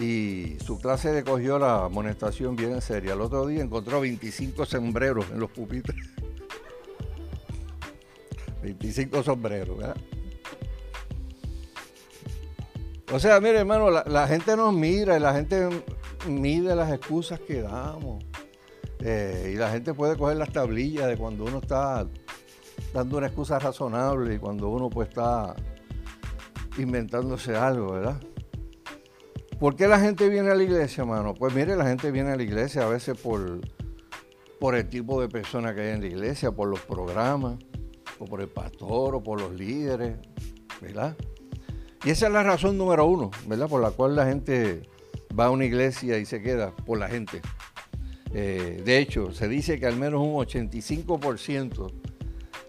Y 0.00 0.56
su 0.66 0.80
clase 0.80 1.12
le 1.12 1.22
cogió 1.22 1.60
la 1.60 1.84
amonestación 1.84 2.56
bien 2.56 2.72
en 2.72 2.82
serio. 2.82 3.12
El 3.12 3.20
otro 3.20 3.46
día 3.46 3.62
encontró 3.62 4.00
25 4.00 4.66
sombreros 4.66 5.26
en 5.30 5.38
los 5.38 5.52
pupitres. 5.52 5.94
25 8.64 9.22
sombreros, 9.22 9.78
¿verdad? 9.78 9.96
O 13.12 13.18
sea, 13.18 13.38
mire, 13.40 13.58
hermano, 13.58 13.90
la, 13.90 14.26
gente 14.28 14.56
nos 14.56 14.72
mira 14.72 15.16
y 15.16 15.20
la 15.20 15.34
gente 15.34 15.68
mide 16.26 16.74
las 16.74 16.92
excusas 16.92 17.38
que 17.40 17.60
damos. 17.60 18.24
Eh, 19.00 19.52
y 19.54 19.56
la 19.56 19.70
gente 19.70 19.92
puede 19.92 20.16
coger 20.16 20.38
las 20.38 20.50
tablillas 20.50 21.08
de 21.08 21.16
cuando 21.16 21.44
uno 21.44 21.58
está 21.58 22.06
dando 22.94 23.18
una 23.18 23.26
excusa 23.26 23.58
razonable 23.58 24.34
y 24.34 24.38
cuando 24.38 24.68
uno 24.70 24.88
pues 24.88 25.08
está 25.08 25.54
inventándose 26.78 27.54
algo, 27.54 27.92
¿verdad? 27.92 28.20
¿Por 29.60 29.76
qué 29.76 29.86
la 29.86 30.00
gente 30.00 30.28
viene 30.28 30.50
a 30.50 30.54
la 30.54 30.62
iglesia, 30.62 31.02
hermano? 31.02 31.34
Pues 31.34 31.54
mire, 31.54 31.76
la 31.76 31.86
gente 31.86 32.10
viene 32.10 32.30
a 32.30 32.36
la 32.36 32.42
iglesia 32.42 32.84
a 32.84 32.88
veces 32.88 33.18
por, 33.18 33.60
por 34.58 34.74
el 34.74 34.88
tipo 34.88 35.20
de 35.20 35.28
persona 35.28 35.74
que 35.74 35.82
hay 35.82 35.90
en 35.90 36.00
la 36.00 36.06
iglesia, 36.06 36.50
por 36.52 36.68
los 36.68 36.80
programas, 36.80 37.58
o 38.18 38.24
por 38.24 38.40
el 38.40 38.48
pastor, 38.48 39.14
o 39.14 39.22
por 39.22 39.40
los 39.40 39.52
líderes, 39.54 40.16
¿verdad? 40.80 41.16
Y 42.04 42.10
esa 42.10 42.26
es 42.26 42.32
la 42.32 42.42
razón 42.42 42.76
número 42.76 43.06
uno, 43.06 43.30
¿verdad? 43.46 43.68
Por 43.68 43.80
la 43.80 43.90
cual 43.90 44.14
la 44.14 44.26
gente 44.26 44.82
va 45.38 45.46
a 45.46 45.50
una 45.50 45.64
iglesia 45.64 46.18
y 46.18 46.26
se 46.26 46.42
queda, 46.42 46.74
por 46.84 46.98
la 46.98 47.08
gente. 47.08 47.40
Eh, 48.34 48.82
de 48.84 48.98
hecho, 48.98 49.32
se 49.32 49.48
dice 49.48 49.78
que 49.78 49.86
al 49.86 49.96
menos 49.96 50.20
un 50.20 50.34
85% 50.34 51.90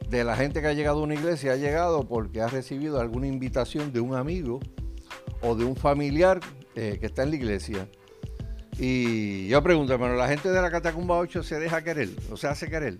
de 0.09 0.23
la 0.23 0.37
gente 0.37 0.61
que 0.61 0.67
ha 0.67 0.73
llegado 0.73 0.99
a 0.99 1.03
una 1.03 1.15
iglesia 1.15 1.53
ha 1.53 1.55
llegado 1.57 2.07
porque 2.07 2.41
ha 2.41 2.47
recibido 2.47 3.01
alguna 3.01 3.27
invitación 3.27 3.91
de 3.91 3.99
un 3.99 4.15
amigo 4.15 4.59
o 5.41 5.55
de 5.55 5.65
un 5.65 5.75
familiar 5.75 6.39
eh, 6.75 6.97
que 6.99 7.07
está 7.07 7.23
en 7.23 7.31
la 7.31 7.35
iglesia. 7.35 7.89
Y 8.77 9.47
yo 9.47 9.61
pregunto, 9.63 9.93
hermano, 9.93 10.15
¿la 10.15 10.27
gente 10.27 10.49
de 10.49 10.61
la 10.61 10.71
Catacumba 10.71 11.17
8 11.17 11.43
se 11.43 11.59
deja 11.59 11.83
querer 11.83 12.09
o 12.31 12.37
se 12.37 12.47
hace 12.47 12.69
querer? 12.69 12.97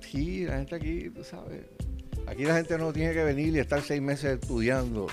Sí, 0.00 0.44
la 0.44 0.58
gente 0.58 0.74
aquí, 0.76 1.10
tú 1.10 1.24
sabes, 1.24 1.64
Aquí 2.26 2.44
la 2.44 2.56
gente 2.56 2.76
no 2.76 2.92
tiene 2.92 3.12
que 3.12 3.22
venir 3.22 3.54
y 3.54 3.60
estar 3.60 3.80
seis 3.82 4.02
meses 4.02 4.40
estudiando, 4.40 5.06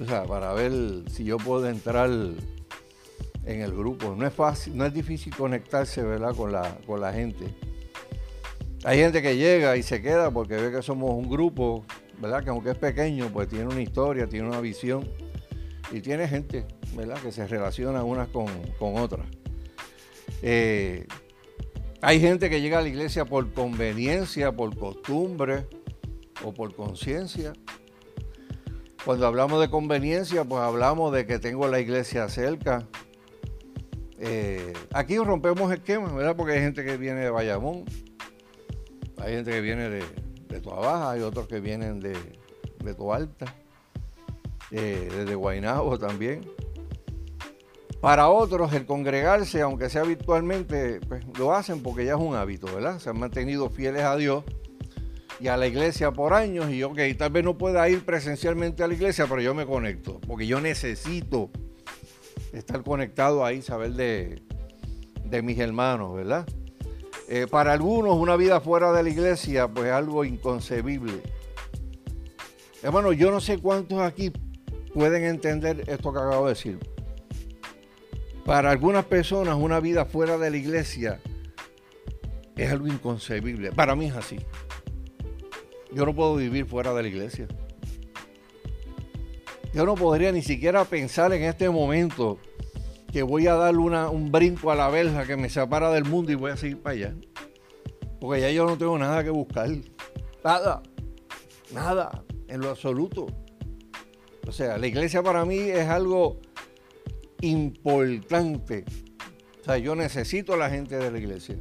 o 0.00 0.04
sea, 0.04 0.24
para 0.24 0.52
ver 0.52 0.72
si 1.08 1.24
yo 1.24 1.38
puedo 1.38 1.68
entrar 1.68 2.10
en 2.10 3.60
el 3.60 3.70
grupo. 3.72 4.14
No 4.16 4.26
es 4.26 4.34
fácil, 4.34 4.76
no 4.76 4.84
es 4.84 4.92
difícil 4.92 5.34
conectarse, 5.34 6.02
¿verdad? 6.02 6.34
Con 6.34 6.52
la, 6.52 6.78
con 6.86 7.00
la 7.00 7.12
gente. 7.12 7.46
Hay 8.84 8.98
gente 8.98 9.22
que 9.22 9.36
llega 9.36 9.76
y 9.76 9.82
se 9.82 10.02
queda 10.02 10.30
porque 10.30 10.56
ve 10.56 10.70
que 10.70 10.82
somos 10.82 11.10
un 11.12 11.30
grupo, 11.30 11.84
¿verdad? 12.20 12.42
Que 12.44 12.50
aunque 12.50 12.70
es 12.70 12.78
pequeño, 12.78 13.30
pues 13.32 13.48
tiene 13.48 13.66
una 13.66 13.80
historia, 13.80 14.26
tiene 14.26 14.48
una 14.48 14.60
visión 14.60 15.08
y 15.90 16.00
tiene 16.00 16.28
gente, 16.28 16.66
¿verdad? 16.94 17.16
Que 17.22 17.32
se 17.32 17.46
relaciona 17.46 18.02
unas 18.04 18.28
con, 18.28 18.48
otras. 18.80 19.26
Eh, 20.42 21.06
hay 22.02 22.20
gente 22.20 22.50
que 22.50 22.60
llega 22.60 22.78
a 22.78 22.82
la 22.82 22.88
iglesia 22.88 23.24
por 23.24 23.50
conveniencia, 23.54 24.52
por 24.52 24.76
costumbre, 24.76 25.66
o 26.42 26.52
por 26.52 26.74
conciencia. 26.74 27.52
Cuando 29.04 29.26
hablamos 29.26 29.60
de 29.60 29.68
conveniencia, 29.68 30.44
pues 30.44 30.62
hablamos 30.62 31.12
de 31.12 31.26
que 31.26 31.38
tengo 31.38 31.68
la 31.68 31.78
iglesia 31.78 32.28
cerca. 32.28 32.88
Eh, 34.18 34.72
aquí 34.94 35.18
rompemos 35.18 35.70
esquemas, 35.72 36.14
¿verdad? 36.14 36.34
Porque 36.36 36.54
hay 36.54 36.60
gente 36.60 36.84
que 36.84 36.96
viene 36.96 37.20
de 37.20 37.30
Bayamón, 37.30 37.84
hay 39.18 39.34
gente 39.34 39.50
que 39.50 39.60
viene 39.60 39.90
de, 39.90 40.02
de 40.48 40.60
Baja, 40.60 41.10
hay 41.10 41.20
otros 41.20 41.46
que 41.46 41.60
vienen 41.60 42.00
de, 42.00 42.16
de 42.82 42.94
Toalta, 42.94 43.54
eh, 44.70 45.08
desde 45.14 45.34
Guaynabo 45.34 45.98
también. 45.98 46.40
Para 48.00 48.28
otros, 48.28 48.72
el 48.72 48.86
congregarse, 48.86 49.60
aunque 49.60 49.90
sea 49.90 50.02
virtualmente, 50.02 51.00
pues 51.00 51.24
lo 51.38 51.54
hacen 51.54 51.82
porque 51.82 52.04
ya 52.06 52.14
es 52.14 52.20
un 52.20 52.34
hábito, 52.34 52.66
¿verdad? 52.66 52.98
Se 52.98 53.10
han 53.10 53.18
mantenido 53.18 53.68
fieles 53.68 54.02
a 54.02 54.16
Dios 54.16 54.44
y 55.40 55.48
a 55.48 55.56
la 55.56 55.66
iglesia 55.66 56.12
por 56.12 56.32
años 56.32 56.70
y 56.70 56.82
ok, 56.82 56.98
tal 57.18 57.30
vez 57.30 57.44
no 57.44 57.58
pueda 57.58 57.88
ir 57.88 58.04
presencialmente 58.04 58.82
a 58.82 58.88
la 58.88 58.94
iglesia, 58.94 59.26
pero 59.28 59.40
yo 59.40 59.54
me 59.54 59.66
conecto, 59.66 60.20
porque 60.26 60.46
yo 60.46 60.60
necesito 60.60 61.50
estar 62.52 62.82
conectado 62.82 63.44
ahí, 63.44 63.62
saber 63.62 63.92
de, 63.92 64.42
mis 65.42 65.58
hermanos, 65.58 66.14
¿verdad? 66.14 66.46
Eh, 67.28 67.46
para 67.50 67.72
algunos 67.72 68.16
una 68.16 68.36
vida 68.36 68.60
fuera 68.60 68.92
de 68.92 69.02
la 69.02 69.08
iglesia 69.08 69.66
pues 69.66 69.86
es 69.86 69.92
algo 69.92 70.24
inconcebible. 70.24 71.22
Hermano, 72.82 73.12
yo 73.12 73.30
no 73.30 73.40
sé 73.40 73.58
cuántos 73.58 73.98
aquí 74.00 74.30
pueden 74.92 75.24
entender 75.24 75.84
esto 75.88 76.12
que 76.12 76.18
acabo 76.18 76.44
de 76.44 76.50
decir. 76.50 76.78
Para 78.44 78.70
algunas 78.70 79.06
personas 79.06 79.56
una 79.56 79.80
vida 79.80 80.04
fuera 80.04 80.36
de 80.36 80.50
la 80.50 80.56
iglesia 80.56 81.18
es 82.56 82.70
algo 82.70 82.86
inconcebible. 82.86 83.72
Para 83.72 83.96
mí 83.96 84.06
es 84.06 84.14
así. 84.14 84.38
Yo 85.94 86.04
no 86.04 86.14
puedo 86.14 86.36
vivir 86.36 86.66
fuera 86.66 86.92
de 86.92 87.02
la 87.02 87.08
iglesia. 87.08 87.46
Yo 89.72 89.86
no 89.86 89.94
podría 89.94 90.32
ni 90.32 90.42
siquiera 90.42 90.84
pensar 90.84 91.32
en 91.32 91.44
este 91.44 91.70
momento 91.70 92.38
que 93.12 93.22
voy 93.22 93.46
a 93.46 93.54
darle 93.54 93.78
un 93.78 94.32
brinco 94.32 94.72
a 94.72 94.74
la 94.74 94.88
verja 94.88 95.24
que 95.24 95.36
me 95.36 95.48
separa 95.48 95.90
del 95.90 96.04
mundo 96.04 96.32
y 96.32 96.34
voy 96.34 96.50
a 96.50 96.56
seguir 96.56 96.80
para 96.80 96.94
allá. 96.94 97.14
Porque 98.20 98.40
ya 98.40 98.50
yo 98.50 98.66
no 98.66 98.76
tengo 98.76 98.98
nada 98.98 99.22
que 99.22 99.30
buscar. 99.30 99.68
Nada. 100.42 100.82
Nada. 101.72 102.24
En 102.48 102.60
lo 102.60 102.70
absoluto. 102.70 103.26
O 104.46 104.52
sea, 104.52 104.78
la 104.78 104.86
iglesia 104.86 105.22
para 105.22 105.44
mí 105.44 105.58
es 105.58 105.88
algo 105.88 106.40
importante. 107.40 108.84
O 109.60 109.64
sea, 109.64 109.78
yo 109.78 109.94
necesito 109.94 110.54
a 110.54 110.56
la 110.56 110.70
gente 110.70 110.96
de 110.96 111.10
la 111.10 111.18
iglesia. 111.18 111.56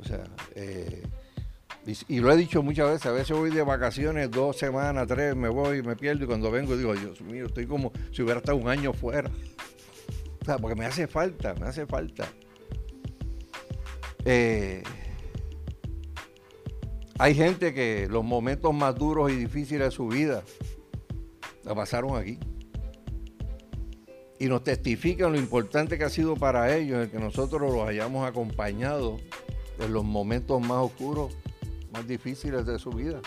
O 0.00 0.04
sea, 0.04 0.24
eh, 0.54 1.02
y, 2.08 2.20
lo 2.20 2.30
he 2.30 2.36
dicho 2.36 2.62
muchas 2.62 2.88
veces, 2.88 3.06
a 3.06 3.12
veces 3.12 3.34
voy 3.34 3.50
de 3.50 3.62
vacaciones, 3.62 4.30
dos 4.30 4.58
semanas, 4.58 5.06
tres, 5.06 5.34
me 5.34 5.48
voy, 5.48 5.82
me 5.82 5.96
pierdo 5.96 6.24
y 6.24 6.26
cuando 6.26 6.50
vengo 6.50 6.76
digo, 6.76 6.94
Dios 6.94 7.20
mío, 7.22 7.46
estoy 7.46 7.66
como 7.66 7.92
si 8.12 8.22
hubiera 8.22 8.40
estado 8.40 8.58
un 8.58 8.68
año 8.68 8.92
fuera. 8.92 9.30
O 10.42 10.44
sea, 10.44 10.58
porque 10.58 10.78
me 10.78 10.84
hace 10.84 11.06
falta, 11.06 11.54
me 11.54 11.66
hace 11.66 11.86
falta. 11.86 12.28
Eh, 14.26 14.82
hay 17.18 17.34
gente 17.34 17.72
que 17.72 18.06
los 18.10 18.22
momentos 18.22 18.74
más 18.74 18.94
duros 18.94 19.32
y 19.32 19.36
difíciles 19.36 19.88
de 19.88 19.90
su 19.90 20.08
vida 20.08 20.42
la 21.64 21.74
pasaron 21.74 22.16
aquí. 22.16 22.38
Y 24.38 24.46
nos 24.46 24.62
testifican 24.62 25.32
lo 25.32 25.38
importante 25.38 25.96
que 25.96 26.04
ha 26.04 26.10
sido 26.10 26.36
para 26.36 26.76
ellos 26.76 27.02
el 27.02 27.10
que 27.10 27.18
nosotros 27.18 27.72
los 27.72 27.88
hayamos 27.88 28.28
acompañado 28.28 29.16
en 29.80 29.92
los 29.92 30.04
momentos 30.04 30.60
más 30.60 30.84
oscuros, 30.84 31.36
más 31.92 32.06
difíciles 32.06 32.66
de 32.66 32.78
su 32.78 32.90
vida. 32.90 33.20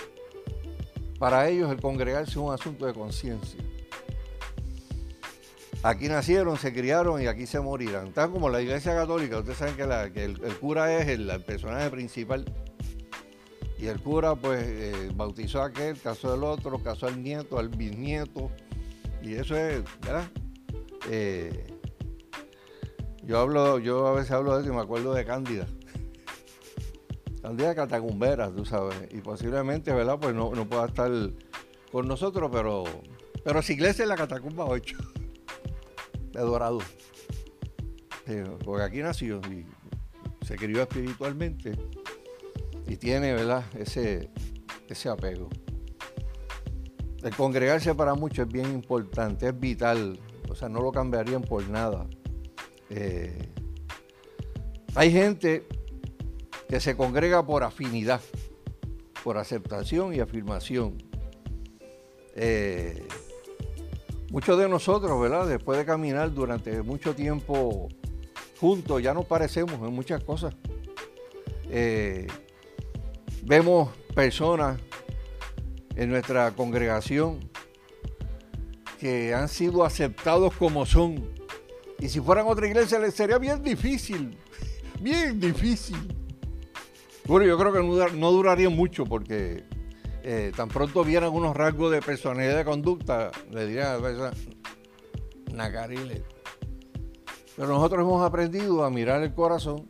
Para 1.19 1.47
ellos 1.49 1.71
el 1.71 1.79
congregarse 1.79 2.31
es 2.31 2.37
un 2.37 2.53
asunto 2.53 2.85
de 2.85 2.93
conciencia. 2.93 3.61
Aquí 5.83 6.07
nacieron, 6.07 6.57
se 6.57 6.71
criaron 6.73 7.21
y 7.21 7.27
aquí 7.27 7.47
se 7.47 7.59
morirán. 7.59 8.11
Tan 8.11 8.31
como 8.31 8.49
la 8.49 8.61
iglesia 8.61 8.95
católica, 8.95 9.39
ustedes 9.39 9.57
saben 9.57 9.75
que, 9.75 10.23
el, 10.23 10.37
cura 10.59 10.95
es 10.95 11.07
el, 11.07 11.27
personaje 11.43 11.89
principal. 11.89 12.45
Y 13.79 13.87
el 13.87 13.99
cura 13.99 14.35
pues 14.35 14.63
eh, 14.63 15.11
bautizó 15.15 15.63
a 15.63 15.67
aquel, 15.67 15.99
casó 15.99 16.33
al 16.33 16.43
otro, 16.43 16.77
casó 16.83 17.07
al 17.07 17.23
nieto, 17.23 17.57
al 17.57 17.69
bisnieto. 17.69 18.51
Y 19.23 19.33
eso 19.33 19.55
es, 19.55 19.83
¿verdad? 20.01 20.29
Eh, 21.09 21.65
yo 23.23 23.39
hablo, 23.39 23.79
yo 23.79 24.05
a 24.07 24.13
veces 24.13 24.31
hablo 24.31 24.55
de 24.55 24.61
eso 24.61 24.71
y 24.71 24.75
me 24.75 24.81
acuerdo 24.81 25.15
de 25.15 25.25
Cándida. 25.25 25.65
Cándida 27.41 27.73
Catacumbera, 27.73 28.51
tú 28.51 28.65
sabes. 28.65 28.95
Y 29.11 29.21
posiblemente, 29.21 29.91
¿verdad? 29.93 30.19
Pues 30.19 30.35
no, 30.35 30.51
pueda 30.67 30.85
estar 30.85 31.11
con 31.91 32.07
nosotros, 32.07 32.49
pero, 32.53 32.83
pero 33.43 33.61
si 33.61 33.73
iglesia 33.73 34.03
es 34.03 34.09
la 34.09 34.15
Catacumba 34.15 34.65
8 34.65 34.97
de 36.31 36.39
Dorado. 36.39 36.79
porque 38.63 38.83
aquí 38.83 38.99
nació 38.99 39.41
y 39.49 39.65
se 40.45 40.55
crió 40.55 40.81
espiritualmente 40.81 41.73
y 42.87 42.95
tiene, 42.97 43.33
¿verdad? 43.33 43.63
Ese, 43.77 44.29
ese 44.87 45.09
apego. 45.09 45.49
El 47.23 47.35
congregarse 47.35 47.93
para 47.93 48.15
muchos 48.15 48.47
es 48.47 48.51
bien 48.51 48.71
importante, 48.71 49.47
es 49.47 49.59
vital, 49.59 50.19
o 50.49 50.55
sea, 50.55 50.69
no 50.69 50.81
lo 50.81 50.91
cambiarían 50.91 51.41
por 51.41 51.67
nada. 51.69 52.07
Eh, 52.89 53.37
hay 54.95 55.11
gente 55.11 55.67
que 56.71 56.79
se 56.79 56.95
congrega 56.95 57.45
por 57.45 57.63
afinidad, 57.65 58.21
por 59.25 59.37
aceptación 59.37 60.15
y 60.15 60.21
afirmación. 60.21 61.03
Eh, 62.33 63.05
muchos 64.29 64.57
de 64.57 64.69
nosotros, 64.69 65.19
¿verdad? 65.19 65.47
Después 65.47 65.77
de 65.77 65.83
caminar 65.83 66.33
durante 66.33 66.81
mucho 66.81 67.13
tiempo 67.13 67.89
juntos, 68.57 69.03
ya 69.03 69.13
nos 69.13 69.25
parecemos 69.25 69.85
en 69.85 69.93
muchas 69.93 70.23
cosas. 70.23 70.55
Eh, 71.69 72.25
vemos 73.43 73.89
personas 74.15 74.79
en 75.97 76.09
nuestra 76.09 76.51
congregación 76.51 77.49
que 78.97 79.33
han 79.33 79.49
sido 79.49 79.83
aceptados 79.83 80.53
como 80.55 80.85
son. 80.85 81.33
Y 81.99 82.07
si 82.07 82.21
fueran 82.21 82.47
otra 82.47 82.65
iglesia 82.65 82.97
les 82.97 83.13
sería 83.13 83.39
bien 83.39 83.61
difícil, 83.61 84.37
bien 85.01 85.37
difícil. 85.37 86.20
Bueno, 87.31 87.45
yo 87.45 87.57
creo 87.57 87.71
que 87.71 88.17
no, 88.17 88.31
duraría 88.33 88.69
mucho 88.69 89.05
porque 89.05 89.63
eh, 90.21 90.51
tan 90.53 90.67
pronto 90.67 91.01
vieran 91.05 91.31
unos 91.31 91.55
rasgos 91.55 91.89
de 91.89 92.01
personalidad 92.01 92.57
de 92.57 92.65
conducta, 92.65 93.31
le 93.49 93.67
diría 93.67 93.93
a 93.93 93.97
veces, 93.99 94.33
Nagarile. 95.53 96.25
Pero 97.55 97.69
nosotros 97.69 98.01
hemos 98.01 98.21
aprendido 98.21 98.83
a 98.83 98.89
mirar 98.89 99.23
el 99.23 99.33
corazón, 99.33 99.87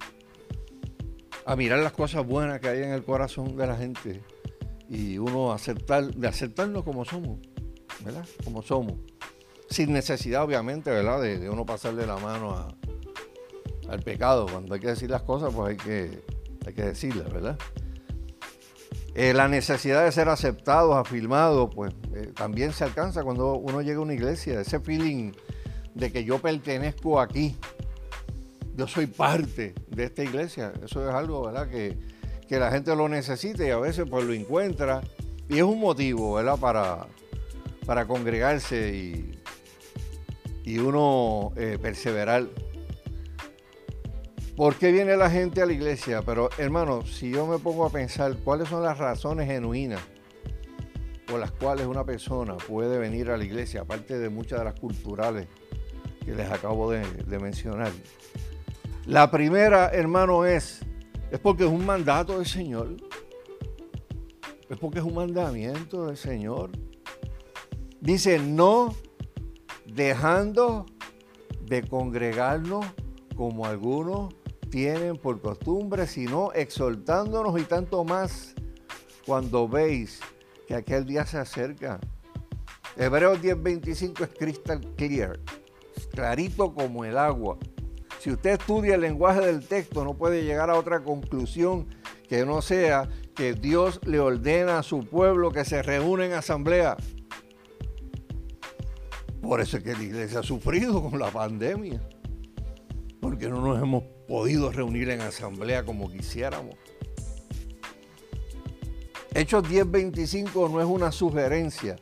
a 1.44 1.56
mirar 1.56 1.80
las 1.80 1.94
cosas 1.94 2.28
buenas 2.28 2.60
que 2.60 2.68
hay 2.68 2.84
en 2.84 2.92
el 2.92 3.04
corazón 3.04 3.58
de 3.58 3.66
la 3.66 3.76
gente 3.76 4.22
y 4.88 5.18
uno 5.18 5.52
aceptar, 5.52 6.14
de 6.14 6.28
aceptarnos 6.28 6.84
como 6.84 7.06
somos, 7.06 7.40
¿verdad? 8.06 8.28
Como 8.44 8.62
somos. 8.62 9.00
Sin 9.68 9.94
necesidad, 9.94 10.44
obviamente, 10.44 10.92
¿verdad? 10.92 11.20
De, 11.20 11.50
uno 11.50 11.66
pasarle 11.66 12.06
la 12.06 12.18
mano 12.18 12.68
al 13.90 14.00
pecado. 14.02 14.46
Cuando 14.46 14.76
hay 14.76 14.80
que 14.80 14.90
decir 14.90 15.10
las 15.10 15.24
cosas, 15.24 15.52
pues 15.52 15.72
hay 15.72 15.78
que, 15.78 16.24
hay 16.66 16.74
que 16.74 16.84
decirlas, 16.84 17.32
¿verdad? 17.32 17.58
Eh, 19.14 19.34
la 19.34 19.50
necesidad 19.50 20.06
de 20.06 20.12
ser 20.12 20.30
aceptados, 20.30 20.96
afirmados, 20.96 21.70
pues 21.76 21.94
eh, 22.14 22.32
también 22.34 22.72
se 22.72 22.86
alcanza 22.86 23.24
cuando 23.24 23.56
uno 23.56 23.82
llega 23.82 23.98
a 23.98 24.02
una 24.02 24.14
iglesia. 24.14 24.62
Ese 24.62 24.80
feeling 24.80 25.34
de 25.94 26.12
que 26.14 26.24
yo 26.24 26.40
pertenezco 26.40 27.20
aquí, 27.20 27.58
yo 28.78 28.88
soy 28.88 29.08
parte 29.08 29.76
de 29.90 30.06
esta 30.06 30.24
iglesia. 30.24 30.72
Eso 30.84 31.08
es 31.08 31.14
algo, 31.14 31.46
¿verdad? 31.46 31.70
Que, 31.70 31.98
la 32.50 32.70
gente 32.70 32.94
lo 32.98 33.08
necesita 33.08 33.66
y 33.66 33.70
a 33.70 33.78
veces 33.78 34.06
pues 34.10 34.26
lo 34.26 34.34
encuentra. 34.34 35.02
Y 35.48 35.58
es 35.58 35.64
un 35.64 35.80
motivo, 35.80 36.34
¿verdad? 36.34 36.58
Para, 36.58 37.08
para 37.86 38.06
congregarse 38.06 38.94
y, 38.94 39.40
y 40.66 40.78
uno 40.78 41.54
eh, 41.56 41.78
perseverar 41.82 42.48
¿Por 44.56 44.76
qué 44.76 44.92
viene 44.92 45.16
la 45.16 45.30
gente 45.30 45.62
a 45.62 45.66
la 45.66 45.74
iglesia? 45.74 46.22
Pero 46.24 46.50
hermano, 46.58 47.06
si 47.06 47.32
yo 47.32 47.48
me 47.48 47.58
pongo 47.58 47.86
a 47.86 47.90
pensar 47.90 48.36
cuáles 48.44 48.68
son 48.68 48.84
las 48.84 48.98
razones 48.98 49.48
genuinas 49.48 50.02
por 51.26 51.40
las 51.40 51.52
cuales 51.52 51.88
una 51.88 52.04
persona 52.04 52.58
puede 52.58 52.98
venir 53.00 53.30
a 53.30 53.38
la 53.38 53.46
iglesia, 53.46 53.82
aparte 53.82 54.20
de 54.20 54.30
muchas 54.30 54.60
de 54.60 54.66
las 54.66 54.78
culturales 54.78 55.48
que 56.26 56.36
les 56.36 56.52
acabo 56.52 56.92
de, 56.92 57.04
mencionar. 57.40 57.92
La 59.06 59.32
primera, 59.32 59.90
hermano, 59.90 60.46
es, 60.46 60.82
es 61.32 61.40
porque 61.40 61.64
es 61.64 61.70
un 61.70 61.86
mandato 61.86 62.38
del 62.38 62.46
Señor. 62.46 62.98
Es 64.70 64.78
porque 64.78 65.00
es 65.00 65.06
un 65.06 65.16
mandamiento 65.16 66.08
del 66.08 66.18
Señor. 66.18 66.72
Dice, 68.02 68.38
no 68.38 68.94
dejando 69.86 70.86
de 71.62 71.84
congregarnos 71.84 72.86
como 73.36 73.66
algunos 73.66 74.34
tienen 74.72 75.18
por 75.18 75.40
costumbre, 75.42 76.08
sino 76.08 76.52
exhortándonos 76.54 77.60
y 77.62 77.66
tanto 77.66 78.04
más 78.04 78.56
cuando 79.28 79.68
veis 79.68 80.20
que 80.68 80.74
aquel 80.74 81.06
día 81.06 81.26
se 81.26 81.38
acerca. 81.38 82.00
Hebreos 82.98 83.40
10:25 83.42 84.24
es 84.24 84.30
crystal 84.30 84.82
clear, 84.96 85.40
clarito 86.12 86.74
como 86.74 87.06
el 87.06 87.18
agua. 87.18 87.58
Si 88.20 88.32
usted 88.32 88.52
estudia 88.52 88.96
el 88.96 89.02
lenguaje 89.02 89.42
del 89.42 89.68
texto, 89.68 90.04
no 90.04 90.16
puede 90.16 90.44
llegar 90.44 90.70
a 90.70 90.80
otra 90.80 91.04
conclusión 91.04 91.88
que 92.28 92.46
no 92.46 92.62
sea 92.62 93.10
que 93.36 93.54
Dios 93.54 94.00
le 94.06 94.20
ordena 94.20 94.80
a 94.80 94.84
su 94.84 95.06
pueblo 95.06 95.52
que 95.52 95.66
se 95.66 95.82
reúne 95.84 96.28
en 96.28 96.34
asamblea. 96.34 96.98
Por 99.42 99.60
eso 99.60 99.78
es 99.78 99.84
que 99.84 99.94
la 99.94 100.04
iglesia 100.04 100.40
ha 100.40 100.44
sufrido 100.44 101.02
con 101.10 101.20
la 101.20 101.30
pandemia. 101.30 102.02
Porque 103.22 103.48
no 103.48 103.62
nos 103.62 103.82
hemos 103.82 104.04
podido 104.28 104.72
reunir 104.72 105.10
en 105.10 105.22
asamblea 105.22 105.86
como 105.86 106.12
quisiéramos. 106.12 106.76
Hechos 109.34 109.64
10:25 109.64 110.70
no 110.70 110.82
es 110.82 110.88
una 110.88 111.12
sugerencia. 111.12 111.96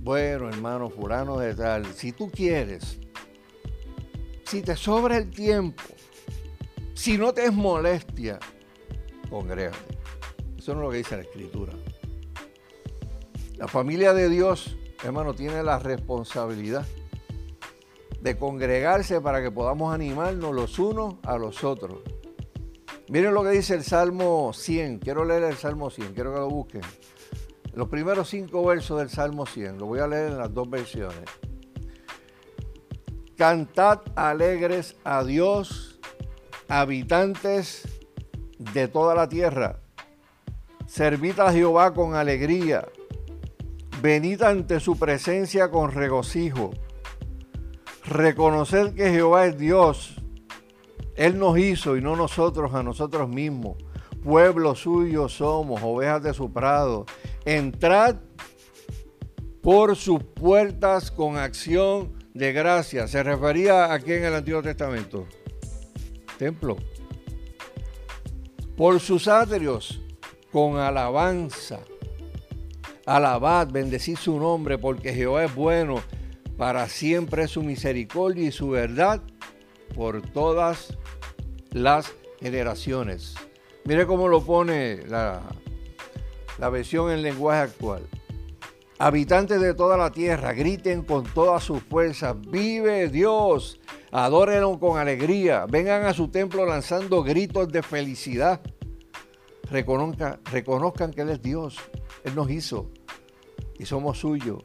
Bueno, 0.00 0.48
hermano 0.48 0.90
fulano 0.90 1.38
de 1.38 1.54
tal, 1.54 1.86
si 1.94 2.12
tú 2.12 2.30
quieres, 2.30 2.98
si 4.44 4.60
te 4.60 4.76
sobra 4.76 5.16
el 5.16 5.30
tiempo, 5.30 5.82
si 6.94 7.16
no 7.16 7.32
te 7.32 7.46
es 7.46 7.52
molestia, 7.52 8.38
congrégate. 9.30 9.98
Eso 10.58 10.74
no 10.74 10.80
es 10.80 10.84
lo 10.84 10.90
que 10.90 10.98
dice 10.98 11.16
la 11.16 11.22
escritura. 11.22 11.72
La 13.56 13.68
familia 13.68 14.12
de 14.12 14.28
Dios, 14.28 14.76
hermano, 15.02 15.34
tiene 15.34 15.62
la 15.62 15.78
responsabilidad 15.78 16.86
de 18.20 18.36
congregarse 18.36 19.20
para 19.20 19.42
que 19.42 19.50
podamos 19.50 19.94
animarnos 19.94 20.54
los 20.54 20.78
unos 20.78 21.16
a 21.22 21.38
los 21.38 21.64
otros. 21.64 22.00
Miren 23.08 23.34
lo 23.34 23.44
que 23.44 23.50
dice 23.50 23.74
el 23.74 23.84
Salmo 23.84 24.52
100. 24.52 24.98
Quiero 24.98 25.24
leer 25.24 25.44
el 25.44 25.56
Salmo 25.56 25.90
100, 25.90 26.12
quiero 26.12 26.32
que 26.32 26.40
lo 26.40 26.50
busquen. 26.50 26.82
Los 27.72 27.88
primeros 27.88 28.30
cinco 28.30 28.64
versos 28.64 28.98
del 28.98 29.10
Salmo 29.10 29.44
100, 29.44 29.78
lo 29.78 29.86
voy 29.86 30.00
a 30.00 30.06
leer 30.06 30.32
en 30.32 30.38
las 30.38 30.52
dos 30.52 30.68
versiones. 30.68 31.28
Cantad 33.36 34.00
alegres 34.14 34.96
a 35.04 35.22
Dios, 35.22 36.00
habitantes 36.68 37.86
de 38.58 38.88
toda 38.88 39.14
la 39.14 39.28
tierra, 39.28 39.80
servid 40.86 41.38
a 41.38 41.52
Jehová 41.52 41.92
con 41.92 42.14
alegría, 42.14 42.88
venid 44.00 44.40
ante 44.40 44.80
su 44.80 44.98
presencia 44.98 45.70
con 45.70 45.92
regocijo, 45.92 46.70
reconoced 48.06 48.94
que 48.94 49.10
Jehová 49.10 49.46
es 49.46 49.58
Dios, 49.58 50.16
Él 51.16 51.38
nos 51.38 51.58
hizo 51.58 51.96
y 51.96 52.00
no 52.00 52.16
nosotros 52.16 52.74
a 52.74 52.82
nosotros 52.82 53.28
mismos, 53.28 53.76
pueblo 54.22 54.74
suyo 54.74 55.28
somos, 55.28 55.80
ovejas 55.82 56.22
de 56.22 56.34
su 56.34 56.52
prado, 56.52 57.06
entrad 57.44 58.16
por 59.62 59.96
sus 59.96 60.22
puertas 60.22 61.10
con 61.10 61.36
acción 61.36 62.12
de 62.34 62.52
gracia. 62.52 63.08
¿Se 63.08 63.22
refería 63.22 63.92
aquí 63.92 64.12
en 64.12 64.24
el 64.24 64.34
Antiguo 64.34 64.62
Testamento? 64.62 65.26
Templo. 66.38 66.76
Por 68.76 69.00
sus 69.00 69.26
atrios 69.26 70.00
con 70.52 70.76
alabanza. 70.76 71.80
Alabad, 73.06 73.68
bendecid 73.70 74.16
su 74.16 74.38
nombre, 74.38 74.78
porque 74.78 75.12
Jehová 75.12 75.44
es 75.44 75.54
bueno, 75.54 76.02
para 76.56 76.88
siempre 76.88 77.48
su 77.48 77.62
misericordia 77.62 78.48
y 78.48 78.52
su 78.52 78.70
verdad 78.70 79.22
por 79.94 80.22
todas 80.22 80.96
las 81.70 82.12
generaciones. 82.40 83.34
Mire 83.84 84.06
cómo 84.06 84.28
lo 84.28 84.42
pone 84.42 85.06
la, 85.06 85.42
versión 86.70 87.10
en 87.10 87.22
lenguaje 87.22 87.60
actual. 87.60 88.02
Habitantes 88.98 89.60
de 89.60 89.74
toda 89.74 89.96
la 89.96 90.10
tierra, 90.10 90.54
griten 90.54 91.02
con 91.02 91.24
todas 91.24 91.62
sus 91.62 91.82
fuerzas, 91.82 92.34
vive 92.40 93.08
Dios, 93.08 93.78
adórenlo 94.10 94.78
con 94.80 94.98
alegría, 94.98 95.66
vengan 95.66 96.06
a 96.06 96.14
su 96.14 96.28
templo 96.28 96.64
lanzando 96.64 97.22
gritos 97.22 97.68
de 97.68 97.82
felicidad. 97.82 98.60
Reconozcan, 99.70 100.40
reconozcan 100.50 101.12
que 101.12 101.20
Él 101.22 101.28
es 101.28 101.42
Dios, 101.42 101.76
Él 102.24 102.34
nos 102.34 102.50
hizo 102.50 102.90
y 103.78 103.84
somos 103.84 104.18
suyos. 104.18 104.64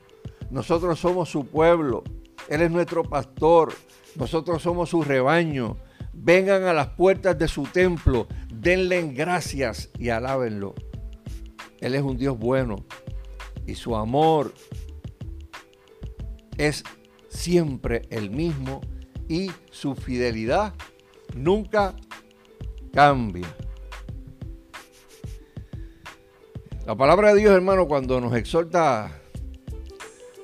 Nosotros 0.51 0.99
somos 0.99 1.29
su 1.29 1.45
pueblo, 1.47 2.03
Él 2.49 2.61
es 2.61 2.69
nuestro 2.69 3.03
pastor, 3.03 3.73
nosotros 4.17 4.61
somos 4.61 4.89
su 4.89 5.01
rebaño. 5.01 5.77
Vengan 6.11 6.63
a 6.63 6.73
las 6.73 6.89
puertas 6.89 7.39
de 7.39 7.47
su 7.47 7.63
templo, 7.63 8.27
denle 8.53 9.01
gracias 9.13 9.89
y 9.97 10.09
alábenlo. 10.09 10.75
Él 11.79 11.95
es 11.95 12.01
un 12.01 12.17
Dios 12.17 12.37
bueno, 12.37 12.85
y 13.65 13.75
su 13.75 13.95
amor 13.95 14.53
es 16.57 16.83
siempre 17.29 18.01
el 18.09 18.29
mismo 18.29 18.81
y 19.29 19.51
su 19.71 19.95
fidelidad 19.95 20.73
nunca 21.33 21.95
cambia. 22.93 23.47
La 26.85 26.97
palabra 26.97 27.33
de 27.33 27.39
Dios, 27.39 27.53
hermano, 27.53 27.87
cuando 27.87 28.19
nos 28.19 28.35
exhorta 28.35 29.20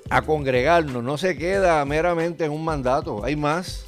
a 0.10 0.22
congregarnos, 0.22 1.04
no 1.04 1.18
se 1.18 1.38
queda 1.38 1.84
meramente 1.86 2.46
en 2.46 2.52
un 2.52 2.64
mandato, 2.64 3.24
hay 3.24 3.36
más. 3.36 3.86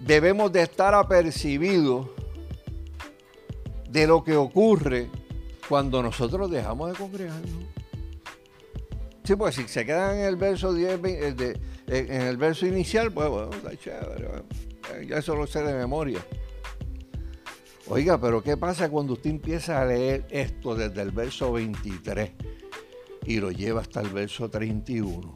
Debemos 0.00 0.50
de 0.52 0.62
estar 0.62 0.94
apercibidos 0.94 2.08
de 3.88 4.06
lo 4.06 4.24
que 4.24 4.36
ocurre 4.36 5.08
cuando 5.68 6.02
nosotros 6.02 6.50
dejamos 6.50 6.90
de 6.92 6.98
congregarnos. 6.98 7.64
Sí, 9.24 9.36
pues 9.36 9.54
si 9.54 9.68
se 9.68 9.86
quedan 9.86 10.18
en 10.18 10.24
el 10.24 10.36
verso 10.36 10.72
10, 10.72 11.00
eh, 11.04 11.54
en 11.86 12.22
el 12.22 12.36
verso 12.36 12.66
inicial, 12.66 13.12
pues 13.12 13.28
bueno, 13.28 13.50
está 13.52 13.76
chévere. 13.76 14.42
Ya 15.06 15.18
eso 15.18 15.36
lo 15.36 15.46
sé 15.46 15.62
de 15.62 15.74
memoria. 15.74 16.18
Oiga, 17.86 18.20
pero 18.20 18.42
¿qué 18.42 18.56
pasa 18.56 18.88
cuando 18.88 19.12
usted 19.12 19.30
empieza 19.30 19.80
a 19.80 19.84
leer 19.84 20.26
esto 20.30 20.74
desde 20.74 21.02
el 21.02 21.12
verso 21.12 21.52
23 21.52 22.30
y 23.24 23.40
lo 23.40 23.50
lleva 23.50 23.80
hasta 23.80 24.00
el 24.00 24.08
verso 24.08 24.48
31? 24.50 25.32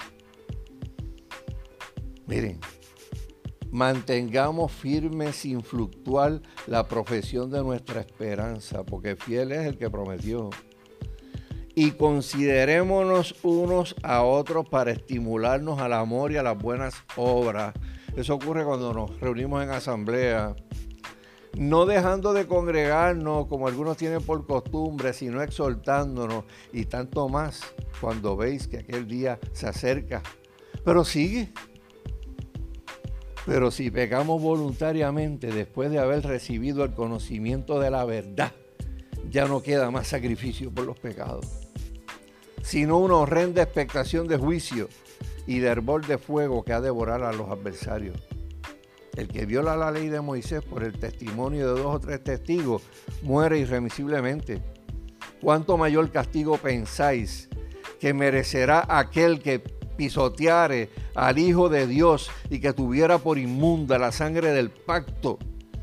Miren, 2.27 2.61
Mantengamos 3.77 4.73
firme 4.73 5.35
sin 5.35 5.63
fluctuar 5.63 6.41
la 6.67 6.89
profesión 6.89 7.51
de 7.51 7.63
nuestra 7.63 8.01
esperanza, 8.01 8.85
porque 8.85 9.17
fiel 9.17 9.53
es 9.53 9.67
el 9.67 9.77
que 9.77 9.91
prometió. 9.91 10.49
Y 11.75 11.91
considerémonos 11.91 13.35
unos 13.43 13.95
a 14.03 14.23
otros 14.23 14.67
para 14.67 14.93
estimularnos 14.93 15.79
al 15.79 15.93
amor 15.93 16.33
y 16.33 16.39
a 16.39 16.43
las 16.43 16.57
buenas 16.57 16.95
obras. 17.17 17.75
Eso 18.17 18.37
ocurre 18.37 18.65
cuando 18.65 18.95
nos 18.95 19.21
reunimos 19.21 19.63
en 19.63 19.69
asamblea. 19.69 20.57
No 21.57 21.87
dejando 21.87 22.35
de 22.35 22.47
congregarnos 22.47 23.47
como 23.47 23.67
algunos 23.67 23.97
tienen 23.97 24.23
por 24.23 24.47
costumbre, 24.47 25.15
sino 25.15 25.43
exhortándonos 25.43 26.45
y 26.71 26.85
tanto 26.85 27.31
más 27.31 27.63
cuando 27.99 28.37
veis 28.37 28.69
que 28.69 28.79
aquel 28.79 29.09
día 29.09 29.39
se 29.53 29.67
acerca. 29.67 30.23
Pero 30.85 31.03
sigue, 31.03 31.53
pero 33.47 33.71
si 33.71 33.91
pecamos 33.91 34.43
voluntariamente 34.43 35.47
después 35.47 35.91
de 35.91 35.99
haber 35.99 36.25
recibido 36.25 36.85
el 36.85 36.93
conocimiento 36.93 37.81
de 37.81 37.91
la 37.91 38.05
verdad, 38.05 38.53
ya 39.31 39.47
no 39.47 39.63
queda 39.63 39.91
más 39.91 40.09
sacrificio 40.09 40.71
por 40.71 40.85
los 40.85 40.99
pecados, 40.99 41.47
sino 42.63 42.99
una 42.99 43.15
horrenda 43.15 43.63
expectación 43.63 44.29
de 44.29 44.37
juicio 44.37 44.89
y 45.47 45.61
de 45.61 45.69
hervor 45.69 46.07
de 46.07 46.19
fuego 46.19 46.65
que 46.65 46.75
ha 46.75 46.81
de 46.81 46.91
a 46.91 47.33
los 47.33 47.49
adversarios. 47.49 48.21
El 49.17 49.29
que 49.29 49.47
viola 49.47 49.77
la 49.77 49.91
ley 49.91 50.09
de 50.09 50.21
Moisés 50.21 50.63
por 50.63 50.85
el 50.85 50.99
testimonio 50.99 51.75
de 51.75 51.81
dos 51.81 51.95
o 51.97 52.01
tres 52.01 52.23
testigos 52.23 52.83
muere 53.23 53.59
irremisiblemente. 53.59 54.63
¿Cuánto 55.41 55.77
mayor 55.77 56.11
castigo 56.11 56.59
pensáis 56.59 57.49
que 57.99 58.15
merecerá 58.15 58.85
aquel 58.89 59.41
que 59.43 59.59
pisoteare 59.97 60.91
al 61.15 61.39
Hijo 61.39 61.69
de 61.69 61.87
Dios 61.87 62.31
y 62.51 62.61
que 62.61 62.75
tuviera 62.75 63.19
por 63.19 63.39
inmunda 63.39 63.99
la 63.99 64.13
sangre 64.13 64.53
del 64.53 64.71
pacto 64.71 65.39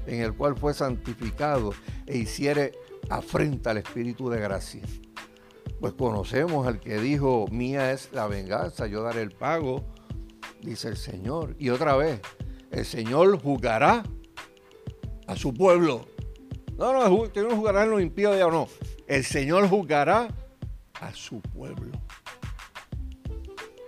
en 0.06 0.22
el 0.22 0.34
cual 0.34 0.56
fue 0.56 0.74
santificado 0.74 1.74
e 2.06 2.18
hiciere 2.18 2.74
afrenta 3.10 3.72
al 3.72 3.78
Espíritu 3.78 4.30
de 4.30 4.40
gracia. 4.40 4.82
Pues 5.80 5.94
conocemos 5.94 6.68
al 6.68 6.80
que 6.80 6.98
dijo, 6.98 7.48
mía 7.52 7.92
es 7.92 8.10
la 8.14 8.28
venganza, 8.28 8.88
yo 8.88 9.04
daré 9.04 9.22
el 9.22 9.32
pago, 9.32 9.84
dice 10.62 10.88
el 10.88 10.98
Señor. 10.98 11.56
Y 11.60 11.70
otra 11.70 11.96
vez, 11.96 12.22
el 12.74 12.86
Señor 12.86 13.42
juzgará 13.42 14.04
a 15.28 15.36
su 15.36 15.54
pueblo. 15.54 16.06
No, 16.78 16.92
no, 16.92 17.32
que 17.32 17.42
no 17.42 17.56
juzgará 17.56 17.84
en 17.84 17.92
los 17.92 18.02
impíos 18.02 18.38
ya 18.38 18.48
no. 18.48 18.68
El 19.08 19.24
Señor 19.24 19.70
juzgará 19.70 20.28
a 21.00 21.14
su 21.14 21.40
pueblo 21.42 21.92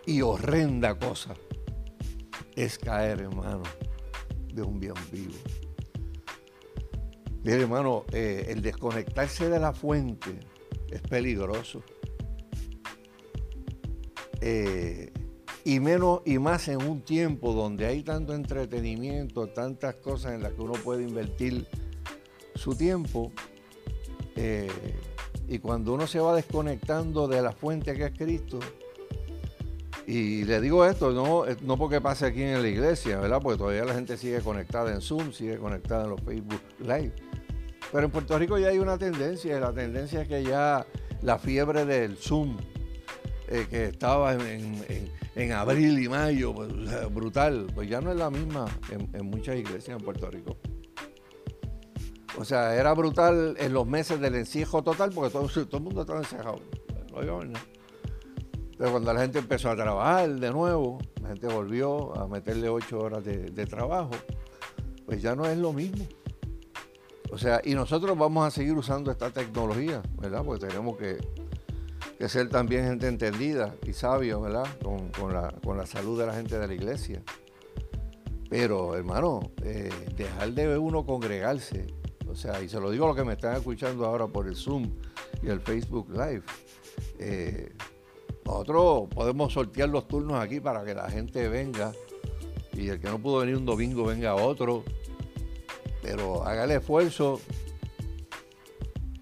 y 0.05 0.21
horrenda 0.21 0.97
cosa 0.97 1.33
es 2.55 2.77
caer, 2.77 3.21
hermano, 3.21 3.63
de 4.53 4.61
un 4.61 4.79
bien 4.79 4.93
vivo. 5.11 5.33
Mire, 7.43 7.61
hermano, 7.61 8.05
eh, 8.11 8.47
el 8.49 8.61
desconectarse 8.61 9.49
de 9.49 9.59
la 9.59 9.73
fuente 9.73 10.39
es 10.89 11.01
peligroso. 11.01 11.83
Eh, 14.41 15.11
y 15.65 15.79
menos 15.79 16.21
y 16.25 16.37
más 16.37 16.67
en 16.67 16.81
un 16.87 17.01
tiempo 17.01 17.51
donde 17.51 17.87
hay 17.87 18.03
tanto 18.03 18.35
entretenimiento, 18.35 19.47
tantas 19.47 19.95
cosas 19.95 20.33
en 20.33 20.43
las 20.43 20.53
que 20.53 20.61
uno 20.61 20.73
puede 20.73 21.03
invertir 21.03 21.65
su 22.53 22.75
tiempo. 22.75 23.31
Eh, 24.35 24.69
y 25.47 25.57
cuando 25.57 25.93
uno 25.93 26.05
se 26.05 26.19
va 26.19 26.35
desconectando 26.35 27.27
de 27.27 27.41
la 27.41 27.51
fuente 27.51 27.95
que 27.95 28.05
es 28.05 28.11
Cristo, 28.15 28.59
y 30.05 30.43
le 30.45 30.61
digo 30.61 30.85
esto, 30.85 31.11
no, 31.11 31.45
no 31.61 31.77
porque 31.77 31.99
pase 31.99 32.27
aquí 32.27 32.43
en 32.43 32.61
la 32.61 32.67
iglesia, 32.67 33.19
¿verdad? 33.19 33.41
Porque 33.41 33.57
todavía 33.57 33.85
la 33.85 33.95
gente 33.95 34.17
sigue 34.17 34.39
conectada 34.41 34.93
en 34.93 35.01
Zoom, 35.01 35.31
sigue 35.31 35.57
conectada 35.57 36.03
en 36.03 36.11
los 36.11 36.21
Facebook 36.21 36.61
Live. 36.79 37.13
Pero 37.91 38.05
en 38.05 38.11
Puerto 38.11 38.37
Rico 38.37 38.59
ya 38.59 38.67
hay 38.67 38.77
una 38.77 38.99
tendencia, 38.99 39.57
y 39.57 39.59
la 39.59 39.73
tendencia 39.73 40.21
es 40.21 40.27
que 40.27 40.43
ya 40.43 40.85
la 41.23 41.39
fiebre 41.39 41.85
del 41.85 42.17
Zoom, 42.17 42.55
eh, 43.47 43.67
que 43.69 43.85
estaba 43.85 44.33
en, 44.33 45.51
abril 45.51 45.99
y 45.99 46.09
mayo, 46.09 46.53
pues, 46.53 46.69
brutal, 47.13 47.67
pues 47.73 47.89
ya 47.89 48.01
no 48.01 48.11
es 48.11 48.17
la 48.17 48.29
misma 48.29 48.65
en, 48.89 49.25
muchas 49.25 49.57
iglesias 49.57 49.97
en 49.97 50.03
Puerto 50.03 50.29
Rico. 50.29 50.57
O 52.37 52.43
sea, 52.43 52.75
era 52.75 52.93
brutal 52.93 53.55
en 53.59 53.73
los 53.73 53.87
meses 53.87 54.19
del 54.19 54.35
encierro 54.35 54.81
total 54.83 55.11
porque 55.11 55.31
todo, 55.31 55.47
el 55.77 55.81
mundo 55.81 56.01
estaba 56.01 56.19
encerrado. 56.19 56.59
Pero 58.77 58.91
cuando 58.91 59.13
la 59.13 59.21
gente 59.21 59.39
empezó 59.39 59.69
a 59.69 59.75
trabajar 59.75 60.29
de 60.29 60.51
nuevo, 60.51 60.97
la 61.21 61.29
gente 61.29 61.47
volvió 61.47 62.15
a 62.17 62.27
meterle 62.27 62.67
ocho 62.67 62.99
horas 62.99 63.23
de, 63.23 63.65
trabajo, 63.65 64.11
pues 65.05 65.21
ya 65.21 65.35
no 65.35 65.45
es 65.45 65.57
lo 65.57 65.71
mismo. 65.71 66.05
O 67.31 67.37
sea, 67.37 67.61
y 67.63 67.73
nosotros 67.73 68.17
vamos 68.17 68.45
a 68.45 68.51
seguir 68.51 68.73
usando 68.73 69.11
esta 69.11 69.29
tecnología, 69.31 70.01
¿verdad? 70.17 70.43
Porque 70.43 70.67
tenemos 70.67 70.97
que, 70.97 71.17
ser 72.27 72.49
también 72.49 72.85
gente 72.85 73.07
entendida 73.07 73.75
y 73.85 73.93
sabio, 73.93 74.41
¿verdad? 74.41 74.67
Con, 74.81 75.77
la, 75.77 75.85
salud 75.85 76.19
de 76.19 76.25
la 76.25 76.33
gente 76.33 76.57
de 76.57 76.67
la 76.67 76.73
iglesia. 76.73 77.21
Pero, 78.49 78.95
hermano, 78.95 79.51
eh, 79.63 79.91
dejar 80.15 80.53
de 80.53 80.77
uno 80.77 81.05
congregarse, 81.05 81.87
O 82.29 82.35
sea, 82.35 82.61
y 82.61 82.69
se 82.69 82.79
lo 82.79 82.91
digo 82.91 83.05
a 83.05 83.07
los 83.09 83.17
que 83.17 83.23
me 83.23 83.33
están 83.33 83.55
escuchando 83.55 84.05
ahora 84.05 84.27
por 84.27 84.47
el 84.47 84.55
Zoom 84.55 84.91
y 85.41 85.47
el 85.47 85.59
Facebook 85.61 86.09
Live. 86.09 86.43
Eh, 87.19 87.73
nosotros 88.45 89.09
podemos 89.13 89.53
sortear 89.53 89.89
los 89.89 90.07
turnos 90.07 90.41
aquí 90.41 90.59
para 90.59 90.83
que 90.83 90.93
la 90.93 91.09
gente 91.09 91.47
venga 91.49 91.91
y 92.73 92.89
el 92.89 92.99
que 92.99 93.07
no 93.07 93.19
pudo 93.19 93.39
venir 93.39 93.55
un 93.57 93.65
domingo 93.65 94.05
venga 94.05 94.35
otro. 94.35 94.83
Pero 96.01 96.43
haga 96.43 96.65
el 96.65 96.71
esfuerzo. 96.71 97.41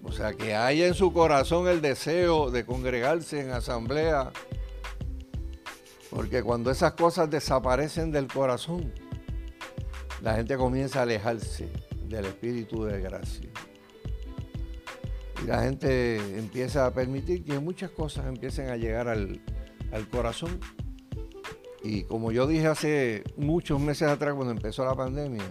O 0.04 0.12
sea, 0.12 0.34
que 0.34 0.54
haya 0.54 0.86
en 0.86 0.94
su 0.94 1.12
corazón 1.12 1.66
el 1.66 1.80
deseo 1.80 2.50
de 2.50 2.64
congregarse 2.64 3.40
en 3.40 3.50
asamblea. 3.50 4.30
Porque 6.10 6.42
cuando 6.42 6.70
esas 6.70 6.92
cosas 6.92 7.30
desaparecen 7.30 8.12
del 8.12 8.28
corazón, 8.28 8.92
la 10.22 10.34
gente 10.36 10.56
comienza 10.56 11.00
a 11.00 11.02
alejarse 11.02 11.68
del 12.06 12.26
espíritu 12.26 12.84
de 12.84 13.00
gracia. 13.00 13.50
Y 15.42 15.46
la 15.46 15.62
gente 15.62 16.16
empieza 16.38 16.86
a 16.86 16.92
permitir 16.92 17.42
que 17.42 17.58
muchas 17.58 17.90
cosas 17.90 18.26
empiecen 18.26 18.68
a 18.68 18.76
llegar 18.76 19.08
al, 19.08 19.40
corazón. 20.10 20.58
Y 21.82 22.04
como 22.04 22.32
yo 22.32 22.46
dije 22.46 22.66
hace 22.66 23.22
muchos 23.36 23.80
meses 23.80 24.08
atrás 24.08 24.34
cuando 24.34 24.52
empezó 24.52 24.84
la 24.84 24.94
pandemia, 24.94 25.44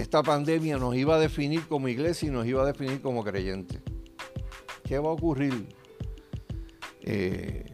esta 0.00 0.22
pandemia 0.22 0.76
nos 0.76 0.94
iba 0.94 1.16
a 1.16 1.18
definir 1.18 1.66
como 1.66 1.88
iglesia 1.88 2.28
y 2.28 2.30
nos 2.30 2.46
iba 2.46 2.62
a 2.62 2.66
definir 2.66 3.00
como 3.00 3.24
creyentes. 3.24 3.80
¿Qué 4.84 4.98
va 4.98 5.08
a 5.08 5.12
ocurrir 5.12 5.68
eh, 7.02 7.66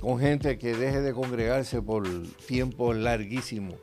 con 0.00 0.18
gente 0.18 0.58
que 0.58 0.74
deje 0.74 1.00
de 1.00 1.12
congregarse 1.12 1.82
por 1.82 2.06
tiempo 2.46 2.94
larguísimo? 2.94 3.76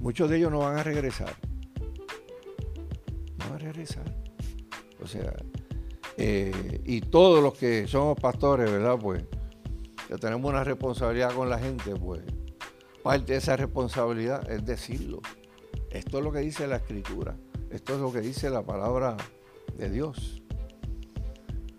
Muchos 0.00 0.28
de 0.28 0.36
ellos 0.36 0.52
no 0.52 0.58
van 0.58 0.78
a 0.78 0.82
regresar. 0.82 1.34
No 3.38 3.50
van 3.50 3.54
a 3.54 3.58
regresar. 3.58 4.04
O 5.02 5.06
sea, 5.06 5.34
eh, 6.16 6.80
y 6.84 7.00
todos 7.00 7.42
los 7.42 7.54
que 7.54 7.86
somos 7.86 8.18
pastores, 8.20 8.70
¿verdad? 8.70 8.98
Pues 9.00 9.24
que 10.06 10.16
tenemos 10.16 10.48
una 10.48 10.64
responsabilidad 10.64 11.32
con 11.34 11.48
la 11.48 11.58
gente, 11.58 11.96
pues 11.96 12.20
parte 13.02 13.32
de 13.32 13.38
esa 13.38 13.56
responsabilidad 13.56 14.50
es 14.50 14.64
decirlo. 14.64 15.20
Esto 15.94 16.18
es 16.18 16.24
lo 16.24 16.32
que 16.32 16.40
dice 16.40 16.66
la 16.66 16.76
escritura, 16.76 17.36
esto 17.70 17.94
es 17.94 18.00
lo 18.00 18.12
que 18.12 18.20
dice 18.20 18.50
la 18.50 18.62
palabra 18.62 19.16
de 19.78 19.88
Dios. 19.88 20.42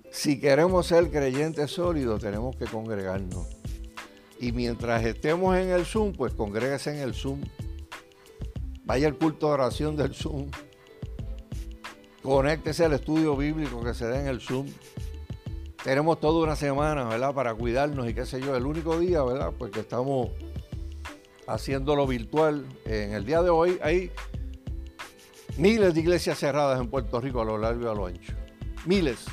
Si 0.09 0.39
queremos 0.39 0.88
ser 0.88 1.11
creyentes 1.11 1.72
sólidos, 1.72 2.22
tenemos 2.22 2.55
que 2.55 2.66
congregarnos. 2.66 3.45
Y 4.39 4.53
mientras 4.53 5.03
estemos 5.05 5.57
en 5.57 5.70
el 5.70 5.86
Zoom, 5.86 6.13
pues 6.13 6.34
congréguese 6.34 6.95
en 6.95 7.01
el 7.01 7.13
Zoom. 7.13 7.41
Vaya 8.86 9.07
al 9.07 9.18
culto 9.18 9.47
de 9.47 9.53
oración 9.53 9.95
del 9.95 10.13
Zoom 10.13 10.49
Conéctese 12.26 12.84
al 12.84 12.93
estudio 12.93 13.38
bíblico 13.38 13.84
que 13.84 13.93
se 13.93 14.07
da 14.07 14.20
en 14.20 14.26
el 14.26 14.41
Zoom. 14.41 14.66
Tenemos 15.84 16.20
toda 16.20 16.43
una 16.43 16.55
semana, 16.55 17.03
¿verdad? 17.03 17.36
Para 17.36 17.53
cuidarnos 17.53 18.09
y 18.09 18.16
qué 18.16 18.26
sé 18.26 18.41
yo. 18.41 18.55
El 18.55 18.66
único 18.66 18.97
día, 18.97 19.22
¿verdad? 19.22 19.53
Pues 19.55 19.70
que 19.72 19.82
estamos 19.82 20.30
haciéndolo 21.48 22.08
virtual. 22.08 22.66
En 22.86 23.14
el 23.14 23.26
día 23.26 23.41
de 23.41 23.50
hoy 23.50 23.80
hay 23.82 24.12
miles 25.58 25.93
de 25.93 26.00
iglesias 26.00 26.39
cerradas 26.39 26.80
en 26.80 26.89
Puerto 26.89 27.20
Rico 27.22 27.41
a 27.41 27.46
lo 27.46 27.58
largo 27.58 27.84
y 27.84 27.88
a 27.88 27.93
lo 27.93 28.06
ancho. 28.06 28.34
Miles. 28.86 29.26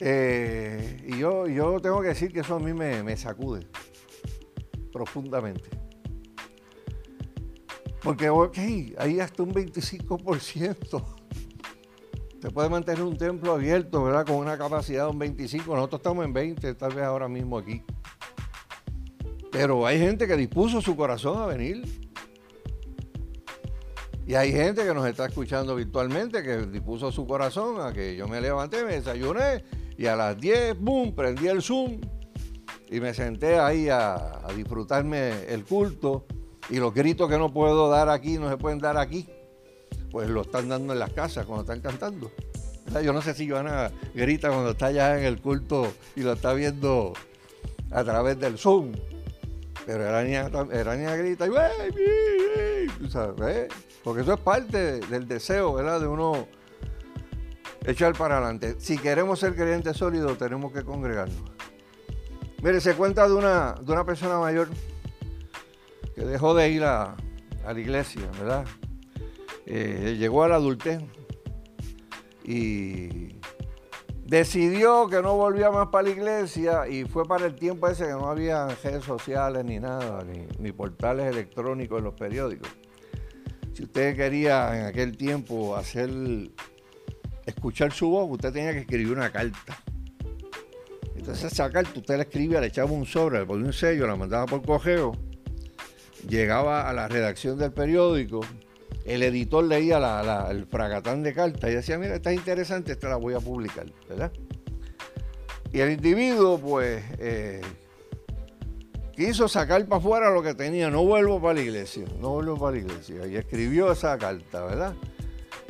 Eh, 0.00 1.04
y 1.06 1.18
yo, 1.18 1.46
yo 1.46 1.80
tengo 1.80 2.00
que 2.00 2.08
decir 2.08 2.32
que 2.32 2.40
eso 2.40 2.54
a 2.54 2.60
mí 2.60 2.72
me, 2.72 3.16
sacude 3.16 3.66
profundamente. 4.92 5.68
Porque, 8.02 8.30
ok, 8.30 8.58
ahí 8.98 9.20
hasta 9.20 9.42
un 9.42 9.52
25%. 9.52 11.04
Se 12.40 12.50
puede 12.50 12.68
mantener 12.68 13.02
un 13.02 13.16
templo 13.16 13.52
abierto, 13.52 14.04
¿verdad? 14.04 14.24
Con 14.24 14.36
una 14.36 14.56
capacidad 14.56 15.06
de 15.06 15.10
un 15.10 15.18
25. 15.18 15.74
Nosotros 15.74 15.98
estamos 15.98 16.24
en 16.24 16.32
20, 16.32 16.74
tal 16.74 16.94
vez 16.94 17.04
ahora 17.04 17.26
mismo 17.28 17.58
aquí. 17.58 17.82
Pero 19.50 19.86
hay 19.86 19.98
gente 19.98 20.26
que 20.26 20.36
dispuso 20.36 20.80
su 20.80 20.96
corazón 20.96 21.42
a 21.42 21.46
venir. 21.46 21.84
Y 24.26 24.34
hay 24.34 24.52
gente 24.52 24.84
que 24.84 24.92
nos 24.92 25.06
está 25.06 25.26
escuchando 25.26 25.74
virtualmente 25.74 26.42
que 26.42 26.58
dispuso 26.66 27.10
su 27.10 27.26
corazón 27.26 27.80
a 27.80 27.94
que 27.94 28.14
yo 28.14 28.28
me 28.28 28.42
levanté, 28.42 28.84
me 28.84 28.92
desayuné 28.92 29.64
y 29.96 30.06
a 30.06 30.16
las 30.16 30.38
10, 30.38 30.78
boom, 30.78 31.14
prendí 31.14 31.48
el 31.48 31.62
Zoom 31.62 31.98
y 32.90 33.00
me 33.00 33.14
senté 33.14 33.58
ahí 33.58 33.88
a, 33.88 34.14
a 34.46 34.52
disfrutarme 34.54 35.44
el 35.48 35.64
culto 35.64 36.26
y 36.68 36.76
los 36.76 36.92
gritos 36.92 37.30
que 37.30 37.38
no 37.38 37.52
puedo 37.54 37.88
dar 37.88 38.10
aquí, 38.10 38.36
no 38.36 38.50
se 38.50 38.58
pueden 38.58 38.80
dar 38.80 38.98
aquí, 38.98 39.26
pues 40.10 40.28
lo 40.28 40.42
están 40.42 40.68
dando 40.68 40.92
en 40.92 40.98
las 40.98 41.12
casas 41.14 41.46
cuando 41.46 41.62
están 41.62 41.80
cantando. 41.80 42.30
Yo 43.02 43.12
no 43.12 43.22
sé 43.22 43.34
si 43.34 43.48
Joana 43.48 43.90
grita 44.14 44.48
cuando 44.48 44.70
está 44.70 44.86
allá 44.86 45.18
en 45.18 45.24
el 45.24 45.40
culto 45.40 45.92
y 46.16 46.22
lo 46.22 46.32
está 46.32 46.54
viendo 46.54 47.12
a 47.90 48.02
través 48.02 48.38
del 48.38 48.58
Zoom. 48.58 48.92
Pero 49.88 50.04
Erania, 50.04 51.16
grita 51.16 51.46
y 51.46 53.08
¿sabes? 53.08 53.68
Porque 54.04 54.20
eso 54.20 54.34
es 54.34 54.40
parte 54.40 55.00
del 55.00 55.26
deseo, 55.26 55.72
¿verdad? 55.72 55.98
De 55.98 56.06
uno 56.06 56.46
echar 57.86 58.12
para 58.12 58.36
adelante. 58.36 58.76
Si 58.80 58.98
queremos 58.98 59.40
ser 59.40 59.54
creyentes 59.54 59.96
sólidos, 59.96 60.36
tenemos 60.36 60.74
que 60.74 60.84
congregarnos. 60.84 61.42
Mire, 62.62 62.82
se 62.82 62.96
cuenta 62.96 63.26
de 63.26 63.32
una, 63.32 63.76
de 63.80 63.90
una 63.90 64.04
persona 64.04 64.38
mayor 64.38 64.68
que 66.14 66.20
dejó 66.20 66.54
de 66.54 66.68
ir 66.68 66.84
a, 66.84 67.16
la 67.64 67.80
iglesia, 67.80 68.30
¿verdad? 68.38 68.66
Eh, 69.64 70.16
llegó 70.18 70.44
a 70.44 70.48
la 70.48 70.56
adultez 70.56 71.00
y 72.44 73.37
decidió 74.28 75.08
que 75.08 75.22
no 75.22 75.36
volvía 75.36 75.70
más 75.70 75.88
para 75.88 76.04
la 76.04 76.10
iglesia 76.10 76.86
y 76.86 77.04
fue 77.04 77.24
para 77.24 77.46
el 77.46 77.54
tiempo 77.54 77.88
ese 77.88 78.04
que 78.04 78.12
no 78.12 78.28
había 78.28 78.68
redes 78.68 79.02
sociales 79.02 79.64
ni 79.64 79.80
nada, 79.80 80.22
ni, 80.58 80.70
portales 80.70 81.26
electrónicos 81.26 81.98
en 81.98 82.04
los 82.04 82.14
periódicos. 82.14 82.68
Si 83.72 83.84
usted 83.84 84.14
quería 84.14 84.78
en 84.78 84.86
aquel 84.86 85.16
tiempo 85.16 85.74
hacer, 85.74 86.10
escuchar 87.46 87.90
su 87.92 88.10
voz, 88.10 88.28
usted 88.30 88.52
tenía 88.52 88.72
que 88.72 88.80
escribir 88.80 89.12
una 89.12 89.32
carta. 89.32 89.82
Entonces 91.16 91.50
esa 91.50 91.70
carta 91.70 91.98
usted 91.98 92.16
la 92.16 92.22
escribía, 92.22 92.60
le 92.60 92.66
echaba 92.66 92.90
un 92.92 93.06
sobre, 93.06 93.40
le 93.40 93.46
ponía 93.46 93.66
un 93.66 93.72
sello, 93.72 94.06
la 94.06 94.14
mandaba 94.14 94.44
por 94.44 94.62
correo 94.62 95.12
llegaba 96.26 96.88
a 96.88 96.92
la 96.92 97.08
redacción 97.08 97.58
del 97.58 97.72
periódico, 97.72 98.40
el 99.08 99.22
editor 99.22 99.64
leía 99.64 100.48
el 100.50 100.66
fragatán 100.66 101.22
de 101.22 101.32
cartas 101.32 101.70
y 101.70 101.74
decía, 101.74 101.98
mira, 101.98 102.14
esta 102.14 102.30
es 102.30 102.36
interesante, 102.36 102.92
esta 102.92 103.08
la 103.08 103.16
voy 103.16 103.34
a 103.34 103.40
publicar, 103.40 103.86
¿verdad? 104.08 104.30
Y 105.72 105.80
el 105.80 105.92
individuo, 105.92 106.58
pues, 106.58 107.02
eh, 107.18 107.62
quiso 109.16 109.48
sacar 109.48 109.86
para 109.86 109.98
afuera 109.98 110.30
lo 110.30 110.42
que 110.42 110.54
tenía, 110.54 110.90
no 110.90 111.04
vuelvo 111.04 111.40
para 111.40 111.54
la 111.54 111.60
iglesia, 111.62 112.04
no 112.20 112.30
vuelvo 112.30 112.56
para 112.56 112.76
la 112.76 112.82
iglesia. 112.82 113.26
Y 113.26 113.36
escribió 113.36 113.90
esa 113.90 114.16
carta, 114.18 114.64
¿verdad? 114.64 114.94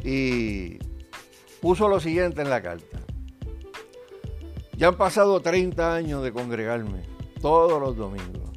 Y 0.05 0.79
puso 1.61 1.89
lo 1.89 2.01
siguiente 2.01 2.43
en 2.43 2.51
la 2.51 2.61
carta. 2.61 2.99
Ya 4.77 4.89
han 4.89 4.97
pasado 4.97 5.41
30 5.41 5.95
años 5.95 6.23
de 6.23 6.33
congregarme 6.33 7.03
todos 7.41 7.81
los 7.81 7.97
domingos. 7.97 8.51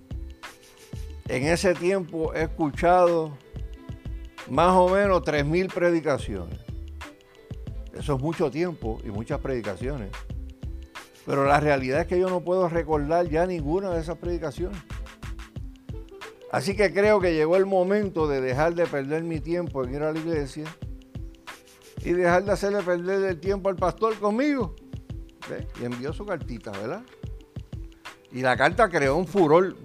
En 1.27 1.43
ese 1.43 1.73
tiempo 1.73 2.33
he 2.33 2.43
escuchado 2.43 3.37
más 4.51 4.75
o 4.75 4.89
menos 4.89 5.21
3.000 5.21 5.73
predicaciones. 5.73 6.59
Eso 7.97 8.15
es 8.15 8.21
mucho 8.21 8.51
tiempo 8.51 8.99
y 9.01 9.09
muchas 9.09 9.39
predicaciones. 9.39 10.11
Pero 11.25 11.45
la 11.45 11.61
realidad 11.61 12.01
es 12.01 12.07
que 12.07 12.19
yo 12.19 12.29
no 12.29 12.41
puedo 12.41 12.67
recordar 12.67 13.29
ya 13.29 13.45
ninguna 13.45 13.91
de 13.91 14.01
esas 14.01 14.17
predicaciones. 14.17 14.77
Así 16.51 16.75
que 16.75 16.91
creo 16.91 17.21
que 17.21 17.33
llegó 17.33 17.55
el 17.55 17.65
momento 17.65 18.27
de 18.27 18.41
dejar 18.41 18.75
de 18.75 18.85
perder 18.87 19.23
mi 19.23 19.39
tiempo 19.39 19.85
en 19.85 19.95
ir 19.95 20.03
a 20.03 20.11
la 20.11 20.19
iglesia 20.19 20.65
y 22.03 22.11
dejar 22.11 22.43
de 22.43 22.51
hacerle 22.51 22.83
perder 22.83 23.23
el 23.23 23.39
tiempo 23.39 23.69
al 23.69 23.77
pastor 23.77 24.19
conmigo. 24.19 24.75
Y 25.79 25.85
envió 25.85 26.11
su 26.11 26.25
cartita, 26.25 26.71
¿verdad? 26.71 27.03
Y 28.33 28.41
la 28.41 28.57
carta 28.57 28.89
creó 28.89 29.15
un 29.15 29.27
furor 29.27 29.77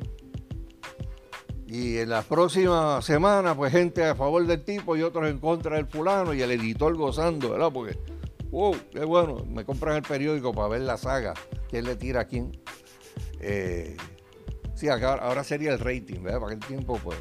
y 1.67 1.99
en 1.99 2.11
las 2.11 2.25
próximas 2.25 3.05
semanas, 3.05 3.57
pues 3.57 3.73
gente 3.73 4.05
a 4.05 4.15
favor 4.15 4.47
del 4.47 4.63
tipo 4.63 4.97
y 4.97 5.03
otros 5.03 5.29
en 5.29 5.39
contra 5.39 5.77
del 5.77 5.87
fulano 5.87 6.33
y 6.33 6.41
el 6.41 6.53
editor 6.53 6.95
gozando, 6.95 7.51
¿verdad? 7.51 7.71
Porque, 7.73 7.99
wow, 8.51 8.77
qué 8.93 9.05
bueno, 9.05 9.45
me 9.45 9.65
compran 9.65 9.97
el 9.97 10.03
periódico 10.03 10.53
para 10.53 10.69
ver 10.69 10.83
la 10.83 10.97
saga, 10.97 11.35
quién 11.69 11.85
le 11.85 11.97
tira 11.97 12.21
a 12.21 12.25
quién. 12.27 12.53
Eh, 13.41 13.97
sí, 14.75 14.89
ahora 14.89 15.43
sería 15.43 15.73
el 15.73 15.81
rating, 15.81 16.23
¿verdad? 16.23 16.41
Para 16.41 16.55
aquel 16.55 16.69
tiempo, 16.69 17.01
pues, 17.03 17.19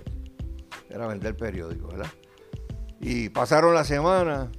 era 0.90 1.08
vender 1.08 1.36
periódico, 1.36 1.88
¿verdad? 1.88 2.12
Y 3.00 3.30
pasaron 3.30 3.74
las 3.74 3.88
semanas 3.88 4.50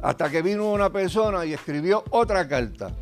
hasta 0.00 0.30
que 0.30 0.40
vino 0.40 0.72
una 0.72 0.90
persona 0.90 1.44
y 1.44 1.52
escribió 1.52 2.04
otra 2.08 2.48
carta. 2.48 2.96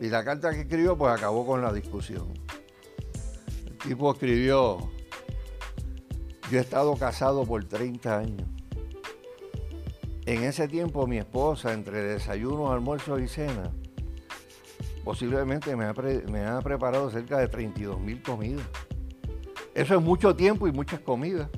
Y 0.00 0.08
la 0.08 0.24
carta 0.24 0.52
que 0.52 0.60
escribió, 0.60 0.96
pues 0.96 1.12
acabó 1.12 1.44
con 1.44 1.60
la 1.60 1.72
discusión 1.72 2.32
tipo 3.78 4.12
escribió, 4.12 4.78
Yo 6.50 6.58
he 6.58 6.60
estado 6.60 6.96
casado 6.96 7.44
por 7.44 7.64
30 7.64 8.18
años. 8.18 8.48
En 10.26 10.42
ese 10.42 10.68
tiempo 10.68 11.06
mi 11.06 11.18
esposa, 11.18 11.72
entre 11.72 12.02
desayunos, 12.02 12.70
almuerzos 12.70 13.20
y 13.20 13.28
cena, 13.28 13.72
posiblemente 15.04 15.74
me 15.74 15.86
ha, 15.86 16.60
preparado 16.60 17.10
cerca 17.10 17.38
de 17.38 17.48
32 17.48 17.98
mil 17.98 18.22
comidas. 18.22 18.66
Eso 19.74 19.94
es 19.94 20.02
mucho 20.02 20.36
tiempo 20.36 20.68
y 20.68 20.72
muchas 20.72 21.00
comidas. 21.00 21.48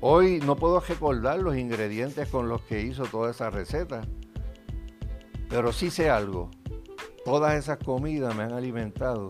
Hoy 0.00 0.38
no 0.38 0.54
puedo 0.54 0.78
recordar 0.78 1.40
los 1.40 1.56
ingredientes 1.56 2.28
con 2.28 2.48
los 2.48 2.62
que 2.62 2.82
hizo 2.82 3.02
toda 3.06 3.32
esa 3.32 3.50
receta, 3.50 4.02
pero 5.48 5.72
sí 5.72 5.90
sé 5.90 6.08
algo. 6.08 6.50
Todas 7.24 7.56
esas 7.56 7.78
comidas 7.78 8.32
me 8.36 8.44
han 8.44 8.52
alimentado 8.52 9.26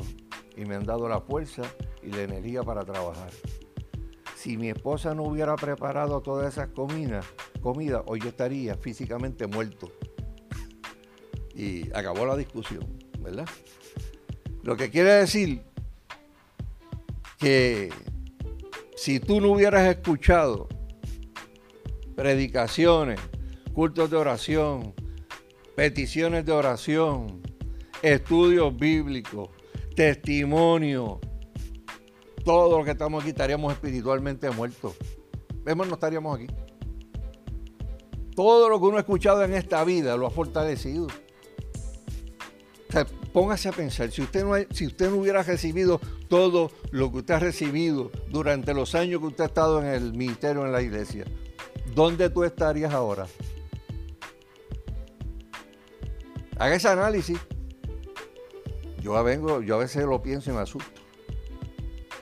y 0.59 0.65
me 0.65 0.75
han 0.75 0.85
dado 0.85 1.09
la 1.09 1.21
fuerza 1.21 1.63
y 2.03 2.11
la 2.11 2.23
energía 2.23 2.65
para 2.65 2.85
trabajar. 2.85 3.31
Si 4.35 4.57
mi 4.57 4.71
esposa 4.71 5.15
no 5.15 5.23
hubiera 5.23 5.55
preparado 5.55 6.21
todas 6.21 6.53
esas 6.53 6.69
comidas, 6.69 7.25
comida, 7.61 8.03
hoy 8.07 8.21
yo 8.21 8.29
estaría 8.29 8.77
físicamente 8.77 9.47
muerto. 9.47 9.93
Y 11.55 11.91
acabó 11.93 12.27
la 12.27 12.37
discusión, 12.37 12.85
¿verdad? 13.21 13.47
Lo 14.63 14.77
que 14.77 14.91
quiere 14.91 15.13
decir 15.13 15.63
que 17.39 17.93
si 18.97 19.21
tú 19.21 19.41
no 19.41 19.53
hubieras 19.53 19.87
escuchado 19.87 20.69
predicaciones, 22.17 23.21
cultos 23.73 24.11
de 24.11 24.17
oración, 24.17 24.93
peticiones 25.77 26.45
de 26.45 26.53
oración, 26.53 27.43
estudios 28.03 28.77
bíblicos, 28.77 29.51
testimonio, 29.99 31.19
todo 32.45 32.79
lo 32.79 32.85
que 32.85 32.93
estamos 32.93 33.21
aquí 33.21 33.31
estaríamos 33.31 33.73
espiritualmente 33.73 34.49
muertos. 34.49 34.95
Vemos, 35.65 35.89
no 35.89 35.95
estaríamos 35.95 36.39
aquí. 36.39 36.47
Todo 38.37 38.69
lo 38.69 38.79
que 38.79 38.87
uno 38.87 38.99
ha 38.99 39.01
escuchado 39.01 39.43
en 39.43 39.55
esta 39.55 39.83
vida 39.83 40.17
lo 40.17 40.29
ha 40.29 40.31
fortalecido. 40.31 41.09
póngase 43.33 43.71
a 43.71 43.73
pensar, 43.73 44.13
si 44.13 44.23
usted, 44.23 44.45
no, 44.45 44.55
si 44.71 44.87
usted 44.87 45.11
no 45.11 45.17
hubiera 45.17 45.43
recibido 45.43 46.01
todo 46.29 46.71
lo 46.93 47.11
que 47.11 47.19
usted 47.19 47.35
ha 47.35 47.41
recibido 47.41 48.13
durante 48.31 48.75
los 48.75 48.95
años 48.95 49.21
que 49.21 49.27
usted 49.27 49.43
ha 49.43 49.47
estado 49.49 49.81
en 49.81 49.89
el 49.89 50.13
ministerio, 50.13 50.65
en 50.65 50.71
la 50.71 50.81
iglesia, 50.81 51.25
¿dónde 51.93 52.31
tú 52.31 52.45
estarías 52.45 52.95
ahora? 52.95 53.27
Haga 56.57 56.77
ese 56.77 56.87
análisis. 56.87 57.37
Yo 59.09 59.25
vengo, 59.25 59.63
yo 59.63 59.77
a 59.77 59.79
veces 59.79 60.05
lo 60.05 60.21
pienso 60.21 60.51
y 60.51 60.53
me 60.53 60.61
asusto. 60.61 61.01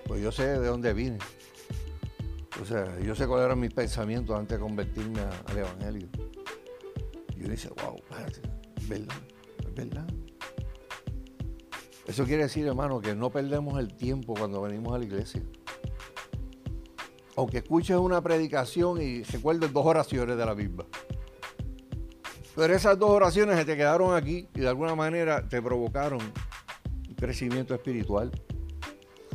Pues 0.06 0.22
yo 0.22 0.30
sé 0.30 0.46
de 0.46 0.68
dónde 0.68 0.92
vine. 0.92 1.18
O 2.62 2.64
sea, 2.64 2.96
yo 3.00 3.12
sé 3.16 3.26
cuáles 3.26 3.46
eran 3.46 3.58
mis 3.58 3.74
pensamientos 3.74 4.38
antes 4.38 4.56
de 4.56 4.62
convertirme 4.62 5.18
al 5.20 5.58
Evangelio. 5.58 6.08
Y 7.34 7.40
yo 7.40 7.48
dice, 7.48 7.70
wow, 7.70 7.96
es 8.76 8.88
verdad, 8.88 9.16
es 9.66 9.74
verdad. 9.74 10.06
Eso 12.06 12.24
quiere 12.24 12.44
decir, 12.44 12.64
hermano, 12.68 13.00
que 13.00 13.16
no 13.16 13.30
perdemos 13.30 13.80
el 13.80 13.92
tiempo 13.92 14.34
cuando 14.34 14.62
venimos 14.62 14.94
a 14.94 14.98
la 14.98 15.06
iglesia. 15.06 15.42
Aunque 17.34 17.58
escuches 17.58 17.96
una 17.96 18.22
predicación 18.22 19.02
y 19.02 19.24
recuerdes 19.24 19.72
dos 19.72 19.84
oraciones 19.84 20.36
de 20.36 20.46
la 20.46 20.54
Biblia. 20.54 20.86
Pero 22.54 22.72
esas 22.72 22.96
dos 22.96 23.10
oraciones 23.10 23.58
se 23.58 23.64
te 23.64 23.76
quedaron 23.76 24.14
aquí 24.14 24.48
y 24.54 24.60
de 24.60 24.68
alguna 24.68 24.94
manera 24.94 25.48
te 25.48 25.60
provocaron 25.60 26.20
crecimiento 27.16 27.74
espiritual. 27.74 28.30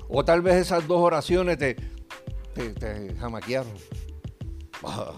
O 0.08 0.24
tal 0.24 0.42
vez 0.42 0.56
esas 0.56 0.88
dos 0.88 1.00
oraciones 1.00 1.58
te, 1.58 1.76
te, 2.54 3.16
jamaquearon. 3.16 3.74
Ah, 4.84 5.14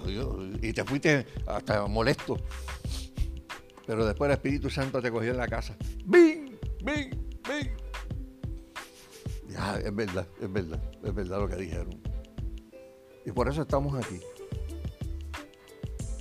y 0.62 0.74
te 0.74 0.84
fuiste 0.84 1.26
hasta 1.48 1.86
molesto. 1.88 2.38
Pero 3.86 4.06
después 4.06 4.30
el 4.30 4.36
Espíritu 4.36 4.70
Santo 4.70 5.02
te 5.02 5.12
cogió 5.12 5.32
en 5.32 5.38
la 5.38 5.48
casa. 5.48 5.76
¡Bing! 6.06 6.58
¡Bing! 6.84 7.10
¡Bing! 7.48 7.70
Ya, 9.50 9.78
es 9.78 9.96
verdad, 9.96 10.28
es 10.42 10.52
verdad, 10.52 10.82
es 11.04 11.14
verdad 11.14 11.40
lo 11.40 11.48
que 11.48 11.56
dijeron. 11.56 12.02
Y 13.26 13.32
por 13.32 13.48
eso 13.48 13.62
estamos 13.62 13.96
aquí. 14.04 14.20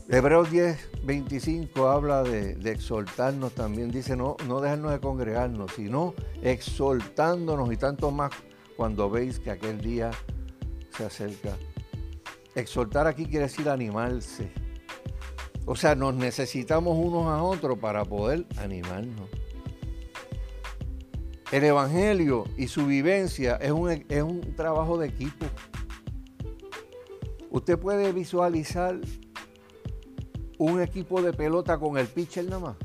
Hebreos 0.08 0.50
10, 0.50 1.04
25 1.04 1.88
habla 1.88 2.22
de, 2.22 2.58
exhortarnos 2.70 3.52
también. 3.52 3.90
Dice, 3.90 4.16
no, 4.16 4.36
no 4.46 4.60
dejarnos 4.60 4.92
de 4.92 5.00
congregarnos, 5.00 5.72
sino 5.72 6.14
exhortándonos 6.42 7.72
y 7.72 7.76
tanto 7.76 8.10
más 8.10 8.30
cuando 8.76 9.08
veis 9.08 9.38
que 9.38 9.50
aquel 9.50 9.80
día 9.80 10.10
se 10.90 11.04
acerca. 11.04 11.56
Exhortar 12.54 13.06
aquí 13.06 13.26
quiere 13.26 13.46
decir 13.46 13.68
animarse. 13.68 14.50
O 15.64 15.76
sea, 15.76 15.94
nos 15.94 16.14
necesitamos 16.14 16.98
unos 16.98 17.28
a 17.28 17.42
otros 17.42 17.78
para 17.78 18.04
poder 18.04 18.46
animarnos. 18.58 19.30
El 21.52 21.64
Evangelio 21.64 22.44
y 22.56 22.66
su 22.66 22.86
vivencia 22.86 23.56
es 23.56 23.70
un, 23.70 23.90
es 23.90 24.22
un 24.22 24.56
trabajo 24.56 24.98
de 24.98 25.08
equipo. 25.08 25.46
Usted 27.50 27.78
puede 27.78 28.12
visualizar 28.12 28.98
un 30.62 30.80
equipo 30.80 31.20
de 31.20 31.32
pelota 31.32 31.76
con 31.76 31.98
el 31.98 32.06
pitcher 32.06 32.44
nada 32.44 32.60
más. 32.60 32.76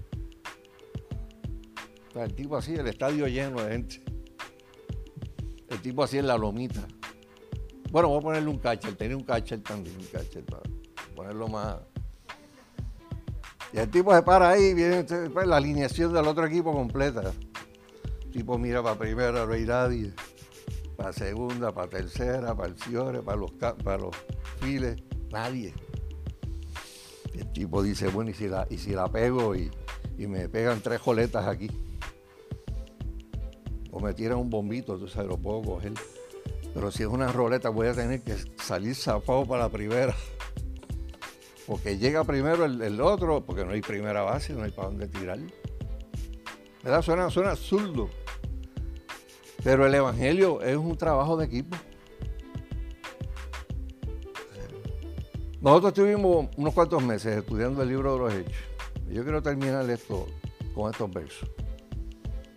el 2.15 2.33
tipo 2.33 2.57
así, 2.57 2.73
el 2.73 2.87
estadio 2.87 3.27
lleno 3.27 3.61
de 3.61 3.71
gente. 3.71 4.03
El 5.69 5.79
tipo 5.81 6.03
así 6.03 6.17
en 6.17 6.25
la 6.25 6.37
lomita. 6.37 6.87
Bueno, 7.91 8.09
voy 8.09 8.17
a 8.17 8.21
ponerle 8.21 8.49
un 8.49 8.57
catcher, 8.57 8.95
tenía 8.95 9.15
un 9.15 9.23
catcher 9.23 9.61
también, 9.61 9.95
un 9.95 10.05
catcher 10.05 10.43
para 10.45 10.63
ponerlo 11.15 11.47
más. 11.49 11.77
Y 13.71 13.77
el 13.77 13.89
tipo 13.91 14.15
se 14.15 14.23
para 14.23 14.49
ahí, 14.49 14.73
viene 14.73 15.03
pues, 15.03 15.45
la 15.45 15.57
alineación 15.57 16.11
del 16.13 16.25
otro 16.25 16.47
equipo 16.47 16.73
completa. 16.73 17.31
El 18.25 18.31
tipo 18.31 18.57
mira 18.57 18.81
para 18.81 18.97
primera, 18.97 19.45
no 19.45 19.53
hay 19.53 19.65
nadie. 19.65 20.13
Para 20.95 21.13
segunda, 21.13 21.71
para 21.71 21.87
tercera, 21.89 22.55
para 22.55 22.69
el 22.69 22.75
Fiore, 22.75 23.21
para 23.21 23.37
los, 23.37 23.51
para 23.51 23.97
los 23.99 24.15
files, 24.59 24.97
nadie. 25.29 25.75
El 27.37 27.51
tipo 27.53 27.83
dice, 27.83 28.07
bueno, 28.09 28.31
y 28.31 28.33
si 28.33 28.47
la, 28.47 28.67
y 28.69 28.77
si 28.77 28.91
la 28.91 29.07
pego 29.11 29.55
y, 29.55 29.71
y 30.17 30.27
me 30.27 30.49
pegan 30.49 30.81
tres 30.81 30.99
joletas 30.99 31.47
aquí. 31.47 31.69
O 33.91 33.99
me 33.99 34.13
tiran 34.13 34.39
un 34.39 34.49
bombito, 34.49 34.93
entonces 34.93 35.15
sabes, 35.15 35.29
lo 35.29 35.37
puedo 35.37 35.61
coger. 35.61 35.93
Pero 36.73 36.91
si 36.91 37.03
es 37.03 37.09
una 37.09 37.31
roleta 37.31 37.69
voy 37.69 37.87
a 37.87 37.93
tener 37.93 38.21
que 38.21 38.35
salir 38.57 38.95
zafado 38.95 39.45
para 39.45 39.63
la 39.63 39.69
primera. 39.69 40.15
Porque 41.65 41.97
llega 41.97 42.23
primero 42.23 42.65
el, 42.65 43.01
otro, 43.01 43.43
porque 43.45 43.65
no 43.65 43.71
hay 43.71 43.81
primera 43.81 44.21
base, 44.21 44.53
no 44.53 44.63
hay 44.63 44.71
para 44.71 44.87
dónde 44.87 45.07
tirar. 45.07 45.39
¿Verdad? 46.83 47.01
Suena, 47.01 47.29
suena 47.29 47.51
absurdo. 47.51 48.09
Pero 49.63 49.85
el 49.85 49.93
Evangelio 49.93 50.61
es 50.61 50.77
un 50.77 50.95
trabajo 50.95 51.35
de 51.35 51.45
equipo. 51.45 51.75
Nosotros 55.67 55.89
estuvimos 55.89 56.47
unos 56.55 56.73
cuantos 56.73 57.03
meses 57.03 57.39
estudiando 57.39 57.83
el 57.83 57.89
libro 57.89 58.13
de 58.13 58.19
los 58.19 58.33
Hechos. 58.33 58.63
Yo 59.09 59.21
quiero 59.23 59.43
terminar 59.43 59.89
esto 59.89 60.25
con 60.73 60.89
estos 60.89 61.11
versos. 61.11 61.49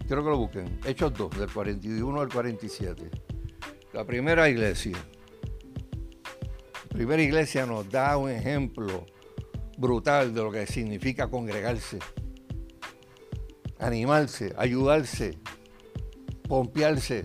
Quiero 0.06 0.22
que 0.22 0.30
lo 0.30 0.38
busquen. 0.38 0.78
Hechos 0.84 1.12
2, 1.14 1.40
del 1.40 1.52
41 1.52 2.20
al 2.20 2.28
47. 2.28 3.10
La 3.94 4.04
primera 4.04 4.48
iglesia. 4.48 4.96
La 6.88 6.94
primera 6.94 7.20
iglesia 7.20 7.66
nos 7.66 7.90
da 7.90 8.16
un 8.16 8.30
ejemplo 8.30 9.04
brutal 9.76 10.32
de 10.32 10.42
lo 10.44 10.52
que 10.52 10.68
significa 10.68 11.26
congregarse, 11.28 11.98
animarse, 13.80 14.54
ayudarse, 14.56 15.36
pompearse 16.48 17.24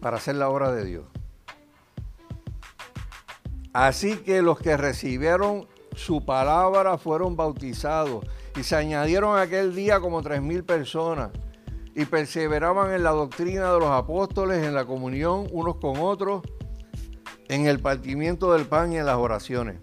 para 0.00 0.16
hacer 0.16 0.34
la 0.34 0.48
obra 0.48 0.72
de 0.72 0.84
Dios. 0.86 1.15
Así 3.76 4.16
que 4.16 4.40
los 4.40 4.58
que 4.58 4.74
recibieron 4.78 5.66
su 5.94 6.24
palabra 6.24 6.96
fueron 6.96 7.36
bautizados 7.36 8.24
y 8.58 8.62
se 8.62 8.74
añadieron 8.74 9.38
aquel 9.38 9.74
día 9.74 10.00
como 10.00 10.22
tres 10.22 10.40
mil 10.40 10.64
personas 10.64 11.28
y 11.94 12.06
perseveraban 12.06 12.94
en 12.94 13.02
la 13.02 13.10
doctrina 13.10 13.70
de 13.70 13.78
los 13.78 13.90
apóstoles, 13.90 14.64
en 14.64 14.72
la 14.72 14.86
comunión 14.86 15.46
unos 15.52 15.76
con 15.76 15.98
otros, 15.98 16.40
en 17.48 17.66
el 17.66 17.78
partimiento 17.78 18.50
del 18.54 18.64
pan 18.64 18.94
y 18.94 18.96
en 18.96 19.04
las 19.04 19.16
oraciones. 19.16 19.78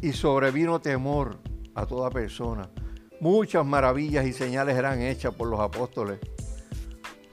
Y 0.00 0.12
sobrevino 0.12 0.80
temor 0.80 1.40
a 1.74 1.86
toda 1.86 2.08
persona. 2.08 2.70
Muchas 3.18 3.66
maravillas 3.66 4.26
y 4.26 4.32
señales 4.32 4.76
eran 4.76 5.02
hechas 5.02 5.34
por 5.34 5.48
los 5.48 5.58
apóstoles. 5.58 6.20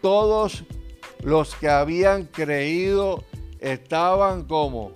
Todos 0.01 0.63
los 1.22 1.53
que 1.53 1.70
habían 1.70 2.26
creído 2.26 3.24
estaban 3.59 4.45
como 4.45 4.93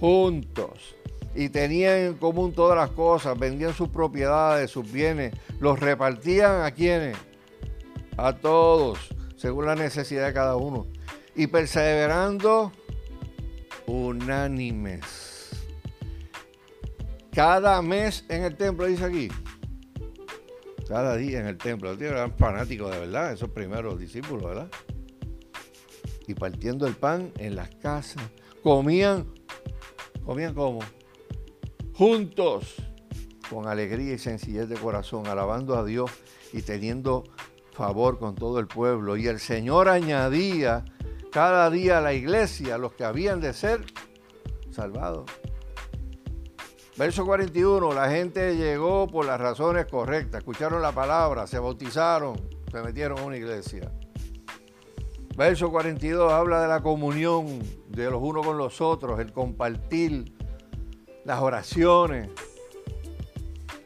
juntos 0.00 0.96
y 1.34 1.48
tenían 1.50 1.98
en 1.98 2.14
común 2.14 2.52
todas 2.52 2.76
las 2.76 2.90
cosas, 2.90 3.38
vendían 3.38 3.74
sus 3.74 3.88
propiedades, 3.88 4.70
sus 4.70 4.90
bienes, 4.90 5.34
los 5.60 5.78
repartían 5.78 6.62
a 6.62 6.70
quienes, 6.72 7.16
a 8.16 8.32
todos, 8.34 8.98
según 9.36 9.66
la 9.66 9.74
necesidad 9.74 10.26
de 10.26 10.32
cada 10.32 10.56
uno. 10.56 10.86
y 11.36 11.46
perseverando 11.46 12.72
unánimes. 13.86 15.50
Cada 17.32 17.80
mes 17.80 18.24
en 18.28 18.42
el 18.42 18.56
templo, 18.56 18.86
dice 18.86 19.04
aquí. 19.04 19.28
Cada 20.88 21.16
día 21.16 21.38
en 21.38 21.46
el 21.46 21.56
templo. 21.56 21.92
Los 21.92 22.02
eran 22.02 22.36
fanáticos 22.36 22.90
de 22.90 22.98
verdad, 22.98 23.32
esos 23.32 23.50
primeros 23.50 24.00
discípulos, 24.00 24.44
¿verdad? 24.44 24.68
Y 26.26 26.34
partiendo 26.34 26.88
el 26.88 26.94
pan 26.94 27.30
en 27.38 27.54
las 27.54 27.72
casas. 27.76 28.24
Comían, 28.64 29.26
comían 30.28 30.52
como? 30.52 30.80
Juntos, 31.94 32.74
con 33.48 33.66
alegría 33.66 34.12
y 34.12 34.18
sencillez 34.18 34.68
de 34.68 34.76
corazón, 34.76 35.26
alabando 35.26 35.74
a 35.74 35.86
Dios 35.86 36.10
y 36.52 36.60
teniendo 36.60 37.24
favor 37.72 38.18
con 38.18 38.34
todo 38.34 38.58
el 38.58 38.66
pueblo. 38.66 39.16
Y 39.16 39.26
el 39.26 39.40
Señor 39.40 39.88
añadía 39.88 40.84
cada 41.32 41.70
día 41.70 41.96
a 41.96 42.00
la 42.02 42.12
iglesia 42.12 42.76
los 42.76 42.92
que 42.92 43.04
habían 43.04 43.40
de 43.40 43.54
ser 43.54 43.86
salvados. 44.70 45.30
Verso 46.98 47.24
41, 47.24 47.94
la 47.94 48.10
gente 48.10 48.54
llegó 48.54 49.06
por 49.06 49.24
las 49.24 49.40
razones 49.40 49.86
correctas, 49.86 50.40
escucharon 50.40 50.82
la 50.82 50.92
palabra, 50.92 51.46
se 51.46 51.58
bautizaron, 51.58 52.38
se 52.70 52.82
metieron 52.82 53.18
a 53.18 53.22
una 53.22 53.38
iglesia. 53.38 53.90
Verso 55.38 55.70
42 55.70 56.32
habla 56.32 56.60
de 56.60 56.68
la 56.68 56.82
comunión 56.82 57.60
de 57.88 58.10
los 58.10 58.20
unos 58.20 58.44
con 58.44 58.58
los 58.58 58.82
otros, 58.82 59.20
el 59.20 59.32
compartir, 59.32 60.34
las 61.24 61.40
oraciones, 61.40 62.28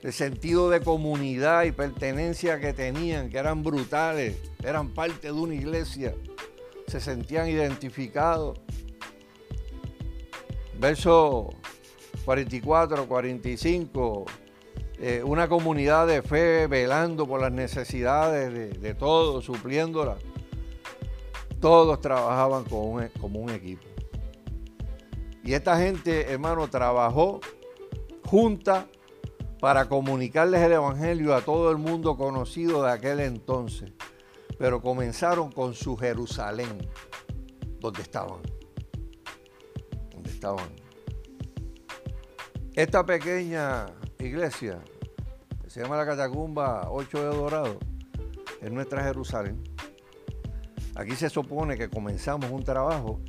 el 0.02 0.12
sentido 0.12 0.70
de 0.70 0.80
comunidad 0.80 1.64
y 1.64 1.72
pertenencia 1.72 2.58
que 2.58 2.72
tenían, 2.72 3.28
que 3.30 3.38
eran 3.38 3.62
brutales, 3.62 4.36
eran 4.64 4.94
parte 4.94 5.28
de 5.28 5.32
una 5.32 5.54
iglesia 5.54 6.14
se 6.92 7.00
sentían 7.00 7.48
identificados. 7.48 8.60
Verso 10.78 11.50
44, 12.24 13.06
45, 13.06 14.24
eh, 14.98 15.22
una 15.24 15.48
comunidad 15.48 16.06
de 16.06 16.20
fe 16.22 16.66
velando 16.66 17.26
por 17.26 17.40
las 17.40 17.52
necesidades 17.52 18.80
de, 18.80 18.94
todos, 18.94 19.44
supliéndolas. 19.44 20.18
Todos 21.62 21.98
trabajaban 22.02 22.64
como 22.64 23.00
como 23.18 23.40
un 23.40 23.48
equipo. 23.48 23.86
Y 25.42 25.54
esta 25.54 25.78
gente, 25.78 26.30
hermano, 26.30 26.68
trabajó 26.68 27.40
junta 28.26 28.86
para 29.60 29.88
comunicarles 29.88 30.60
el 30.60 30.72
Evangelio 30.72 31.34
a 31.34 31.40
todo 31.40 31.70
el 31.70 31.78
mundo 31.78 32.18
conocido 32.18 32.82
de 32.82 32.92
aquel 32.92 33.20
entonces 33.20 33.92
pero 34.62 34.80
comenzaron 34.80 35.50
con 35.50 35.74
su 35.74 35.96
Jerusalén, 35.96 36.78
donde 37.80 38.00
estaban. 38.00 38.42
Donde 40.12 40.30
estaban. 40.30 40.68
Esta 42.72 43.04
pequeña 43.04 43.86
iglesia, 44.20 44.78
que 45.60 45.68
se 45.68 45.82
llama 45.82 45.96
la 45.96 46.06
Catacumba 46.06 46.88
8 46.92 47.18
de 47.18 47.36
Dorado, 47.36 47.78
es 48.60 48.70
nuestra 48.70 49.02
Jerusalén. 49.02 49.71
Aquí 50.94 51.16
se 51.16 51.30
supone 51.30 51.76
que 51.76 51.88
comenzamos 51.88 52.50
un 52.50 52.64
trabajo 52.64 53.20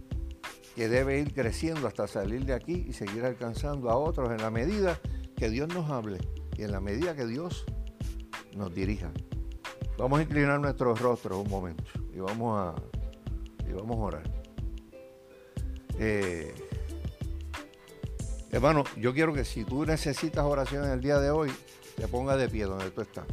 que 0.76 0.90
debe 0.90 1.20
ir 1.20 1.34
creciendo 1.34 1.88
hasta 1.88 2.08
salir 2.08 2.46
de 2.46 2.54
aquí 2.54 2.86
y 2.88 2.94
seguir 2.94 3.24
alcanzando 3.26 3.90
a 3.90 3.98
otros 3.98 4.32
en 4.32 4.38
la 4.38 4.50
medida 4.50 5.00
que 5.36 5.50
Dios 5.50 5.70
nos 5.70 5.90
hable 5.90 6.20
y 6.58 6.64
en 6.64 6.72
la 6.72 6.82
medida 6.82 7.16
que 7.16 7.26
Dios 7.26 7.66
nos 8.56 8.74
dirija. 8.74 9.12
Vamos 9.98 10.20
a 10.20 10.24
inclinar 10.24 10.60
nuestros 10.60 11.00
rostros 11.00 11.38
un 11.38 11.50
momento 11.50 11.84
y 12.14 12.20
vamos 12.20 12.60
a, 12.60 12.76
y 13.68 13.72
vamos 13.74 13.98
a 13.98 14.00
orar. 14.00 14.24
Eh, 16.00 16.54
hermano, 18.52 18.84
yo 18.98 19.14
quiero 19.14 19.34
que 19.34 19.46
si 19.46 19.64
tú 19.64 19.86
necesitas 19.86 20.44
oración 20.44 20.86
en 20.86 20.92
el 20.92 21.02
día 21.02 21.20
de 21.20 21.30
hoy, 21.30 21.52
te 21.96 22.08
pongas 22.08 22.38
de 22.40 22.50
pie 22.50 22.66
donde 22.66 22.90
tú 22.90 23.02
estás. 23.02 23.26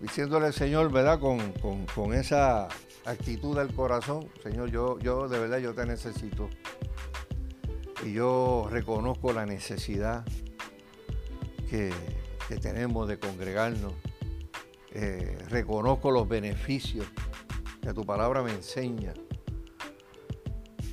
Diciéndole 0.00 0.46
al 0.46 0.54
Señor, 0.54 0.92
¿verdad? 0.92 1.18
Con, 1.18 1.52
con, 1.94 2.14
esa 2.14 2.68
actitud 3.04 3.56
del 3.56 3.74
corazón, 3.74 4.28
Señor, 4.42 4.70
yo, 4.70 4.98
yo 5.00 5.28
de 5.28 5.38
verdad 5.38 5.58
yo 5.58 5.74
te 5.74 5.84
necesito. 5.86 6.48
Y 8.04 8.12
yo 8.12 8.68
reconozco 8.70 9.32
la 9.32 9.44
necesidad 9.44 10.24
que, 11.68 11.90
que 12.48 12.56
tenemos 12.56 13.08
de 13.08 13.18
congregarnos. 13.18 13.92
Eh, 14.92 15.36
reconozco 15.48 16.10
los 16.10 16.28
beneficios 16.28 17.06
que 17.82 17.92
tu 17.92 18.04
palabra 18.04 18.42
me 18.42 18.52
enseña 18.52 19.12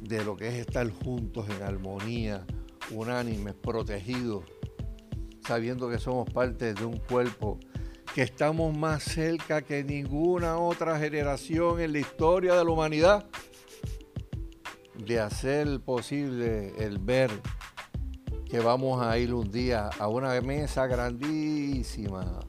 de 0.02 0.24
lo 0.24 0.36
que 0.36 0.48
es 0.48 0.56
estar 0.56 0.88
juntos 0.90 1.48
en 1.50 1.64
armonía, 1.64 2.46
unánimes, 2.92 3.54
protegidos, 3.56 4.44
sabiendo 5.46 5.90
que 5.90 5.98
somos 5.98 6.30
parte 6.32 6.74
de 6.74 6.86
un 6.86 6.98
cuerpo, 6.98 7.60
que 8.16 8.22
estamos 8.22 8.74
más 8.78 9.04
cerca 9.04 9.62
que 9.62 9.84
ninguna 9.84 10.58
otra 10.58 10.98
generación 10.98 11.82
en 11.82 11.92
la 11.92 12.00
historia 12.00 12.56
de 12.56 12.64
la 12.64 12.72
humanidad 12.72 13.26
de 14.98 15.20
hacer 15.20 15.82
posible 15.82 16.72
el 16.80 16.98
ver 16.98 17.30
que 18.50 18.60
vamos 18.60 19.06
a 19.06 19.18
ir 19.18 19.34
un 19.34 19.52
día 19.52 19.90
a 20.00 20.08
una 20.08 20.40
mesa 20.40 20.88
grandísima 20.88 22.40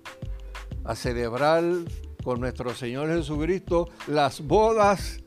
a 0.84 0.94
celebrar 0.94 1.64
con 2.22 2.38
nuestro 2.38 2.72
Señor 2.72 3.08
Jesucristo 3.08 3.88
las 4.06 4.42
bodas 4.42 5.18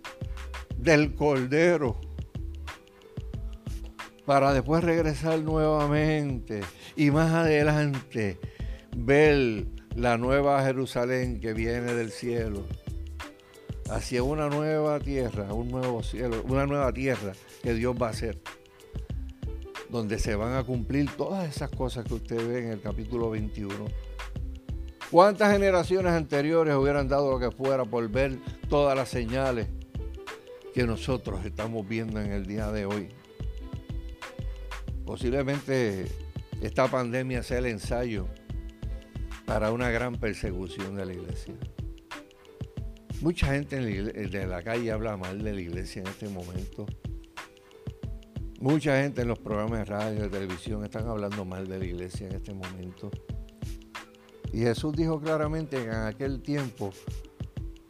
del 0.77 1.15
Cordero 1.15 1.99
para 4.25 4.53
después 4.53 4.85
regresar 4.85 5.39
nuevamente 5.39 6.61
y 6.95 7.11
más 7.11 7.33
adelante 7.33 8.39
ver 8.95 9.78
la 9.99 10.17
nueva 10.17 10.63
Jerusalén 10.63 11.41
que 11.41 11.53
viene 11.53 11.93
del 11.93 12.09
cielo 12.09 12.63
hacia 13.89 14.23
una 14.23 14.47
nueva 14.47 14.97
tierra, 15.01 15.53
un 15.53 15.69
nuevo 15.69 16.03
cielo, 16.03 16.41
una 16.47 16.65
nueva 16.65 16.93
tierra 16.93 17.33
que 17.61 17.73
Dios 17.73 17.93
va 18.01 18.07
a 18.07 18.11
hacer 18.11 18.39
donde 19.89 20.17
se 20.17 20.35
van 20.35 20.53
a 20.53 20.63
cumplir 20.63 21.09
todas 21.17 21.53
esas 21.53 21.69
cosas 21.71 22.05
que 22.05 22.13
usted 22.13 22.37
ve 22.47 22.59
en 22.59 22.71
el 22.71 22.79
capítulo 22.79 23.29
21. 23.31 23.73
¿Cuántas 25.11 25.51
generaciones 25.51 26.13
anteriores 26.13 26.75
hubieran 26.75 27.09
dado 27.09 27.31
lo 27.31 27.39
que 27.39 27.53
fuera 27.53 27.83
por 27.83 28.07
ver 28.07 28.37
todas 28.69 28.95
las 28.95 29.09
señales 29.09 29.67
que 30.73 30.85
nosotros 30.85 31.43
estamos 31.43 31.85
viendo 31.85 32.21
en 32.21 32.31
el 32.31 32.45
día 32.45 32.71
de 32.71 32.85
hoy? 32.85 33.09
Posiblemente 35.05 36.05
esta 36.61 36.87
pandemia 36.87 37.43
sea 37.43 37.57
el 37.57 37.65
ensayo 37.65 38.27
para 39.49 39.71
una 39.71 39.89
gran 39.89 40.13
persecución 40.13 40.95
de 40.95 41.07
la 41.07 41.13
iglesia. 41.13 41.55
Mucha 43.19 43.47
gente 43.47 43.81
de 43.81 44.45
la 44.45 44.61
calle 44.61 44.91
habla 44.91 45.17
mal 45.17 45.41
de 45.41 45.53
la 45.53 45.59
iglesia 45.59 46.03
en 46.03 46.07
este 46.07 46.29
momento. 46.29 46.85
Mucha 48.59 49.01
gente 49.01 49.23
en 49.23 49.27
los 49.27 49.39
programas 49.39 49.79
de 49.79 49.85
radio, 49.85 50.21
de 50.21 50.29
televisión, 50.29 50.85
están 50.85 51.07
hablando 51.07 51.45
mal 51.45 51.67
de 51.67 51.79
la 51.79 51.85
iglesia 51.85 52.27
en 52.27 52.35
este 52.35 52.53
momento. 52.53 53.09
Y 54.53 54.59
Jesús 54.59 54.95
dijo 54.95 55.19
claramente 55.19 55.77
que 55.77 55.89
en 55.89 56.03
aquel 56.03 56.43
tiempo 56.43 56.91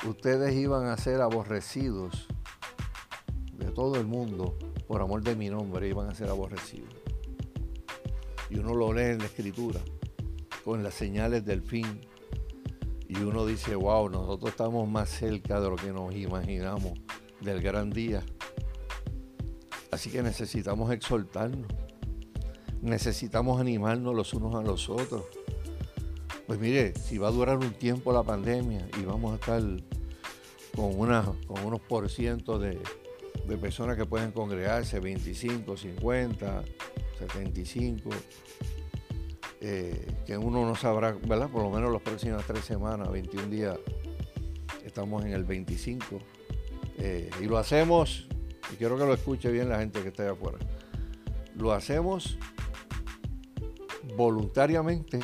ustedes 0.07 0.55
iban 0.55 0.86
a 0.86 0.95
ser 0.95 1.20
aborrecidos 1.20 2.30
de 3.57 3.70
todo 3.72 3.97
el 3.97 4.07
mundo 4.07 4.57
por 4.88 5.01
amor 5.01 5.24
de 5.24 5.36
mi 5.36 5.49
nombre, 5.49 5.89
iban 5.89 6.07
a 6.07 6.16
ser 6.16 6.30
aborrecidos. 6.30 6.95
Y 8.49 8.60
uno 8.60 8.74
lo 8.74 8.93
lee 8.93 9.12
en 9.12 9.20
la 9.20 9.26
escritura 9.26 9.82
con 10.64 10.84
las 10.84 10.93
señales 10.93 11.45
del 11.45 11.62
fin. 11.62 12.01
Y 13.07 13.18
uno 13.18 13.45
dice, 13.45 13.76
wow, 13.76 14.10
nosotros 14.10 14.51
estamos 14.51 14.88
más 14.88 15.10
cerca 15.10 15.60
de 15.60 15.70
lo 15.70 15.76
que 15.76 15.91
nos 15.91 16.16
imaginamos 16.16 16.93
del 17.41 17.62
gran 17.62 17.89
día 17.89 18.24
Así 19.91 20.12
que 20.12 20.22
necesitamos 20.22 20.91
exhortarnos. 20.91 21.68
Necesitamos 22.82 23.60
animarnos 23.60 24.16
los 24.16 24.34
unos 24.34 24.55
a 24.55 24.62
los 24.62 24.89
otros. 24.89 25.26
Pues 26.47 26.60
mire, 26.60 26.93
si 26.95 27.18
va 27.18 27.28
a 27.28 27.32
durar 27.32 27.57
un 27.57 27.74
tiempo 27.74 28.14
la 28.14 28.24
pandemia 28.24 28.88
y 28.99 29.03
vamos 29.03 29.34
a 29.34 29.36
estar 29.36 29.62
con, 30.76 30.97
una, 30.97 31.24
con 31.47 31.66
unos 31.66 31.82
por 31.82 32.10
ciento 32.10 32.60
de, 32.60 32.80
personas 33.60 33.97
que 33.97 34.05
pueden 34.05 34.32
congregarse, 34.32 34.99
25, 34.99 35.76
50, 35.76 36.64
75, 37.18 38.10
que 39.60 40.38
uno 40.38 40.66
no 40.66 40.76
sabrá, 40.76 41.12
¿verdad? 41.12 41.49
Por 41.49 41.64
lo 41.64 41.70
menos 41.70 41.91
las 41.91 42.01
próximas 42.01 42.45
tres 42.45 42.64
semanas, 42.64 43.12
21 43.12 43.47
días, 43.47 43.78
estamos 44.86 45.26
en 45.26 45.34
el 45.34 45.43
25. 45.43 46.05
Eh, 46.97 47.30
y 47.41 47.45
lo 47.45 47.57
hacemos 47.57 48.28
y 48.72 48.76
quiero 48.76 48.97
que 48.97 49.05
lo 49.05 49.14
escuche 49.14 49.49
bien 49.51 49.70
la 49.70 49.80
gente 49.80 50.01
que 50.01 50.10
está 50.10 50.24
allá 50.24 50.34
afuera, 50.34 50.57
lo 51.55 51.72
hacemos 51.72 52.38
voluntariamente 54.16 55.20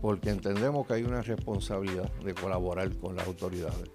porque 0.00 0.30
entendemos 0.30 0.86
que 0.86 0.94
hay 0.94 1.02
una 1.02 1.22
responsabilidad 1.22 2.12
de 2.24 2.34
colaborar 2.34 2.96
con 2.96 3.16
las 3.16 3.26
autoridades. 3.26 3.90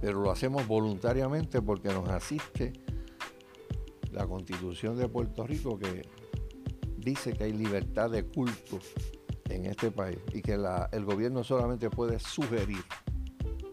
pero 0.00 0.20
lo 0.20 0.30
hacemos 0.30 0.66
voluntariamente 0.66 1.60
porque 1.60 1.88
nos 1.88 2.08
asiste 2.08 2.72
la 4.12 4.26
constitución 4.26 4.96
de 4.96 5.08
Puerto 5.08 5.46
Rico 5.46 5.78
que 5.78 6.02
dice 7.08 7.32
que 7.32 7.44
hay 7.44 7.52
libertad 7.52 8.10
de 8.10 8.24
culto 8.24 8.78
en 9.48 9.66
este 9.66 9.90
país 9.90 10.18
y 10.34 10.42
que 10.42 10.54
el 10.92 11.04
gobierno 11.04 11.42
solamente 11.42 11.88
puede 11.88 12.18
sugerir, 12.18 12.84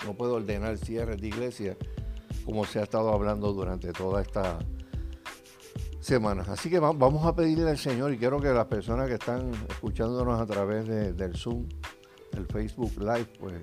no 0.06 0.14
puede 0.14 0.34
ordenar 0.34 0.78
cierres 0.78 1.20
de 1.20 1.28
iglesias 1.28 1.78
como 2.46 2.66
se 2.66 2.80
ha 2.80 2.84
estado 2.84 3.12
hablando 3.12 3.52
durante 3.52 3.92
toda 3.92 4.22
esta 4.22 4.60
semana. 6.00 6.46
Así 6.48 6.70
que 6.70 6.80
vamos 6.80 7.26
a 7.26 7.36
pedirle 7.36 7.70
al 7.70 7.78
Señor 7.78 8.14
y 8.14 8.18
quiero 8.18 8.40
que 8.40 8.50
las 8.50 8.68
personas 8.68 9.08
que 9.08 9.16
están 9.16 9.52
escuchándonos 9.70 10.40
a 10.40 10.46
través 10.46 10.88
del 10.88 11.36
Zoom, 11.36 11.68
del 12.32 12.46
Facebook 12.46 12.94
Live, 13.00 13.28
pues 13.40 13.56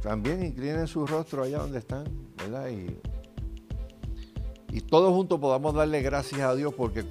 también 0.00 0.44
inclinen 0.44 0.86
su 0.86 1.06
rostro 1.06 1.42
allá 1.42 1.58
donde 1.58 1.78
están, 1.78 2.04
¿verdad? 2.36 2.68
Y, 2.70 2.98
y 4.70 4.80
todos 4.80 5.12
juntos 5.12 5.40
podamos 5.40 5.74
darle 5.74 6.00
gracias 6.02 6.42
a 6.42 6.54
Dios 6.54 6.72
porque, 6.74 7.04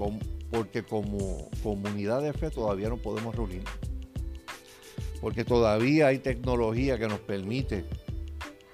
porque 0.54 0.84
como 0.84 1.50
comunidad 1.64 2.22
de 2.22 2.32
fe 2.32 2.52
todavía 2.52 2.88
no 2.88 2.98
podemos 2.98 3.36
reunir. 3.36 3.64
Porque 5.20 5.44
todavía 5.44 6.08
hay 6.08 6.20
tecnología 6.20 7.00
que 7.00 7.08
nos 7.08 7.20
permite 7.20 7.86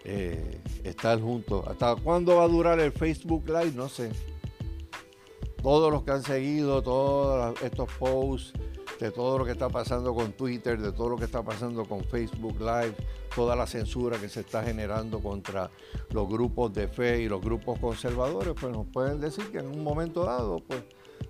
eh, 0.03 0.59
estar 0.83 1.21
juntos. 1.21 1.65
¿Hasta 1.67 1.95
cuándo 1.95 2.35
va 2.35 2.43
a 2.43 2.47
durar 2.49 2.81
el 2.81 2.91
Facebook 2.91 3.47
Live? 3.47 3.71
No 3.75 3.87
sé. 3.87 4.11
Todos 5.63 5.89
los 5.91 6.03
que 6.03 6.11
han 6.11 6.23
seguido 6.23 6.81
todos 6.81 7.61
estos 7.61 7.89
posts, 7.93 8.53
de 8.99 9.11
todo 9.11 9.37
lo 9.37 9.45
que 9.45 9.51
está 9.51 9.69
pasando 9.69 10.13
con 10.13 10.33
Twitter, 10.33 10.81
de 10.81 10.91
todo 10.91 11.09
lo 11.09 11.15
que 11.15 11.25
está 11.25 11.43
pasando 11.43 11.85
con 11.85 12.03
Facebook 12.03 12.59
Live, 12.59 12.95
toda 13.33 13.55
la 13.55 13.65
censura 13.65 14.19
que 14.19 14.27
se 14.27 14.41
está 14.41 14.63
generando 14.63 15.21
contra 15.21 15.71
los 16.11 16.27
grupos 16.27 16.73
de 16.73 16.89
fe 16.89 17.21
y 17.21 17.29
los 17.29 17.39
grupos 17.39 17.79
conservadores, 17.79 18.53
pues 18.59 18.73
nos 18.73 18.87
pueden 18.87 19.21
decir 19.21 19.49
que 19.49 19.59
en 19.59 19.67
un 19.67 19.81
momento 19.81 20.25
dado, 20.25 20.59
pues 20.67 20.83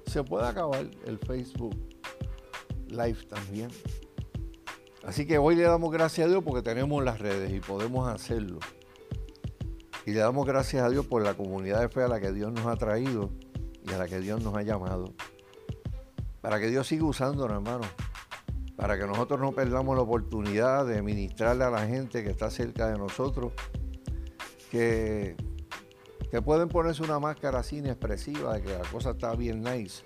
se 0.10 0.24
puede 0.24 0.48
acabar 0.48 0.90
el 1.06 1.18
Facebook 1.20 1.76
Live 2.90 3.26
también. 3.30 3.70
Así 5.04 5.26
que 5.26 5.38
hoy 5.38 5.56
le 5.56 5.64
damos 5.64 5.92
gracias 5.92 6.28
a 6.28 6.30
Dios 6.30 6.44
porque 6.44 6.62
tenemos 6.62 7.04
las 7.04 7.20
redes 7.20 7.52
y 7.54 7.60
podemos 7.60 8.08
hacerlo. 8.08 8.60
Y 10.06 10.12
le 10.12 10.20
damos 10.20 10.46
gracias 10.46 10.84
a 10.84 10.90
Dios 10.90 11.06
por 11.06 11.22
la 11.22 11.36
comunidad 11.36 11.82
de 11.82 11.90
fe 11.90 12.04
a 12.04 12.08
la 12.08 12.20
que 12.20 12.32
Dios 12.32 12.52
nos 12.52 12.66
ha 12.66 12.76
traído 12.76 13.30
y 13.88 13.94
a 13.94 13.98
la 13.98 14.08
que 14.08 14.20
Dios 14.20 14.44
nos 14.44 14.56
ha 14.56 14.64
llamado. 14.64 15.14
Para 16.42 16.60
que 16.60 16.68
Dios 16.68 16.88
siga 16.88 17.06
usándonos, 17.06 17.56
hermano. 17.56 17.86
Para 18.76 18.98
que 18.98 19.06
nosotros 19.06 19.40
no 19.40 19.52
perdamos 19.52 19.96
la 19.96 20.04
oportunidad 20.04 20.86
de 20.86 21.02
ministrarle 21.02 21.66
a 21.66 21.70
la 21.70 21.86
gente 21.86 22.24
que 22.24 22.30
está 22.30 22.50
cerca 22.50 22.88
de 22.88 22.98
nosotros, 22.98 23.52
que, 24.72 25.36
que 26.32 26.42
pueden 26.42 26.70
ponerse 26.70 27.04
una 27.04 27.20
máscara 27.20 27.60
así 27.60 27.78
inexpresiva 27.78 28.56
de 28.56 28.62
que 28.62 28.70
la 28.70 28.88
cosa 28.90 29.12
está 29.12 29.36
bien 29.36 29.62
nice 29.62 30.04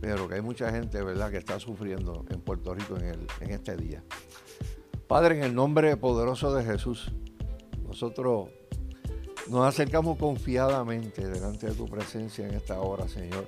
pero 0.00 0.28
que 0.28 0.36
hay 0.36 0.42
mucha 0.42 0.70
gente, 0.70 1.02
¿verdad?, 1.02 1.30
que 1.30 1.38
está 1.38 1.58
sufriendo 1.58 2.24
en 2.30 2.40
Puerto 2.40 2.74
Rico 2.74 2.96
en, 2.96 3.26
en 3.40 3.50
este 3.50 3.76
día. 3.76 4.02
Padre, 5.06 5.38
en 5.38 5.44
el 5.44 5.54
nombre 5.54 5.96
poderoso 5.96 6.52
de 6.54 6.64
Jesús, 6.64 7.10
nosotros 7.86 8.48
nos 9.48 9.66
acercamos 9.66 10.18
confiadamente 10.18 11.26
delante 11.26 11.68
de 11.68 11.74
tu 11.74 11.86
presencia 11.86 12.46
en 12.46 12.54
esta 12.54 12.80
hora, 12.80 13.08
Señor, 13.08 13.46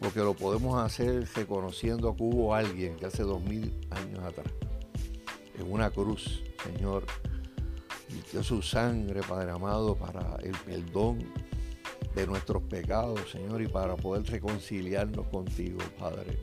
porque 0.00 0.20
lo 0.20 0.34
podemos 0.34 0.82
hacer 0.82 1.28
reconociendo 1.34 2.16
que 2.16 2.22
hubo 2.22 2.54
alguien 2.54 2.96
que 2.96 3.06
hace 3.06 3.22
dos 3.22 3.42
mil 3.42 3.78
años 3.90 4.20
atrás, 4.20 4.46
en 5.58 5.70
una 5.70 5.90
cruz, 5.90 6.42
Señor, 6.64 7.04
dio 8.32 8.42
su 8.42 8.62
sangre, 8.62 9.20
Padre 9.22 9.50
amado, 9.50 9.94
para 9.94 10.36
el 10.42 10.52
perdón 10.64 11.18
de 12.14 12.26
nuestros 12.26 12.62
pecados, 12.62 13.30
Señor, 13.30 13.62
y 13.62 13.68
para 13.68 13.96
poder 13.96 14.24
reconciliarnos 14.24 15.26
contigo, 15.28 15.78
Padre. 15.98 16.38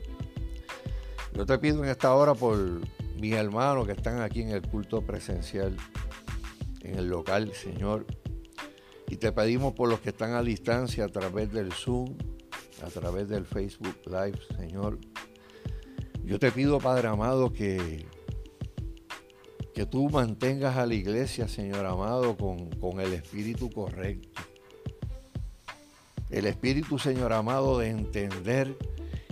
Yo 1.34 1.44
te 1.44 1.58
pido 1.58 1.84
en 1.84 1.90
esta 1.90 2.14
hora 2.14 2.34
por 2.34 2.58
mis 3.20 3.34
hermanos 3.34 3.86
que 3.86 3.92
están 3.92 4.20
aquí 4.20 4.42
en 4.42 4.50
el 4.50 4.62
culto 4.62 5.02
presencial, 5.02 5.76
en 6.80 6.98
el 6.98 7.08
local, 7.08 7.52
Señor. 7.52 8.06
Y 9.08 9.16
te 9.16 9.32
pedimos 9.32 9.74
por 9.74 9.88
los 9.88 10.00
que 10.00 10.10
están 10.10 10.32
a 10.32 10.42
distancia 10.42 11.04
a 11.04 11.08
través 11.08 11.52
del 11.52 11.72
Zoom, 11.72 12.16
a 12.82 12.88
través 12.88 13.28
del 13.28 13.44
Facebook 13.44 14.00
Live, 14.06 14.38
Señor. 14.56 14.98
Yo 16.24 16.38
te 16.38 16.50
pido, 16.50 16.78
Padre 16.78 17.08
amado, 17.08 17.52
que, 17.52 18.06
que 19.76 19.86
tú 19.86 20.10
mantengas 20.10 20.76
a 20.76 20.86
la 20.86 20.94
iglesia, 20.94 21.46
Señor 21.46 21.86
amado, 21.86 22.36
con, 22.36 22.70
con 22.80 22.98
el 22.98 23.12
espíritu 23.12 23.70
correcto 23.70 24.42
el 26.30 26.46
Espíritu, 26.46 26.98
Señor 26.98 27.32
amado, 27.32 27.78
de 27.78 27.88
entender 27.88 28.76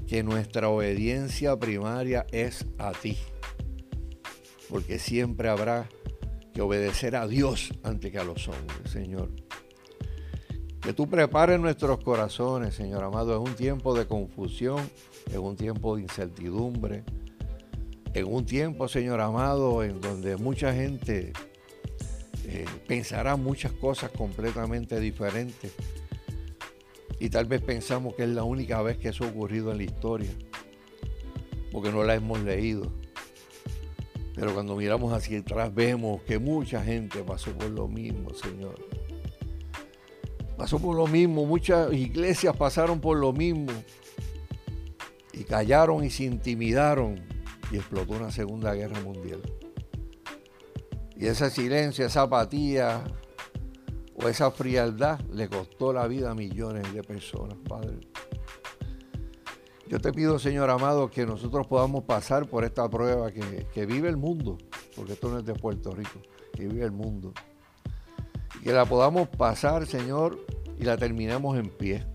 que 0.07 0.23
nuestra 0.23 0.69
obediencia 0.69 1.57
primaria 1.57 2.27
es 2.31 2.67
a 2.79 2.93
ti. 2.93 3.17
Porque 4.69 4.99
siempre 4.99 5.49
habrá 5.49 5.89
que 6.53 6.63
obedecer 6.63 7.17
a 7.17 7.27
Dios 7.27 7.73
antes 7.83 8.13
que 8.13 8.19
a 8.19 8.25
los 8.25 8.47
hombres, 8.49 8.91
Señor. 8.91 9.31
Que 10.81 10.93
tú 10.93 11.09
prepares 11.09 11.59
nuestros 11.59 12.03
corazones, 12.03 12.75
Señor 12.75 13.03
amado, 13.03 13.35
en 13.35 13.43
un 13.43 13.57
tiempo 13.57 13.97
de 13.97 14.07
confusión, 14.07 14.89
en 15.33 15.41
un 15.41 15.57
tiempo 15.57 15.97
de 15.97 16.03
incertidumbre, 16.03 17.03
en 18.15 18.33
un 18.33 18.47
tiempo, 18.47 18.89
Señor 18.89 19.21
amado, 19.21 19.83
en 19.83 20.01
donde 20.01 20.37
mucha 20.37 20.73
gente 20.73 21.33
eh, 22.47 22.65
pensará 22.87 23.37
muchas 23.37 23.73
cosas 23.73 24.11
completamente 24.13 25.01
diferentes 25.01 25.73
y 27.19 27.29
tal 27.29 27.47
vez 27.47 27.61
pensamos 27.61 28.15
que 28.15 28.23
es 28.23 28.29
la 28.29 28.45
única 28.45 28.81
vez 28.83 28.99
que 28.99 29.09
eso 29.09 29.25
ha 29.25 29.29
ocurrido 29.29 29.73
en 29.73 29.79
la 29.79 29.85
historia, 29.85 30.31
porque 31.73 31.91
no 31.91 32.05
la 32.05 32.15
hemos 32.15 32.41
leído. 32.41 32.93
Pero 34.35 34.53
cuando 34.53 34.77
miramos 34.77 35.13
hacia 35.13 35.39
atrás 35.39 35.75
vemos 35.75 36.23
que 36.23 36.39
mucha 36.39 36.83
gente 36.83 37.23
pasó 37.23 37.53
por 37.53 37.71
lo 37.71 37.89
mismo, 37.89 38.35
Señor. 38.35 38.75
Pasó 40.57 40.79
por 40.79 40.97
lo 40.97 41.07
mismo, 41.07 41.47
muchas 41.47 41.93
iglesias 41.93 42.57
pasaron 42.57 43.01
por 43.01 43.17
lo 43.17 43.33
mismo. 43.33 43.73
Y 45.33 45.45
callaron 45.45 46.05
y 46.05 46.11
se 46.11 46.25
intimidaron 46.25 47.34
y 47.75 47.79
explotó 47.79 48.13
una 48.13 48.31
segunda 48.31 48.73
guerra 48.73 49.01
mundial. 49.01 49.43
Y 51.17 51.27
ese 51.27 51.51
silencio, 51.51 52.07
esa 52.07 52.23
apatía, 52.23 53.03
o 54.15 54.29
esa 54.29 54.53
frialdad 54.53 55.19
le 55.33 55.49
costó 55.49 55.93
la 55.93 56.07
vida 56.07 56.31
a 56.31 56.35
millones 56.37 56.93
de 56.95 57.03
personas, 57.03 57.59
Padre. 57.69 57.99
Yo 59.89 59.99
te 59.99 60.13
pido, 60.13 60.39
Señor 60.39 60.71
amado, 60.71 61.11
que 61.11 61.27
nosotros 61.27 61.67
podamos 61.67 62.05
pasar 62.05 62.49
por 62.49 62.65
esta 62.65 62.89
prueba 62.89 63.33
que, 63.33 63.87
vive 63.87 64.09
el 64.09 64.17
mundo, 64.17 64.57
porque 64.95 65.15
esto 65.15 65.29
no 65.29 65.41
es 65.41 65.45
de 65.45 65.55
Puerto 65.55 65.91
Rico, 65.91 66.21
que 66.53 66.69
vive 66.69 66.85
el 66.85 66.93
mundo. 66.93 67.33
Y 68.61 68.65
que 68.65 68.73
la 68.73 68.87
podamos 68.87 69.29
pasar, 69.29 69.87
Señor, 69.87 70.39
y 70.79 70.85
la 70.85 70.97
terminemos 70.97 71.59
en 71.59 71.71
pie. 71.71 72.07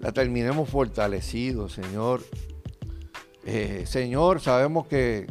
La 0.00 0.10
terminemos 0.10 0.70
fortalecidos, 0.70 1.74
Señor. 1.74 2.22
Eh, 3.44 3.84
señor, 3.86 4.40
sabemos 4.40 4.86
que 4.86 5.26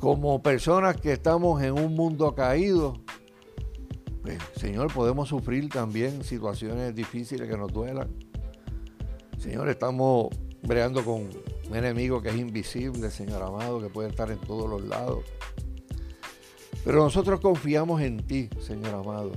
como 0.00 0.42
personas 0.42 0.96
que 0.96 1.12
estamos 1.12 1.62
en 1.62 1.72
un 1.72 1.94
mundo 1.94 2.34
caído, 2.34 2.94
Señor, 4.56 4.92
podemos 4.92 5.28
sufrir 5.28 5.68
también 5.68 6.22
situaciones 6.22 6.94
difíciles 6.94 7.48
que 7.48 7.56
nos 7.56 7.72
duelan. 7.72 8.08
Señor, 9.38 9.68
estamos 9.68 10.28
breando 10.62 11.04
con 11.04 11.28
un 11.68 11.76
enemigo 11.76 12.20
que 12.20 12.30
es 12.30 12.36
invisible, 12.36 13.10
Señor 13.10 13.42
amado, 13.42 13.80
que 13.80 13.88
puede 13.88 14.10
estar 14.10 14.30
en 14.30 14.38
todos 14.38 14.68
los 14.68 14.84
lados. 14.86 15.24
Pero 16.84 17.02
nosotros 17.02 17.40
confiamos 17.40 18.00
en 18.02 18.18
ti, 18.18 18.50
Señor 18.60 18.94
amado. 18.94 19.32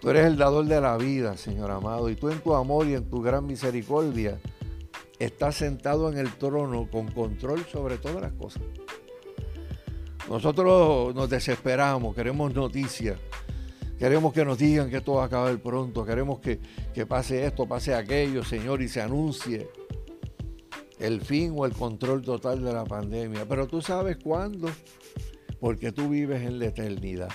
Tú 0.00 0.10
eres 0.10 0.26
el 0.26 0.36
dador 0.36 0.66
de 0.66 0.80
la 0.80 0.96
vida, 0.96 1.36
Señor 1.36 1.70
amado, 1.70 2.08
y 2.08 2.16
tú 2.16 2.30
en 2.30 2.40
tu 2.40 2.54
amor 2.54 2.86
y 2.86 2.94
en 2.94 3.08
tu 3.08 3.20
gran 3.20 3.46
misericordia 3.46 4.40
estás 5.20 5.54
sentado 5.54 6.10
en 6.10 6.18
el 6.18 6.32
trono 6.32 6.88
con 6.90 7.12
control 7.12 7.64
sobre 7.70 7.98
todas 7.98 8.20
las 8.20 8.32
cosas. 8.32 8.62
Nosotros 10.28 11.14
nos 11.14 11.30
desesperamos, 11.30 12.14
queremos 12.14 12.52
noticias, 12.54 13.18
Queremos 14.00 14.32
que 14.32 14.46
nos 14.46 14.56
digan 14.56 14.88
que 14.88 14.96
esto 14.96 15.12
va 15.12 15.24
a 15.24 15.26
acabar 15.26 15.54
pronto. 15.58 16.06
Queremos 16.06 16.40
que, 16.40 16.58
pase 17.06 17.44
esto, 17.44 17.68
pase 17.68 17.94
aquello, 17.94 18.42
Señor, 18.42 18.80
y 18.80 18.88
se 18.88 19.02
anuncie 19.02 19.68
el 20.98 21.20
fin 21.20 21.52
o 21.54 21.66
el 21.66 21.74
control 21.74 22.22
total 22.22 22.64
de 22.64 22.72
la 22.72 22.84
pandemia. 22.84 23.46
Pero 23.46 23.66
tú 23.66 23.82
sabes 23.82 24.16
cuándo, 24.16 24.70
porque 25.60 25.92
tú 25.92 26.08
vives 26.08 26.40
en 26.40 26.58
la 26.58 26.68
eternidad. 26.68 27.28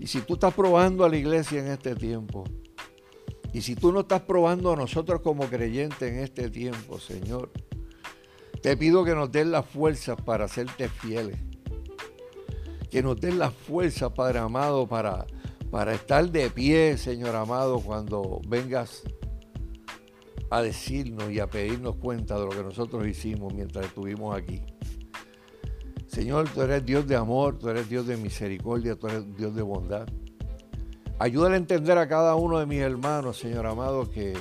Y 0.00 0.08
si 0.08 0.22
tú 0.22 0.34
estás 0.34 0.52
probando 0.54 1.04
a 1.04 1.08
la 1.08 1.18
iglesia 1.18 1.60
en 1.60 1.68
este 1.68 1.94
tiempo, 1.94 2.42
y 3.54 3.62
si 3.62 3.74
tú 3.74 3.90
no 3.90 4.00
estás 4.00 4.20
probando 4.20 4.72
a 4.72 4.76
nosotros 4.76 5.22
como 5.22 5.44
creyentes 5.46 6.02
en 6.02 6.18
este 6.18 6.50
tiempo, 6.50 7.00
Señor, 7.00 7.50
te 8.60 8.76
pido 8.76 9.02
que 9.04 9.14
nos 9.14 9.32
des 9.32 9.46
las 9.46 9.64
fuerzas 9.64 10.20
para 10.20 10.44
hacerte 10.44 10.90
fieles 10.90 11.38
que 12.94 13.02
nos 13.02 13.20
den 13.20 13.40
la 13.40 13.50
fuerza, 13.50 14.14
Padre 14.14 14.38
amado, 14.38 14.86
para, 14.86 15.26
para 15.72 15.94
estar 15.94 16.30
de 16.30 16.48
pie, 16.48 16.96
Señor 16.96 17.34
amado, 17.34 17.80
cuando 17.80 18.40
vengas 18.46 19.02
a 20.48 20.62
decirnos 20.62 21.28
y 21.32 21.40
a 21.40 21.48
pedirnos 21.48 21.96
cuenta 21.96 22.38
de 22.38 22.44
lo 22.44 22.50
que 22.50 22.62
nosotros 22.62 23.04
hicimos 23.08 23.52
mientras 23.52 23.86
estuvimos 23.86 24.36
aquí. 24.36 24.62
Señor, 26.06 26.48
tú 26.50 26.62
eres 26.62 26.86
Dios 26.86 27.04
de 27.08 27.16
amor, 27.16 27.58
tú 27.58 27.68
eres 27.68 27.88
Dios 27.88 28.06
de 28.06 28.16
misericordia, 28.16 28.94
tú 28.94 29.08
eres 29.08 29.36
Dios 29.36 29.56
de 29.56 29.62
bondad. 29.62 30.06
Ayúdale 31.18 31.54
a 31.54 31.58
entender 31.58 31.96
a 31.98 32.08
cada 32.08 32.34
uno 32.34 32.58
de 32.58 32.66
mis 32.66 32.80
hermanos, 32.80 33.38
Señor 33.38 33.66
amado, 33.66 34.10
que 34.10 34.34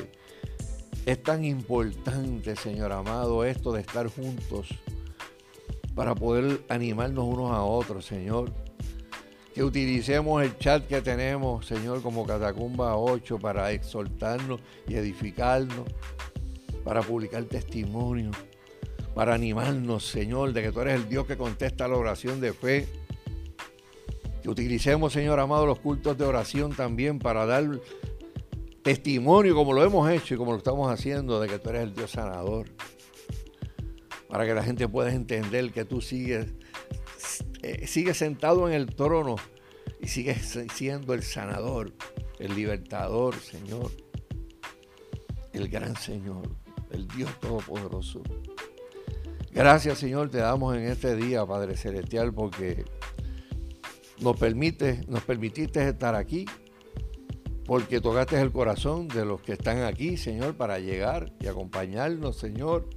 es 1.05 1.23
tan 1.23 1.43
importante, 1.45 2.55
Señor 2.55 2.91
amado, 2.91 3.45
esto 3.45 3.71
de 3.71 3.81
estar 3.81 4.07
juntos 4.07 4.69
para 5.95 6.15
poder 6.15 6.61
animarnos 6.69 7.25
unos 7.25 7.51
a 7.51 7.63
otros, 7.63 8.05
Señor. 8.05 8.51
Que 9.53 9.63
utilicemos 9.63 10.41
el 10.41 10.57
chat 10.57 10.87
que 10.87 11.01
tenemos, 11.01 11.67
Señor, 11.67 12.01
como 12.01 12.25
Catacumba 12.25 12.97
8 12.97 13.37
para 13.37 13.71
exhortarnos 13.71 14.59
y 14.87 14.95
edificarnos, 14.95 15.85
para 16.83 17.01
publicar 17.01 17.43
testimonios 17.43 18.35
para 19.13 19.35
animarnos, 19.35 20.05
Señor, 20.05 20.53
de 20.53 20.63
que 20.63 20.71
tú 20.71 20.81
eres 20.81 20.95
el 20.95 21.09
Dios 21.09 21.27
que 21.27 21.37
contesta 21.37 21.87
la 21.87 21.97
oración 21.97 22.41
de 22.41 22.53
fe. 22.53 22.87
Que 24.43 24.49
utilicemos, 24.49 25.13
Señor 25.13 25.39
amado, 25.39 25.65
los 25.65 25.79
cultos 25.79 26.17
de 26.17 26.25
oración 26.25 26.75
también 26.75 27.17
para 27.17 27.45
dar 27.45 27.79
testimonio 28.83 29.55
como 29.55 29.71
lo 29.71 29.81
hemos 29.85 30.11
hecho 30.11 30.33
y 30.33 30.37
como 30.37 30.51
lo 30.51 30.57
estamos 30.57 30.91
haciendo 30.91 31.39
de 31.39 31.47
que 31.47 31.59
tú 31.59 31.69
eres 31.69 31.83
el 31.83 31.95
Dios 31.95 32.11
sanador. 32.11 32.67
Para 34.27 34.45
que 34.45 34.53
la 34.53 34.61
gente 34.61 34.89
pueda 34.89 35.13
entender 35.13 35.71
que 35.71 35.85
tú 35.85 36.01
sigues, 36.01 36.53
eh, 37.61 37.87
sigues 37.87 38.17
sentado 38.17 38.67
en 38.67 38.73
el 38.73 38.93
trono 38.93 39.37
y 40.01 40.09
sigues 40.09 40.59
siendo 40.73 41.13
el 41.13 41.23
sanador, 41.23 41.93
el 42.37 42.53
libertador, 42.53 43.35
Señor. 43.35 43.91
El 45.53 45.69
gran 45.69 45.95
Señor, 45.95 46.49
el 46.91 47.07
Dios 47.07 47.31
Todopoderoso. 47.39 48.23
Gracias 49.51 49.99
Señor 49.99 50.31
te 50.31 50.39
damos 50.39 50.75
en 50.75 50.83
este 50.85 51.15
día, 51.15 51.45
Padre 51.45 51.77
Celestial, 51.77 52.33
porque 52.33 52.83
nos, 54.23 54.39
nos 55.07 55.23
permitiste 55.23 55.87
estar 55.87 56.15
aquí, 56.15 56.45
porque 57.65 58.01
tocaste 58.01 58.39
el 58.41 58.51
corazón 58.51 59.07
de 59.07 59.25
los 59.25 59.41
que 59.41 59.53
están 59.53 59.83
aquí, 59.83 60.17
Señor, 60.17 60.55
para 60.55 60.79
llegar 60.79 61.31
y 61.39 61.47
acompañarnos, 61.47 62.37
Señor. 62.37 62.89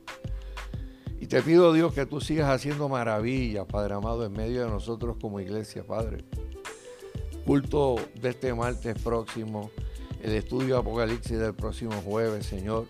Y 1.21 1.27
te 1.27 1.43
pido, 1.43 1.73
Dios, 1.73 1.93
que 1.93 2.07
tú 2.07 2.21
sigas 2.21 2.51
haciendo 2.51 2.89
maravillas, 2.89 3.67
Padre 3.67 3.95
amado, 3.95 4.25
en 4.25 4.33
medio 4.33 4.65
de 4.65 4.71
nosotros 4.71 5.17
como 5.21 5.41
iglesia, 5.41 5.85
Padre. 5.85 6.25
Culto 7.45 7.97
de 8.21 8.31
este 8.31 8.55
martes 8.55 9.01
próximo, 9.03 9.71
el 10.23 10.33
estudio 10.33 10.79
Apocalipsis 10.79 11.39
del 11.39 11.55
próximo 11.55 11.93
jueves, 12.03 12.47
Señor 12.47 12.87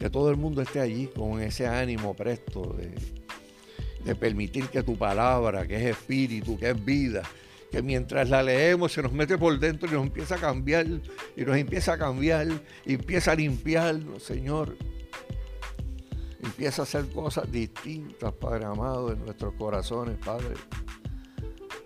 que 0.00 0.08
todo 0.08 0.30
el 0.30 0.38
mundo 0.38 0.62
esté 0.62 0.80
allí 0.80 1.08
con 1.08 1.42
ese 1.42 1.66
ánimo 1.66 2.14
presto 2.14 2.74
de, 2.78 3.19
permitir 4.18 4.68
que 4.68 4.82
tu 4.82 4.96
palabra, 4.96 5.66
que 5.66 5.76
es 5.76 5.96
espíritu, 5.96 6.58
que 6.58 6.70
es 6.70 6.84
vida, 6.84 7.22
que 7.70 7.82
mientras 7.82 8.28
la 8.28 8.42
leemos 8.42 8.92
se 8.92 9.02
nos 9.02 9.12
mete 9.12 9.38
por 9.38 9.58
dentro 9.58 9.88
y 9.88 9.92
nos 9.92 10.06
empieza 10.06 10.36
a 10.36 10.38
cambiar, 10.38 10.86
y 11.36 11.42
nos 11.42 11.56
empieza 11.56 11.92
a 11.92 11.98
cambiar, 11.98 12.48
y 12.84 12.94
empieza 12.94 13.32
a 13.32 13.34
limpiarnos, 13.34 14.22
Señor. 14.22 14.76
Empieza 16.42 16.82
a 16.82 16.84
hacer 16.84 17.06
cosas 17.10 17.50
distintas, 17.52 18.32
Padre 18.32 18.64
amado, 18.64 19.12
en 19.12 19.24
nuestros 19.24 19.54
corazones, 19.54 20.16
Padre. 20.24 20.54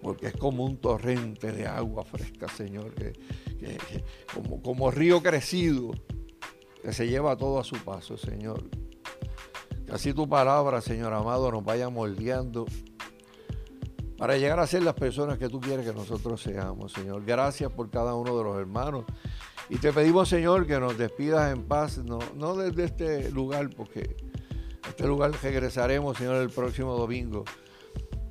Porque 0.01 0.29
es 0.29 0.37
como 0.37 0.65
un 0.65 0.77
torrente 0.77 1.51
de 1.51 1.67
agua 1.67 2.05
fresca, 2.05 2.49
Señor, 2.49 2.95
que, 2.95 3.13
como, 4.33 4.63
como 4.63 4.91
río 4.91 5.23
crecido 5.23 5.93
que 6.83 6.93
se 6.93 7.09
lleva 7.09 7.37
todo 7.37 7.59
a 7.59 7.65
su 7.65 7.77
paso, 7.77 8.17
Señor. 8.17 8.63
Así 9.93 10.13
tu 10.13 10.29
palabra, 10.29 10.81
Señor 10.81 11.13
amado, 11.13 11.51
nos 11.53 11.65
vaya 11.65 11.89
moldeando 11.89 12.67
para 14.17 14.37
llegar 14.37 14.61
a 14.61 14.67
ser 14.67 14.83
las 14.83 14.95
personas 14.95 15.39
que 15.39 15.49
tú 15.49 15.61
quieres 15.61 15.87
que 15.87 15.93
nosotros 15.93 16.41
seamos, 16.41 16.93
Señor. 16.93 17.25
Gracias 17.25 17.71
por 17.73 17.91
cada 17.91 18.15
uno 18.15 18.37
de 18.37 18.45
los 18.45 18.57
hermanos. 18.59 19.05
Y 19.69 19.77
te 19.77 19.93
pedimos, 19.93 20.29
Señor, 20.29 20.67
que 20.67 20.79
nos 20.79 20.97
despidas 20.97 21.53
en 21.53 21.65
paz, 21.65 21.99
no, 21.99 22.19
no 22.35 22.55
desde 22.55 22.85
este 22.85 23.31
lugar, 23.31 23.71
porque 23.71 24.17
a 24.83 24.91
este 24.91 25.07
lugar 25.07 25.33
regresaremos, 25.43 26.17
Señor, 26.17 26.37
el 26.37 26.51
próximo 26.51 26.97
domingo. 26.97 27.45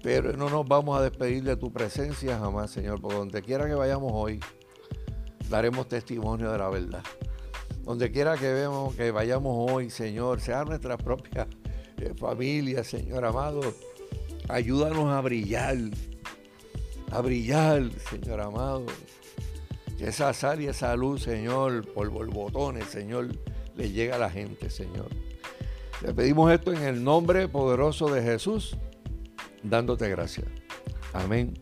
Pero 0.01 0.33
no 0.33 0.49
nos 0.49 0.67
vamos 0.67 0.99
a 0.99 1.01
despedir 1.01 1.43
de 1.43 1.55
tu 1.55 1.71
presencia 1.71 2.37
jamás, 2.37 2.71
Señor, 2.71 3.01
por 3.01 3.13
donde 3.13 3.41
quiera 3.41 3.67
que 3.67 3.73
vayamos 3.73 4.11
hoy, 4.13 4.39
daremos 5.49 5.87
testimonio 5.87 6.51
de 6.51 6.57
la 6.57 6.69
verdad. 6.69 7.03
Donde 7.83 8.11
quiera 8.11 8.37
que 8.37 8.51
vemos, 8.51 8.95
que 8.95 9.11
vayamos 9.11 9.71
hoy, 9.71 9.89
Señor, 9.89 10.39
sea 10.39 10.63
nuestra 10.63 10.97
propia 10.97 11.47
eh, 11.97 12.13
familia, 12.17 12.83
Señor 12.83 13.25
amado, 13.25 13.61
ayúdanos 14.47 15.09
a 15.09 15.19
brillar, 15.21 15.77
a 17.11 17.21
brillar, 17.21 17.89
Señor 18.09 18.39
amado. 18.39 18.85
Que 19.97 20.07
esa 20.07 20.33
sal 20.33 20.61
y 20.61 20.67
esa 20.67 20.95
luz, 20.95 21.23
Señor, 21.23 21.85
por 21.93 22.09
borbotones, 22.09 22.85
Señor, 22.85 23.29
le 23.75 23.91
llegue 23.91 24.13
a 24.13 24.17
la 24.17 24.29
gente, 24.29 24.69
Señor. 24.69 25.09
Te 26.01 26.13
pedimos 26.13 26.51
esto 26.51 26.73
en 26.73 26.83
el 26.83 27.03
nombre 27.03 27.47
poderoso 27.47 28.07
de 28.13 28.21
Jesús, 28.21 28.77
dándote 29.61 30.09
gracias. 30.09 30.47
Amén 31.13 31.53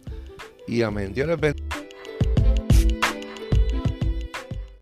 y 0.68 0.82
amén. 0.84 1.14
Dios 1.14 1.28
les 1.28 1.40
bendiga. 1.40 1.81